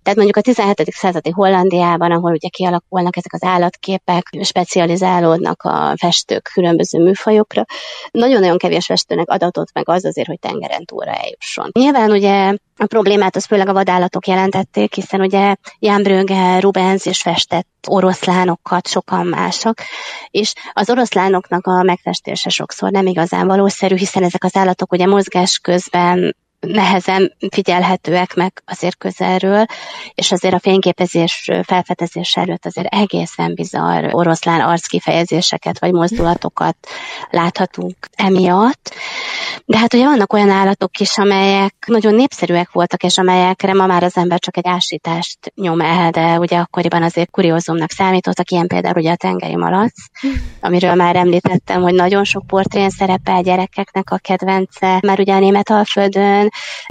Tehát 0.04 0.16
mondjuk 0.16 0.38
a 0.38 0.42
17. 0.42 0.92
századi 0.92 1.30
Hollandiában, 1.30 2.12
ahol 2.12 2.32
ugye 2.32 2.48
kialakulnak 2.48 3.18
ezek 3.18 3.34
az 3.34 3.44
állatképek, 3.44 4.24
specializálódnak 4.42 5.62
a 5.62 5.94
festők 5.98 6.50
különböző 6.54 7.04
műfajokra, 7.04 7.66
nagyon-nagyon 8.12 8.58
kevés 8.58 8.86
festőnek 8.86 9.30
adatot 9.30 9.74
meg 9.74 9.90
az 9.90 10.06
azért, 10.06 10.28
hogy 10.28 10.40
tengeren 10.40 10.86
túlra 10.86 11.12
eljusson. 11.12 11.70
Nyilván 11.72 12.12
ugye 12.12 12.56
a 12.78 12.86
problémát 12.86 13.36
az 13.36 13.46
főleg 13.46 13.68
a 13.68 13.74
vadállatok 13.74 14.28
jelentették, 14.28 14.94
hiszen 14.94 15.22
ugye 15.22 15.56
Jan 15.80 16.04
Brügge, 16.04 16.60
Rubens 16.60 17.06
is 17.06 17.22
festett 17.22 17.68
oroszlánokat, 17.88 18.88
sokan 18.88 19.26
mások, 19.28 19.74
és 20.30 20.54
az 20.74 20.90
oroszlánoknak 20.90 21.68
a 21.68 21.84
megfestése 21.84 22.50
sokszor 22.50 22.92
nem 22.92 23.06
igazán 23.06 23.48
valószerű, 23.48 23.96
hiszen 23.96 24.24
ezek 24.24 24.44
az 24.44 24.56
állatok 24.56 24.92
ugye 24.92 25.06
mozgás 25.06 25.58
közben 25.58 26.36
nehezen 26.68 27.34
figyelhetőek 27.52 28.34
meg 28.34 28.64
azért 28.66 28.98
közelről, 28.98 29.66
és 30.14 30.32
azért 30.32 30.54
a 30.54 30.60
fényképezés 30.60 31.50
felfedezés 31.64 32.36
előtt 32.36 32.66
azért 32.66 32.94
egészen 32.94 33.54
bizarr 33.54 34.10
oroszlán 34.12 34.62
arckifejezéseket 34.62 35.80
vagy 35.80 35.92
mozdulatokat 35.92 36.78
láthatunk 37.30 37.96
emiatt. 38.12 38.94
De 39.66 39.78
hát 39.78 39.94
ugye 39.94 40.06
vannak 40.06 40.34
olyan 40.34 40.50
állatok 40.50 40.98
is, 41.00 41.18
amelyek 41.18 41.76
nagyon 41.88 42.16
népszerűek 42.16 42.72
voltak, 42.72 43.04
és 43.04 43.18
amelyekre 43.18 43.74
ma 43.74 43.86
már 43.86 44.04
az 44.04 44.18
ember 44.18 44.40
csak 44.40 44.58
egy 44.58 44.68
ásítást 44.68 45.40
nyom 45.56 45.82
el, 45.82 46.12
de 46.12 46.40
ugye 46.40 46.58
akkoriban 46.58 47.04
azért 47.04 47.30
kuriózumnak 47.30 47.92
számítottak, 47.92 48.50
ilyen 48.50 48.68
például 48.68 48.98
ugye 48.98 49.12
a 49.12 49.16
tengeri 49.16 49.56
malac, 49.56 49.94
amiről 50.62 50.94
már 50.94 51.16
említettem, 51.16 51.82
hogy 51.82 51.94
nagyon 51.94 52.24
sok 52.24 52.48
portrén 52.48 52.90
szerepel 52.90 53.42
gyerekeknek 53.42 54.12
a 54.12 54.18
kedvence, 54.18 55.00
már 55.02 55.20
ugye 55.20 55.34
a 55.34 55.40
német 55.40 55.74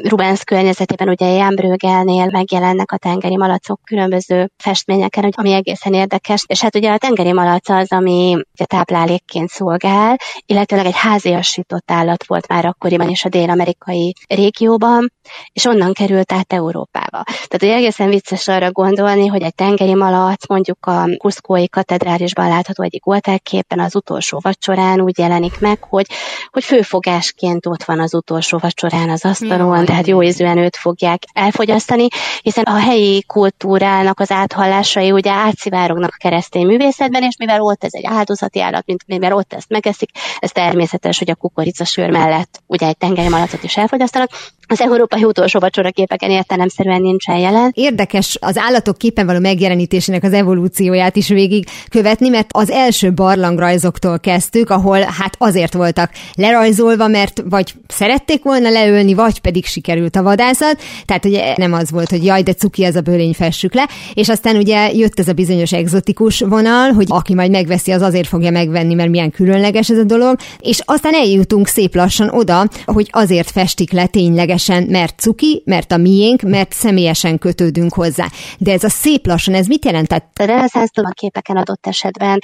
Rubens 0.09 0.45
környezetében 0.45 1.09
ugye 1.09 1.27
Jan 1.27 1.55
Brögelnél 1.55 2.27
megjelennek 2.31 2.93
a 2.93 2.97
tengeri 2.97 3.37
malacok 3.37 3.81
különböző 3.85 4.51
festményeken, 4.57 5.33
ami 5.37 5.53
egészen 5.53 5.95
érdekes, 5.95 6.45
és 6.47 6.61
hát 6.61 6.77
ugye 6.77 6.93
a 6.93 6.99
tengeri 6.99 7.33
malac 7.33 7.69
az, 7.69 7.93
ami 7.93 8.37
ugye 8.55 8.65
táplálékként 8.65 9.49
szolgál, 9.49 10.17
illetőleg 10.47 10.87
egy 10.87 10.97
háziasított 10.97 11.91
állat 11.91 12.27
volt 12.27 12.49
már 12.49 12.62
akkoriban 12.65 13.09
is 13.09 13.25
a 13.25 13.29
dél-amerikai 13.29 14.15
régióban, 14.29 15.13
és 15.53 15.65
onnan 15.65 15.93
került 15.93 16.33
át 16.33 16.53
Európába. 16.53 17.23
Tehát 17.25 17.63
ugye 17.63 17.75
egészen 17.75 18.09
vicces 18.09 18.49
arra 18.49 18.71
gondolni, 18.71 19.27
hogy 19.27 19.43
egy 19.43 19.55
tengeri 19.55 19.95
malac 19.95 20.49
mondjuk 20.49 20.87
a 20.87 21.09
Kuszkói 21.17 21.69
katedrálisban 21.69 22.49
látható 22.49 22.83
egyik 22.83 23.07
oltárképpen 23.07 23.81
az 23.81 23.95
utolsó 23.95 24.41
vacsorán 24.43 25.01
úgy 25.01 25.19
jelenik 25.19 25.61
meg, 25.61 25.83
hogy, 25.83 26.07
hogy 26.51 26.65
főfogásként 26.65 27.67
ott 27.67 27.85
van 27.85 28.01
az 28.01 28.15
utolsó 28.15 28.59
vacsorán 28.59 29.11
az 29.11 29.25
asztalon, 29.25 29.85
tehát 29.85 30.07
jó 30.07 30.23
ízűen 30.23 30.59
őt 30.59 30.77
fogják 30.77 31.23
elfogyasztani, 31.33 32.07
hiszen 32.43 32.65
a 32.65 32.79
helyi 32.79 33.23
kultúrának 33.23 34.21
az 34.21 34.31
áthallásai 34.31 35.13
ugye 35.13 35.31
átszivárognak 35.31 36.11
a 36.13 36.23
keresztény 36.23 36.67
művészetben, 36.67 37.23
és 37.23 37.37
mivel 37.39 37.61
ott 37.61 37.85
ez 37.85 37.95
egy 37.95 38.07
áldozati 38.07 38.61
állat, 38.61 38.87
mint 38.87 39.07
mivel 39.07 39.33
ott 39.33 39.53
ezt 39.53 39.69
megeszik, 39.69 40.11
ez 40.39 40.51
természetes, 40.51 41.19
hogy 41.19 41.31
a 41.31 41.35
kukoricasőr 41.35 42.11
mellett 42.11 42.63
ugye 42.67 42.87
egy 42.87 42.97
tengeri 42.97 43.29
malacot 43.29 43.63
is 43.63 43.77
elfogyasztanak, 43.77 44.31
az 44.67 44.81
európai 45.13 45.31
utolsó 45.31 45.59
vacsora 45.59 45.91
képeken 45.91 46.31
értelemszerűen 46.31 47.01
nincsen 47.01 47.39
jelen. 47.39 47.73
Érdekes 47.75 48.37
az 48.41 48.59
állatok 48.59 48.99
képen 48.99 49.27
való 49.27 49.39
megjelenítésének 49.39 50.23
az 50.23 50.33
evolúcióját 50.33 51.17
is 51.17 51.29
végig 51.29 51.67
követni, 51.89 52.29
mert 52.29 52.51
az 52.53 52.71
első 52.71 53.13
barlangrajzoktól 53.13 54.19
kezdtük, 54.19 54.71
ahol 54.71 55.01
hát 55.01 55.35
azért 55.39 55.75
voltak 55.75 56.11
lerajzolva, 56.35 57.07
mert 57.07 57.43
vagy 57.45 57.75
szerették 57.89 58.43
volna 58.43 58.71
leölni, 58.71 59.15
vagy 59.15 59.41
pedig 59.41 59.65
sikerült 59.67 60.17
a 60.17 60.23
vadászat. 60.23 60.83
Tehát 61.05 61.25
ugye 61.25 61.55
nem 61.57 61.73
az 61.73 61.91
volt, 61.91 62.11
hogy 62.11 62.25
jaj, 62.25 62.43
de 62.43 62.53
cuki 62.53 62.85
ez 62.85 62.97
a 62.97 63.01
bőlény 63.01 63.35
fessük 63.35 63.75
le, 63.75 63.89
és 64.15 64.29
aztán 64.29 64.57
ugye 64.57 64.93
jött 64.93 65.19
ez 65.19 65.29
a 65.29 65.33
bizonyos 65.33 65.73
egzotikus 65.73 66.41
vonal, 66.41 66.93
hogy 66.93 67.07
aki 67.09 67.35
majd 67.35 67.51
megveszi, 67.51 67.91
az 67.91 68.03
azért 68.03 68.29
fogja 68.29 68.51
megvenni, 68.51 68.95
mert 68.95 69.11
milyen 69.11 69.31
különleges 69.31 69.91
ez 69.91 69.99
a 69.99 70.05
dolog, 70.05 70.37
és 70.61 70.81
aztán 70.85 71.15
eljutunk 71.15 71.67
szép 71.67 71.95
lassan 71.95 72.29
oda, 72.29 72.69
hogy 72.85 73.09
azért 73.11 73.51
festik 73.51 73.93
le 73.93 74.07
tényleg 74.07 74.21
ténylegesen, 74.33 74.83
mert 74.89 75.02
cuki, 75.11 75.63
mert 75.65 75.93
a 75.93 75.97
miénk, 75.97 76.43
mert 76.43 76.73
személyesen 76.73 77.39
kötődünk 77.39 77.95
hozzá. 77.95 78.27
De 78.59 78.73
ez 78.73 78.85
a 78.85 78.89
szép 78.89 79.27
lassan, 79.27 79.55
ez 79.55 79.67
mit 79.67 79.85
jelentett? 79.85 80.39
A 80.39 80.45
reneszánsz 80.45 80.91
képeken 81.13 81.57
adott 81.57 81.87
esetben 81.87 82.39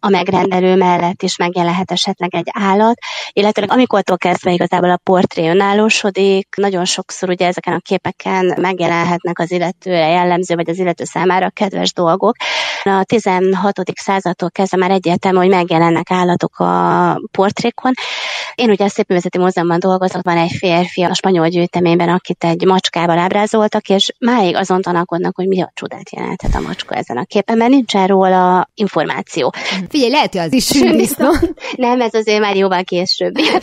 a 0.00 0.08
megrendelő 0.08 0.76
mellett 0.76 1.22
is 1.22 1.36
megjelenhet 1.36 1.90
esetleg 1.90 2.34
egy 2.34 2.48
állat, 2.52 2.98
illetve 3.32 3.66
amikor 3.68 4.02
kezdve 4.16 4.52
igazából 4.52 4.90
a 4.90 5.00
portré 5.02 5.48
önállósodik, 5.48 6.48
nagyon 6.56 6.84
sokszor 6.84 7.28
ugye 7.28 7.46
ezeken 7.46 7.74
a 7.74 7.78
képeken 7.78 8.54
megjelenhetnek 8.60 9.38
az 9.38 9.50
illetőre 9.50 10.08
jellemző, 10.08 10.54
vagy 10.54 10.68
az 10.68 10.78
illető 10.78 11.04
számára 11.04 11.50
kedves 11.50 11.92
dolgok. 11.92 12.36
A 12.82 13.04
16. 13.04 13.80
századtól 13.94 14.50
kezdve 14.50 14.76
már 14.76 14.90
egyértelmű, 14.90 15.38
hogy 15.38 15.48
megjelennek 15.48 16.10
állatok 16.10 16.58
a 16.58 17.20
portrékon. 17.30 17.92
Én 18.54 18.70
ugye 18.70 18.84
a 18.84 18.88
Szépművészeti 18.88 19.38
Múzeumban 19.38 19.78
dolgozok, 19.78 20.22
van 20.22 20.36
egy 20.36 20.52
férfi 20.58 21.02
a 21.02 21.14
spanyol 21.14 21.48
gyűjteményben, 21.48 22.01
akit 22.08 22.44
egy 22.44 22.64
macskával 22.64 23.18
ábrázoltak, 23.18 23.88
és 23.88 24.12
máig 24.18 24.56
azon 24.56 24.82
tanakodnak, 24.82 25.36
hogy 25.36 25.46
mi 25.46 25.62
a 25.62 25.72
csodát 25.74 26.12
jelenthet 26.12 26.54
a 26.54 26.60
macska 26.60 26.94
ezen 26.94 27.16
a 27.16 27.24
képen, 27.24 27.56
mert 27.56 27.70
nincsen 27.70 28.06
róla 28.06 28.68
információ. 28.74 29.52
Figyelj, 29.88 30.10
lehet, 30.10 30.32
hogy 30.32 30.40
az 30.40 30.52
is 30.52 30.66
sündisznó. 30.66 31.30
Nem, 31.76 32.00
ez 32.00 32.14
azért 32.14 32.40
már 32.40 32.56
jóval 32.56 32.84
később. 32.84 33.38
Ja, 33.38 33.58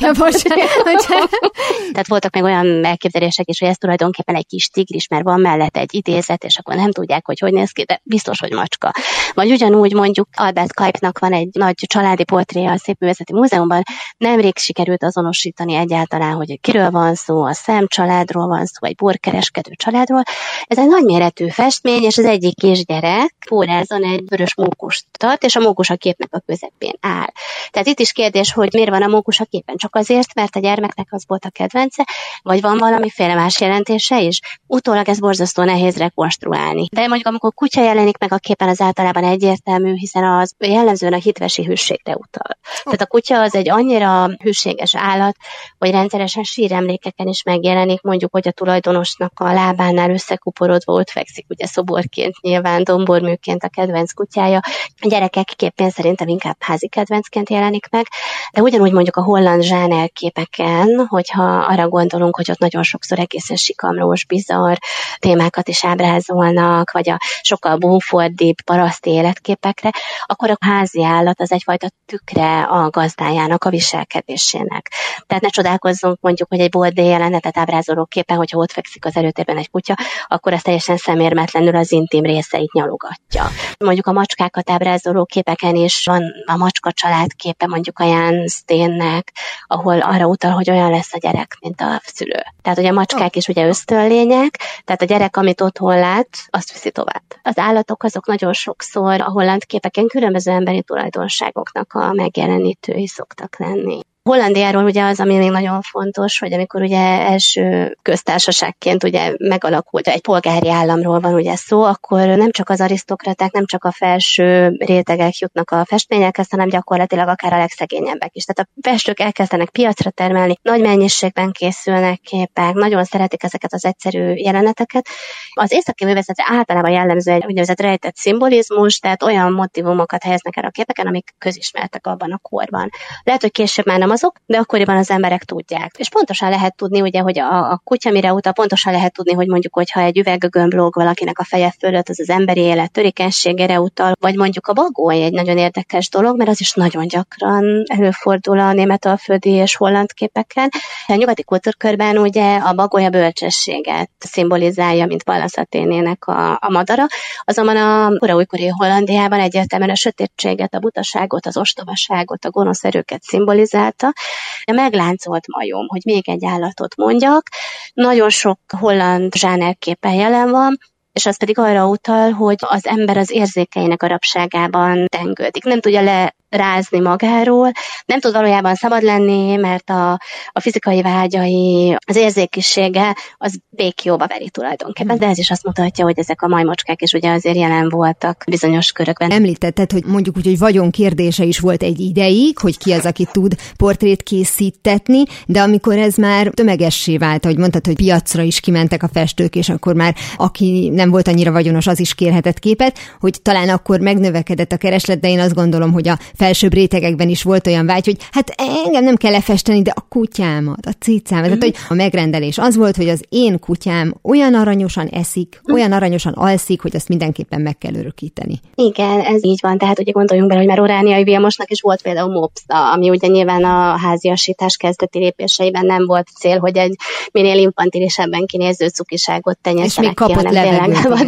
Tehát 1.91 2.07
voltak 2.07 2.33
még 2.33 2.43
olyan 2.43 2.85
elképzelések 2.85 3.47
is, 3.47 3.59
hogy 3.59 3.69
ez 3.69 3.77
tulajdonképpen 3.77 4.35
egy 4.35 4.45
kis 4.45 4.67
tigris, 4.67 5.07
mert 5.07 5.23
van 5.23 5.41
mellett 5.41 5.77
egy 5.77 5.93
idézet, 5.93 6.43
és 6.43 6.57
akkor 6.57 6.75
nem 6.75 6.91
tudják, 6.91 7.25
hogy 7.25 7.39
hogy 7.39 7.53
néz 7.53 7.71
ki, 7.71 7.83
de 7.83 8.01
biztos, 8.03 8.39
hogy 8.39 8.51
macska. 8.51 8.91
Vagy 9.33 9.51
ugyanúgy 9.51 9.93
mondjuk 9.93 10.27
Albert 10.37 10.73
Kajpnak 10.73 11.19
van 11.19 11.33
egy 11.33 11.49
nagy 11.51 11.75
családi 11.75 12.23
portréja 12.23 12.71
a 12.71 12.77
Szépművészeti 12.77 13.33
Múzeumban, 13.33 13.83
nemrég 14.17 14.57
sikerült 14.57 15.03
azonosítani 15.03 15.75
egyáltalán, 15.75 16.33
hogy 16.33 16.59
kiről 16.61 16.89
van 16.89 17.15
szó, 17.15 17.43
a 17.43 17.53
szem 17.53 17.87
családról 18.29 18.57
van 18.57 18.65
szó, 18.65 18.77
vagy 18.79 18.95
borkereskedő 18.95 19.71
családról. 19.75 20.23
Ez 20.63 20.77
egy 20.77 20.87
nagyméretű 20.87 21.47
festmény, 21.47 22.03
és 22.03 22.17
az 22.17 22.25
egyik 22.25 22.55
kisgyerek 22.55 23.35
pórázon 23.49 24.03
egy 24.03 24.23
vörös 24.27 24.55
mókust 24.55 25.05
tart, 25.11 25.43
és 25.43 25.55
a 25.55 25.59
mókus 25.59 25.89
a 25.89 25.95
képnek 25.95 26.29
a 26.31 26.41
közepén 26.45 26.93
áll. 26.99 27.29
Tehát 27.71 27.87
itt 27.87 27.99
is 27.99 28.11
kérdés, 28.11 28.53
hogy 28.53 28.69
miért 28.73 28.89
van 28.89 29.01
a 29.01 29.07
mókus 29.07 29.39
a 29.39 29.45
képen? 29.45 29.75
Csak 29.75 29.95
azért, 29.95 30.33
mert 30.35 30.55
a 30.55 30.59
gyermeknek 30.59 31.07
az 31.09 31.23
volt 31.27 31.45
a 31.45 31.49
kedvence, 31.49 32.07
vagy 32.41 32.61
van 32.61 32.77
valamiféle 32.77 33.35
más 33.35 33.59
jelentése 33.59 34.21
is? 34.21 34.39
Utólag 34.67 35.09
ez 35.09 35.19
borzasztó 35.19 35.63
nehéz 35.63 35.97
rekonstruálni. 35.97 36.87
De 36.91 37.07
mondjuk 37.07 37.27
amikor 37.27 37.53
kutya 37.53 37.83
jelenik 37.83 38.17
meg 38.17 38.33
a 38.33 38.37
képen, 38.37 38.67
az 38.69 38.81
általában 38.81 39.23
egyértelmű, 39.23 39.93
hiszen 39.93 40.23
az 40.23 40.53
jellemzően 40.57 41.13
a 41.13 41.17
hitvesi 41.17 41.63
hűségre 41.63 42.15
utal. 42.15 42.57
Tehát 42.83 43.01
a 43.01 43.05
kutya 43.05 43.41
az 43.41 43.55
egy 43.55 43.69
annyira 43.69 44.29
hűséges 44.43 44.95
állat, 44.95 45.35
hogy 45.77 45.91
rendszeresen 45.91 46.43
síremlékeken 46.43 47.27
is 47.27 47.43
megjelenik, 47.43 48.01
mondjuk, 48.01 48.18
hogy 48.31 48.47
a 48.47 48.51
tulajdonosnak 48.51 49.31
a 49.35 49.53
lábánál 49.53 50.09
összekuporodva 50.09 50.93
ott 50.93 51.09
fekszik, 51.09 51.45
ugye 51.49 51.65
szoborként 51.65 52.41
nyilván, 52.41 52.83
domborműként 52.83 53.63
a 53.63 53.69
kedvenc 53.69 54.11
kutyája. 54.11 54.59
A 55.01 55.07
gyerekek 55.07 55.45
képén 55.55 55.89
szerintem 55.89 56.27
inkább 56.27 56.55
házi 56.59 56.87
kedvencként 56.87 57.49
jelenik 57.49 57.89
meg, 57.89 58.05
de 58.51 58.61
ugyanúgy 58.61 58.91
mondjuk 58.91 59.15
a 59.15 59.23
holland 59.23 59.61
zsáner 59.61 60.11
képeken, 60.11 61.05
hogyha 61.07 61.43
arra 61.43 61.87
gondolunk, 61.87 62.35
hogy 62.35 62.51
ott 62.51 62.59
nagyon 62.59 62.83
sokszor 62.83 63.19
egészen 63.19 63.57
sikamlós, 63.57 64.25
bizarr 64.25 64.75
témákat 65.19 65.67
is 65.67 65.85
ábrázolnak, 65.85 66.91
vagy 66.91 67.09
a 67.09 67.17
sokkal 67.41 67.77
búfordibb 67.77 68.61
paraszti 68.61 69.09
életképekre, 69.09 69.89
akkor 70.25 70.49
a 70.49 70.57
házi 70.59 71.03
állat 71.03 71.39
az 71.39 71.51
egyfajta 71.51 71.89
tükre 72.05 72.61
a 72.61 72.89
gazdájának, 72.89 73.63
a 73.63 73.69
viselkedésének. 73.69 74.91
Tehát 75.27 75.43
ne 75.43 75.49
csodálkozzunk 75.49 76.17
mondjuk, 76.21 76.49
hogy 76.49 76.59
egy 76.59 76.69
boldé 76.69 77.05
jelenetet 77.05 77.57
ábrázoló 77.57 78.05
képen, 78.09 78.37
hogyha 78.37 78.57
ott 78.57 78.71
fekszik 78.71 79.05
az 79.05 79.15
előtérben 79.15 79.57
egy 79.57 79.69
kutya, 79.69 79.95
akkor 80.27 80.53
az 80.53 80.61
teljesen 80.61 80.97
szemérmetlenül 80.97 81.75
az 81.75 81.91
intim 81.91 82.23
részeit 82.23 82.71
nyalogatja. 82.71 83.47
Mondjuk 83.79 84.07
a 84.07 84.11
macskákat 84.11 84.69
ábrázoló 84.69 85.25
képeken 85.25 85.75
is 85.75 86.05
van 86.05 86.23
a 86.45 86.57
macska 86.57 86.91
család 86.91 87.33
képe 87.35 87.67
mondjuk 87.67 87.99
a 87.99 88.03
Jan 88.03 88.47
Sténnek, 88.47 89.31
ahol 89.67 89.99
arra 89.99 90.25
utal, 90.25 90.51
hogy 90.51 90.69
olyan 90.69 90.91
lesz 90.91 91.13
a 91.13 91.17
gyerek, 91.17 91.57
mint 91.59 91.81
a 91.81 92.01
szülő. 92.05 92.41
Tehát 92.61 92.77
ugye 92.77 92.89
a 92.89 92.93
macskák 92.93 93.35
is 93.35 93.47
ugye 93.47 93.67
ösztönlények, 93.67 94.59
tehát 94.83 95.01
a 95.01 95.05
gyerek, 95.05 95.37
amit 95.37 95.61
otthon 95.61 95.99
lát, 95.99 96.29
azt 96.49 96.71
viszi 96.71 96.91
tovább. 96.91 97.23
Az 97.41 97.57
állatok 97.57 98.03
azok 98.03 98.27
nagyon 98.27 98.53
sokszor 98.53 99.21
a 99.21 99.29
holland 99.29 99.65
képeken 99.65 100.07
különböző 100.07 100.51
emberi 100.51 100.83
tulajdonságoknak 100.83 101.93
a 101.93 102.13
megjelenítői 102.13 103.07
szoktak 103.07 103.59
lenni. 103.59 103.99
Hollandiáról 104.23 104.83
ugye 104.83 105.03
az, 105.03 105.19
ami 105.19 105.37
még 105.37 105.49
nagyon 105.49 105.81
fontos, 105.81 106.39
hogy 106.39 106.53
amikor 106.53 106.81
ugye 106.81 106.99
első 106.99 107.97
köztársaságként 108.01 109.03
ugye 109.03 109.33
megalakult, 109.37 110.07
egy 110.07 110.21
polgári 110.21 110.69
államról 110.69 111.19
van 111.19 111.33
ugye 111.33 111.55
szó, 111.55 111.83
akkor 111.83 112.27
nem 112.27 112.51
csak 112.51 112.69
az 112.69 112.81
arisztokraták, 112.81 113.51
nem 113.51 113.65
csak 113.65 113.83
a 113.83 113.91
felső 113.91 114.75
rétegek 114.77 115.37
jutnak 115.37 115.71
a 115.71 115.85
festményekhez, 115.85 116.49
hanem 116.49 116.69
gyakorlatilag 116.69 117.27
akár 117.27 117.53
a 117.53 117.57
legszegényebbek 117.57 118.35
is. 118.35 118.43
Tehát 118.43 118.69
a 118.73 118.89
festők 118.89 119.19
elkezdenek 119.19 119.69
piacra 119.69 120.09
termelni, 120.09 120.55
nagy 120.61 120.81
mennyiségben 120.81 121.51
készülnek 121.51 122.19
képek, 122.19 122.73
nagyon 122.73 123.03
szeretik 123.03 123.43
ezeket 123.43 123.73
az 123.73 123.85
egyszerű 123.85 124.33
jeleneteket. 124.33 125.07
Az 125.53 125.71
északi 125.71 126.05
művészet 126.05 126.37
általában 126.39 126.91
jellemző 126.91 127.31
egy 127.31 127.45
úgynevezett 127.45 127.81
rejtett 127.81 128.15
szimbolizmus, 128.15 128.99
tehát 128.99 129.23
olyan 129.23 129.51
motivumokat 129.51 130.23
helyeznek 130.23 130.57
el 130.57 130.63
a 130.65 130.69
képeken, 130.69 131.07
amik 131.07 131.33
közismertek 131.37 132.07
abban 132.07 132.31
a 132.31 132.37
korban. 132.37 132.89
Lehet, 133.23 133.41
hogy 133.41 133.51
később 133.51 133.85
már 133.85 133.99
nem 133.99 134.08
az 134.11 134.19
azok, 134.19 134.41
de 134.45 134.57
akkoriban 134.57 134.97
az 134.97 135.09
emberek 135.09 135.43
tudják. 135.43 135.95
És 135.97 136.09
pontosan 136.09 136.49
lehet 136.49 136.75
tudni, 136.75 137.01
ugye, 137.01 137.19
hogy 137.19 137.39
a, 137.39 137.71
a 137.71 137.81
kutya 137.83 138.11
mire 138.11 138.33
utal, 138.33 138.53
pontosan 138.53 138.93
lehet 138.93 139.13
tudni, 139.13 139.33
hogy 139.33 139.47
mondjuk, 139.47 139.73
hogyha 139.73 139.99
egy 139.99 140.17
üveggömb 140.17 140.73
valakinek 140.73 141.39
a 141.39 141.43
feje 141.43 141.73
fölött, 141.79 142.09
az 142.09 142.19
az 142.19 142.29
emberi 142.29 142.61
élet 142.61 142.91
törékenységére 142.91 143.79
utal, 143.79 144.15
vagy 144.19 144.35
mondjuk 144.35 144.67
a 144.67 144.73
bagoly 144.73 145.21
egy 145.21 145.31
nagyon 145.31 145.57
érdekes 145.57 146.09
dolog, 146.09 146.37
mert 146.37 146.49
az 146.49 146.61
is 146.61 146.73
nagyon 146.73 147.07
gyakran 147.07 147.83
előfordul 147.85 148.59
a 148.59 148.73
német 148.73 149.05
alföldi 149.05 149.49
és 149.49 149.75
holland 149.75 150.11
képeken. 150.13 150.69
A 151.07 151.13
nyugati 151.13 151.43
kultúrkörben 151.43 152.17
ugye 152.17 152.57
a 152.57 152.73
bagoly 152.73 153.05
a 153.05 153.09
bölcsességet 153.09 154.09
szimbolizálja, 154.19 155.05
mint 155.05 155.23
Pallaszaténének 155.23 156.27
a, 156.27 156.51
a 156.51 156.69
madara, 156.69 157.05
azonban 157.43 157.77
a 157.77 158.17
kora 158.17 158.35
újkori 158.35 158.67
Hollandiában 158.67 159.39
egyértelműen 159.39 159.89
a 159.89 159.95
sötétséget, 159.95 160.73
a 160.73 160.79
butaságot, 160.79 161.45
az 161.45 161.57
ostobaságot, 161.57 162.45
a 162.45 162.49
gonosz 162.49 162.83
erőket 162.83 163.21
szimbolizálta, 163.21 163.98
a 164.03 164.71
megláncolt 164.71 165.47
majom, 165.47 165.87
hogy 165.87 166.01
még 166.03 166.29
egy 166.29 166.45
állatot 166.45 166.95
mondjak. 166.95 167.47
Nagyon 167.93 168.29
sok 168.29 168.59
holland 168.79 169.35
zsánerképpen 169.35 170.13
jelen 170.13 170.49
van, 170.49 170.77
és 171.13 171.25
az 171.25 171.37
pedig 171.37 171.57
arra 171.57 171.87
utal, 171.87 172.31
hogy 172.31 172.57
az 172.59 172.87
ember 172.87 173.17
az 173.17 173.31
érzékeinek 173.31 174.03
a 174.03 174.07
rabságában 174.07 175.05
tengődik. 175.07 175.63
Nem 175.63 175.79
tudja 175.79 176.01
le 176.01 176.35
rázni 176.49 176.99
magáról, 176.99 177.71
nem 178.05 178.19
tud 178.19 178.33
valójában 178.33 178.75
szabad 178.75 179.03
lenni, 179.03 179.55
mert 179.55 179.89
a, 179.89 180.11
a 180.51 180.59
fizikai 180.59 181.01
vágyai, 181.01 181.95
az 182.05 182.15
érzékisége 182.15 183.15
az 183.37 183.59
békjóba 183.69 184.27
veri 184.27 184.49
tulajdonképpen, 184.49 185.17
de 185.17 185.27
ez 185.27 185.37
is 185.37 185.49
azt 185.49 185.63
mutatja, 185.63 186.05
hogy 186.05 186.19
ezek 186.19 186.41
a 186.41 186.47
majmocskák 186.47 187.01
is 187.01 187.13
ugye 187.13 187.31
azért 187.31 187.55
jelen 187.55 187.89
voltak 187.89 188.43
bizonyos 188.47 188.91
körökben. 188.91 189.31
Említetted, 189.31 189.91
hogy 189.91 190.05
mondjuk 190.05 190.37
úgy, 190.37 190.45
hogy 190.45 190.57
vagyon 190.57 190.91
kérdése 190.91 191.43
is 191.43 191.59
volt 191.59 191.83
egy 191.83 191.99
ideig, 191.99 192.57
hogy 192.57 192.77
ki 192.77 192.91
az, 192.91 193.05
aki 193.05 193.27
tud 193.31 193.55
portrét 193.77 194.23
készítetni, 194.23 195.23
de 195.45 195.61
amikor 195.61 195.97
ez 195.97 196.15
már 196.15 196.47
tömegessé 196.47 197.17
vált, 197.17 197.45
hogy 197.45 197.57
mondtad, 197.57 197.85
hogy 197.85 197.95
piacra 197.95 198.41
is 198.41 198.59
kimentek 198.59 199.03
a 199.03 199.09
festők, 199.13 199.55
és 199.55 199.69
akkor 199.69 199.95
már 199.95 200.15
aki 200.37 200.89
nem 200.93 201.09
volt 201.09 201.27
annyira 201.27 201.51
vagyonos, 201.51 201.87
az 201.87 201.99
is 201.99 202.15
kérhetett 202.15 202.59
képet, 202.59 202.97
hogy 203.19 203.41
talán 203.41 203.69
akkor 203.69 203.99
megnövekedett 203.99 204.71
a 204.71 204.77
kereslet, 204.77 205.19
de 205.19 205.29
én 205.29 205.39
azt 205.39 205.53
gondolom, 205.53 205.91
hogy 205.91 206.07
a 206.07 206.17
felsőbb 206.39 206.73
rétegekben 206.73 207.29
is 207.29 207.43
volt 207.43 207.67
olyan 207.67 207.85
vágy, 207.85 208.05
hogy 208.05 208.17
hát 208.31 208.53
engem 208.85 209.03
nem 209.03 209.15
kell 209.15 209.31
lefesteni, 209.31 209.81
de 209.81 209.91
a 209.95 210.05
kutyámat, 210.09 210.85
a 210.85 210.91
cicámat. 210.99 211.49
Mm-hmm. 211.49 211.59
Tehát, 211.59 211.77
hogy 211.77 211.97
a 211.97 212.01
megrendelés 212.01 212.57
az 212.57 212.75
volt, 212.75 212.95
hogy 212.95 213.09
az 213.09 213.23
én 213.29 213.59
kutyám 213.59 214.15
olyan 214.21 214.53
aranyosan 214.53 215.07
eszik, 215.07 215.61
mm. 215.61 215.73
olyan 215.73 215.91
aranyosan 215.91 216.33
alszik, 216.33 216.81
hogy 216.81 216.95
azt 216.95 217.07
mindenképpen 217.07 217.61
meg 217.61 217.77
kell 217.77 217.93
örökíteni. 217.93 218.59
Igen, 218.75 219.19
ez 219.19 219.43
így 219.43 219.59
van. 219.61 219.77
Tehát 219.77 219.99
ugye 219.99 220.11
gondoljunk 220.11 220.49
bele, 220.49 220.61
hogy 220.61 220.69
már 220.69 220.79
Orániai 220.79 221.23
Vilmosnak 221.23 221.71
is 221.71 221.81
volt 221.81 222.01
például 222.01 222.31
mopsza, 222.31 222.91
ami 222.91 223.09
ugye 223.09 223.27
nyilván 223.27 223.63
a 223.63 223.97
háziasítás 223.97 224.75
kezdeti 224.75 225.19
lépéseiben 225.19 225.85
nem 225.85 226.05
volt 226.05 226.27
cél, 226.39 226.59
hogy 226.59 226.77
egy 226.77 226.95
minél 227.31 227.57
infantilisebben 227.57 228.45
kinéző 228.45 228.87
cukiságot 228.87 229.57
tenyészenek 229.61 230.13
ki, 230.13 230.33
hanem 230.33 230.53
tényleg 230.53 230.97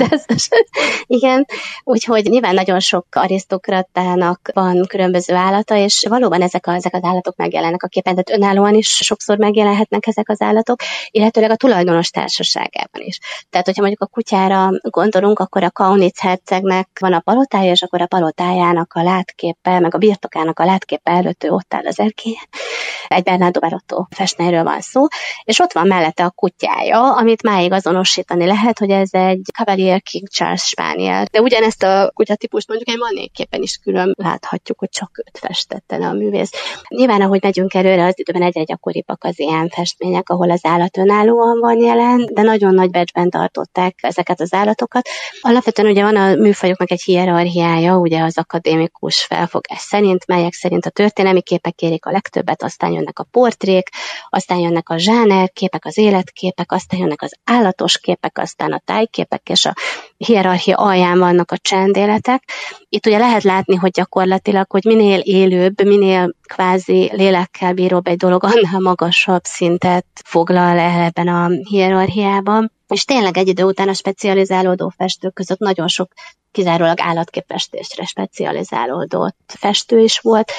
Igen, 1.06 1.46
úgyhogy 1.84 2.26
nyilván 2.30 2.54
nagyon 2.54 2.80
sok 2.80 3.06
arisztokratának 3.12 4.50
van 4.54 4.86
különböző 5.02 5.36
állata, 5.36 5.76
és 5.76 6.06
valóban 6.10 6.42
ezek, 6.42 6.68
a, 6.68 6.74
ezek 6.74 6.94
az 6.94 7.04
állatok 7.04 7.36
megjelennek 7.36 7.84
a 7.84 7.88
képen, 7.88 8.16
tehát 8.16 8.42
önállóan 8.42 8.76
is 8.76 8.88
sokszor 8.88 9.38
megjelenhetnek 9.38 10.08
ezek 10.08 10.30
az 10.30 10.42
állatok, 10.42 10.80
illetőleg 11.12 11.52
a 11.52 11.56
tulajdonos 11.56 12.10
társaságában 12.10 13.02
is. 13.02 13.20
Tehát, 13.50 13.66
hogyha 13.66 13.82
mondjuk 13.82 14.02
a 14.02 14.06
kutyára 14.14 14.70
gondolunk, 14.82 15.40
akkor 15.40 15.64
a 15.64 15.72
Kaunitz 15.72 16.20
hercegnek 16.20 16.88
van 17.00 17.14
a 17.14 17.20
palotája, 17.20 17.72
és 17.72 17.82
akkor 17.82 18.02
a 18.02 18.08
palotájának 18.08 18.94
a 18.94 19.04
látképe, 19.04 19.80
meg 19.80 19.96
a 19.96 19.98
birtokának 19.98 20.60
a 20.60 20.66
látképe 20.66 21.12
előtt 21.12 21.44
ő 21.44 21.50
ott 21.50 21.74
áll 21.74 21.86
az 21.86 22.00
erkélyen. 22.00 22.48
Egy 23.08 23.24
Bernardo 23.24 23.60
Barotto 23.60 24.06
festményről 24.10 24.64
van 24.64 24.82
szó, 24.82 25.06
és 25.44 25.60
ott 25.60 25.74
van 25.74 25.88
mellette 25.88 26.24
a 26.24 26.30
kutyája, 26.30 27.16
amit 27.16 27.44
máig 27.44 27.72
azonosítani 27.72 28.46
lehet, 28.46 28.80
hogy 28.80 28.90
ez 28.90 29.10
egy 29.12 29.42
Cavalier 29.58 30.02
King 30.02 30.28
Charles 30.30 30.62
Spaniel. 30.62 31.26
De 31.32 31.42
ugyanezt 31.42 31.84
a 31.84 32.12
kutyatípust 32.14 32.68
mondjuk 32.68 32.90
egy 32.90 32.98
manéképpen 32.98 33.62
is 33.62 33.78
külön 33.78 34.14
láthatjuk, 34.18 34.80
hogy 34.80 34.91
csak 34.92 35.24
őt 35.26 35.38
festette 35.38 35.98
le 35.98 36.08
a 36.08 36.14
művész. 36.14 36.52
Nyilván, 36.88 37.22
ahogy 37.22 37.42
megyünk 37.42 37.74
előre, 37.74 38.06
az 38.06 38.20
időben 38.20 38.42
egyre 38.42 38.64
gyakoribbak 38.64 39.24
az 39.24 39.40
ilyen 39.40 39.70
festmények, 39.70 40.30
ahol 40.30 40.52
az 40.52 40.60
állat 40.64 40.98
önállóan 40.98 41.60
van 41.60 41.80
jelen, 41.80 42.30
de 42.34 42.42
nagyon 42.42 42.74
nagy 42.74 42.90
becsben 42.90 43.30
tartották 43.30 43.96
ezeket 44.02 44.42
az 44.42 44.54
állatokat. 44.54 45.10
Alapvetően 45.42 45.90
ugye 45.92 46.04
van 46.04 46.16
a 46.16 46.36
műfajoknak 46.36 46.92
egy 46.92 47.02
hierarchiája, 47.02 47.98
ugye 47.98 48.24
az 48.24 48.38
akadémikus 48.38 49.26
felfogás 49.26 49.80
szerint, 49.80 50.28
melyek 50.28 50.54
szerint 50.54 50.86
a 50.86 50.90
történelmi 50.90 51.42
képek 51.42 51.76
kérik 51.76 52.06
a 52.06 52.12
legtöbbet, 52.12 52.64
aztán 52.64 52.92
jönnek 52.92 53.20
a 53.20 53.28
portrék, 53.32 53.90
aztán 54.30 54.58
jönnek 54.58 54.90
a 54.90 54.98
zsáner 54.98 55.52
képek, 55.52 55.86
az 55.86 55.98
életképek, 55.98 56.72
aztán 56.72 57.00
jönnek 57.00 57.22
az 57.22 57.34
állatos 57.44 58.00
képek, 58.00 58.38
aztán 58.38 58.72
a 58.72 58.82
tájképek, 58.86 59.50
és 59.50 59.66
a 59.66 59.74
hierarchia 60.26 60.76
alján 60.76 61.20
vannak 61.20 61.52
a 61.52 61.58
csendéletek. 61.58 62.44
Itt 62.90 63.06
ugye 63.06 63.18
lehet 63.18 63.44
látni, 63.44 63.76
hogy 63.76 63.92
gyakorlatilag, 63.92 64.72
hogy 64.72 64.86
minél 64.86 65.20
élőbb, 65.20 65.84
minél 65.84 66.34
kvázi 66.48 67.12
lélekkel 67.14 67.74
bíróbb 67.74 68.08
egy 68.08 68.18
dolog, 68.18 68.44
annál 68.44 68.80
magasabb 68.80 69.44
szintet 69.44 70.06
foglal 70.26 70.78
el 70.78 71.02
ebben 71.04 71.28
a 71.28 71.50
hierarchiában. 71.70 72.72
És 72.88 73.06
tényleg 73.06 73.38
egy 73.38 73.48
idő 73.48 73.64
után 73.64 73.90
a 73.90 73.94
specializálódó 73.94 74.94
festők 74.98 75.34
között 75.34 75.60
nagyon 75.60 75.88
sok 75.88 76.12
kizárólag 76.52 77.00
állatképestésre 77.02 78.06
specializálódott 78.06 79.54
festő 79.58 80.00
is 80.00 80.20
volt 80.20 80.52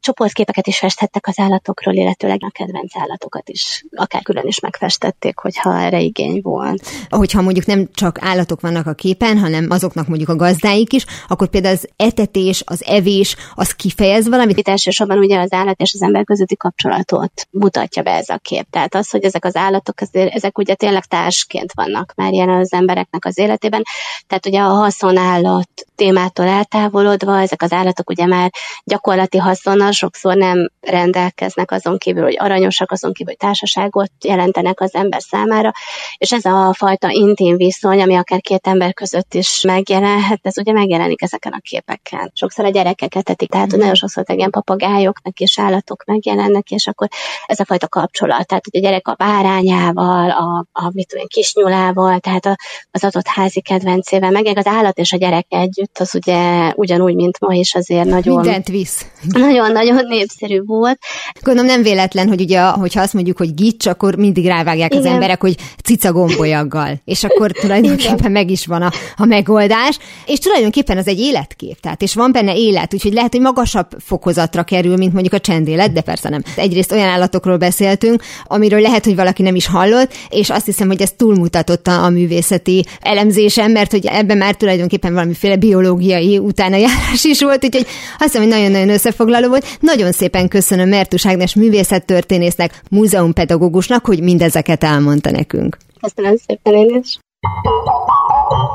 csoportképeket 0.00 0.66
is 0.66 0.78
festhettek 0.78 1.26
az 1.26 1.38
állatokról, 1.38 1.94
illetőleg 1.94 2.38
a 2.42 2.50
kedvenc 2.50 2.96
állatokat 2.96 3.48
is, 3.48 3.84
akár 3.96 4.22
külön 4.22 4.46
is 4.46 4.60
megfestették, 4.60 5.38
hogyha 5.38 5.80
erre 5.80 6.00
igény 6.00 6.40
volt. 6.42 6.88
Hogyha 7.08 7.42
mondjuk 7.42 7.66
nem 7.66 7.88
csak 7.94 8.18
állatok 8.20 8.60
vannak 8.60 8.86
a 8.86 8.92
képen, 8.92 9.38
hanem 9.38 9.66
azoknak 9.70 10.06
mondjuk 10.06 10.28
a 10.28 10.36
gazdáik 10.36 10.92
is, 10.92 11.04
akkor 11.28 11.48
például 11.48 11.74
az 11.74 11.88
etetés, 11.96 12.62
az 12.66 12.84
evés, 12.84 13.36
az 13.54 13.72
kifejez 13.72 14.28
valamit? 14.28 14.58
Itt 14.58 14.68
elsősorban 14.68 15.18
ugye 15.18 15.38
az 15.38 15.52
állat 15.52 15.80
és 15.80 15.94
az 15.94 16.02
ember 16.02 16.24
közötti 16.24 16.56
kapcsolatot 16.56 17.48
mutatja 17.50 18.02
be 18.02 18.10
ez 18.10 18.28
a 18.28 18.38
kép. 18.38 18.66
Tehát 18.70 18.94
az, 18.94 19.10
hogy 19.10 19.24
ezek 19.24 19.44
az 19.44 19.56
állatok, 19.56 20.00
azért, 20.00 20.34
ezek 20.34 20.58
ugye 20.58 20.74
tényleg 20.74 21.04
társként 21.04 21.72
vannak 21.74 22.12
már 22.16 22.32
ilyen 22.32 22.48
az 22.48 22.72
embereknek 22.72 23.24
az 23.24 23.38
életében. 23.38 23.82
Tehát 24.26 24.46
ugye 24.46 24.60
a 24.60 24.68
haszonállat 24.68 25.70
témától 25.94 26.46
eltávolodva, 26.46 27.40
ezek 27.40 27.62
az 27.62 27.72
állatok 27.72 28.10
ugye 28.10 28.26
már 28.26 28.50
gyakorlati 28.84 29.38
haszonnal 29.38 29.89
sokszor 29.92 30.34
nem 30.34 30.70
rendelkeznek 30.80 31.70
azon 31.70 31.98
kívül, 31.98 32.22
hogy 32.22 32.36
aranyosak, 32.38 32.90
azon 32.90 33.12
kívül, 33.12 33.32
hogy 33.32 33.48
társaságot 33.48 34.10
jelentenek 34.24 34.80
az 34.80 34.94
ember 34.94 35.22
számára, 35.22 35.72
és 36.16 36.32
ez 36.32 36.44
a 36.44 36.74
fajta 36.76 37.08
intim 37.10 37.56
viszony, 37.56 38.02
ami 38.02 38.16
akár 38.16 38.40
két 38.40 38.66
ember 38.66 38.94
között 38.94 39.34
is 39.34 39.60
megjelenhet, 39.60 40.40
ez 40.42 40.58
ugye 40.58 40.72
megjelenik 40.72 41.22
ezeken 41.22 41.52
a 41.52 41.60
képeken. 41.60 42.30
Sokszor 42.34 42.64
a 42.64 42.70
gyerekeket 42.70 43.24
tetik, 43.24 43.50
tehát 43.50 43.70
nagyon 43.70 43.94
sokszor 43.94 44.24
ilyen 44.26 44.50
papagájoknak 44.50 45.38
és 45.38 45.58
állatok 45.58 46.04
megjelennek, 46.04 46.70
és 46.70 46.86
akkor 46.86 47.08
ez 47.46 47.60
a 47.60 47.64
fajta 47.64 47.88
kapcsolat, 47.88 48.46
tehát 48.46 48.64
hogy 48.70 48.80
a 48.80 48.86
gyerek 48.86 49.08
a 49.08 49.14
bárányával, 49.18 50.30
a, 50.30 50.66
a 50.72 50.90
mit 50.92 51.08
tudom, 51.08 51.26
kisnyulával, 51.26 52.18
tehát 52.18 52.46
a, 52.46 52.56
az 52.90 53.04
adott 53.04 53.26
házi 53.26 53.60
kedvencével, 53.60 54.30
meg 54.30 54.46
az 54.56 54.66
állat 54.66 54.98
és 54.98 55.12
a 55.12 55.16
gyerek 55.16 55.46
együtt, 55.48 55.98
az 55.98 56.14
ugye 56.14 56.72
ugyanúgy, 56.76 57.14
mint 57.14 57.40
ma 57.40 57.54
is 57.54 57.74
azért 57.74 58.08
nagyon... 58.08 58.40
Mindent 58.40 58.68
visz. 58.68 59.06
Nagyon 59.28 59.72
nagyon 59.84 60.06
népszerű 60.08 60.62
volt. 60.64 60.98
Gondolom 61.42 61.70
nem 61.70 61.82
véletlen, 61.82 62.28
hogy 62.28 62.40
ugye, 62.40 62.60
hogyha 62.60 63.00
azt 63.00 63.14
mondjuk, 63.14 63.36
hogy 63.36 63.54
gics, 63.54 63.86
akkor 63.86 64.16
mindig 64.16 64.46
rávágják 64.46 64.94
Igen. 64.94 65.06
az 65.06 65.12
emberek, 65.12 65.40
hogy 65.40 65.56
cica 65.84 66.12
gombolyaggal. 66.12 67.00
És 67.04 67.24
akkor 67.24 67.50
tulajdonképpen 67.60 68.18
Igen. 68.18 68.32
meg 68.32 68.50
is 68.50 68.66
van 68.66 68.82
a, 68.82 68.90
a 69.16 69.24
megoldás. 69.24 69.98
És 70.26 70.38
tulajdonképpen 70.38 70.96
az 70.96 71.06
egy 71.06 71.20
életkép, 71.20 71.80
tehát 71.80 72.02
és 72.02 72.14
van 72.14 72.32
benne 72.32 72.56
élet, 72.56 72.94
úgyhogy 72.94 73.12
lehet, 73.12 73.32
hogy 73.32 73.40
magasabb 73.40 73.86
fokozatra 73.98 74.62
kerül, 74.62 74.96
mint 74.96 75.12
mondjuk 75.12 75.34
a 75.34 75.38
csendélet, 75.38 75.92
de 75.92 76.00
persze 76.00 76.28
nem. 76.28 76.42
Egyrészt 76.56 76.92
olyan 76.92 77.08
állatokról 77.08 77.56
beszéltünk, 77.56 78.22
amiről 78.44 78.80
lehet, 78.80 79.04
hogy 79.04 79.16
valaki 79.16 79.42
nem 79.42 79.54
is 79.54 79.66
hallott, 79.66 80.12
és 80.28 80.50
azt 80.50 80.64
hiszem, 80.64 80.88
hogy 80.88 81.00
ez 81.00 81.12
túlmutatott 81.16 81.86
a, 81.86 82.04
a 82.04 82.08
művészeti 82.08 82.84
elemzésem, 83.00 83.72
mert 83.72 83.90
hogy 83.90 84.06
ebben 84.06 84.36
már 84.36 84.54
tulajdonképpen 84.54 85.12
valamiféle 85.12 85.56
biológiai 85.56 86.38
utána 86.38 86.76
járás 86.76 87.24
is 87.24 87.42
volt, 87.42 87.64
úgyhogy 87.64 87.86
azt 88.18 88.32
hiszem, 88.32 88.42
hogy 88.42 88.50
nagyon-nagyon 88.50 88.88
összefoglaló 88.88 89.48
volt. 89.48 89.66
Nagyon 89.80 90.12
szépen 90.12 90.48
köszönöm 90.48 90.88
Mertus 90.88 91.26
Ágnes 91.26 91.54
művészettörténésznek, 91.54 92.82
múzeumpedagógusnak, 92.90 94.04
hogy 94.04 94.22
mindezeket 94.22 94.84
elmondta 94.84 95.30
nekünk. 95.30 95.76
Köszönöm 96.00 96.36
szépen 96.46 96.74
én 96.74 97.00
is. 97.02 97.18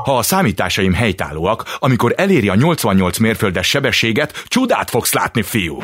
Ha 0.04 0.16
a 0.16 0.22
számításaim 0.22 0.92
helytállóak, 0.92 1.76
amikor 1.78 2.14
eléri 2.16 2.48
a 2.48 2.54
88 2.54 3.18
mérföldes 3.18 3.68
sebességet, 3.68 4.44
csodát 4.46 4.90
fogsz 4.90 5.12
látni, 5.12 5.42
fiú! 5.42 5.78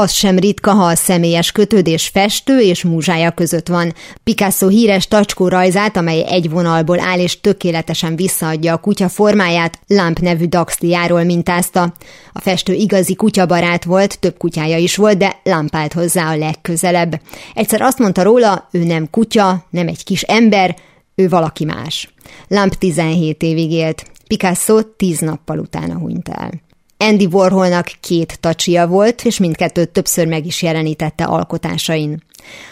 Az 0.00 0.12
sem 0.12 0.38
ritka, 0.38 0.72
ha 0.72 0.84
a 0.84 0.94
személyes 0.94 1.52
kötődés 1.52 2.08
festő 2.08 2.60
és 2.60 2.82
múzsája 2.82 3.30
között 3.30 3.68
van. 3.68 3.94
Picasso 4.24 4.68
híres 4.68 5.08
tacskó 5.08 5.48
rajzát, 5.48 5.96
amely 5.96 6.24
egy 6.26 6.50
vonalból 6.50 7.00
áll 7.00 7.18
és 7.18 7.40
tökéletesen 7.40 8.16
visszaadja 8.16 8.72
a 8.72 8.76
kutya 8.76 9.08
formáját, 9.08 9.78
Lamp 9.86 10.18
nevű 10.18 10.44
daxliáról 10.44 11.22
mintázta. 11.22 11.92
A 12.32 12.40
festő 12.40 12.72
igazi 12.72 13.14
kutyabarát 13.14 13.84
volt, 13.84 14.18
több 14.18 14.36
kutyája 14.36 14.76
is 14.76 14.96
volt, 14.96 15.18
de 15.18 15.40
Lamp 15.44 15.74
állt 15.74 15.92
hozzá 15.92 16.30
a 16.30 16.36
legközelebb. 16.36 17.20
Egyszer 17.54 17.80
azt 17.80 17.98
mondta 17.98 18.22
róla, 18.22 18.68
ő 18.70 18.84
nem 18.84 19.10
kutya, 19.10 19.66
nem 19.70 19.88
egy 19.88 20.04
kis 20.04 20.22
ember, 20.22 20.76
ő 21.14 21.28
valaki 21.28 21.64
más. 21.64 22.14
Lamp 22.48 22.74
17 22.74 23.42
évig 23.42 23.72
élt, 23.72 24.04
Picasso 24.26 24.82
10 24.82 25.18
nappal 25.18 25.58
utána 25.58 25.98
hunyt 25.98 26.28
el. 26.28 26.66
Andy 26.98 27.26
Warholnak 27.26 27.90
két 28.00 28.40
tacsia 28.40 28.86
volt, 28.86 29.24
és 29.24 29.38
mindkettőt 29.38 29.90
többször 29.90 30.26
meg 30.26 30.46
is 30.46 30.62
jelenítette 30.62 31.24
alkotásain. 31.24 32.22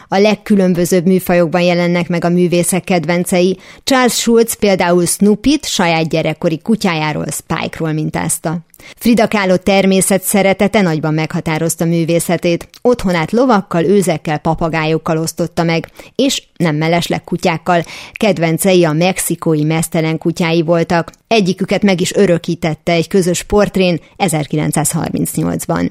A 0.08 0.18
legkülönbözőbb 0.18 1.06
műfajokban 1.06 1.60
jelennek 1.60 2.08
meg 2.08 2.24
a 2.24 2.28
művészek 2.28 2.84
kedvencei. 2.84 3.58
Charles 3.84 4.14
Schulz 4.14 4.54
például 4.54 5.06
Snoopy-t 5.06 5.66
saját 5.66 6.08
gyerekkori 6.08 6.58
kutyájáról, 6.62 7.26
Spike-ról 7.30 7.92
mintázta. 7.92 8.58
Frida 8.96 9.28
Kahlo 9.28 9.56
természet 9.56 10.22
szeretete 10.22 10.80
nagyban 10.80 11.14
meghatározta 11.14 11.84
művészetét. 11.84 12.68
Otthonát 12.82 13.32
lovakkal, 13.32 13.84
őzekkel, 13.84 14.38
papagájokkal 14.38 15.18
osztotta 15.18 15.62
meg, 15.62 15.88
és 16.14 16.42
nem 16.56 16.76
mellesleg 16.76 17.24
kutyákkal. 17.24 17.84
Kedvencei 18.12 18.84
a 18.84 18.92
mexikói 18.92 19.64
mesztelen 19.64 20.18
kutyái 20.18 20.62
voltak. 20.62 21.10
Egyiküket 21.28 21.82
meg 21.82 22.00
is 22.00 22.14
örökítette 22.14 22.92
egy 22.92 23.08
közös 23.08 23.42
portrén 23.42 24.00
1938-ban. 24.18 25.90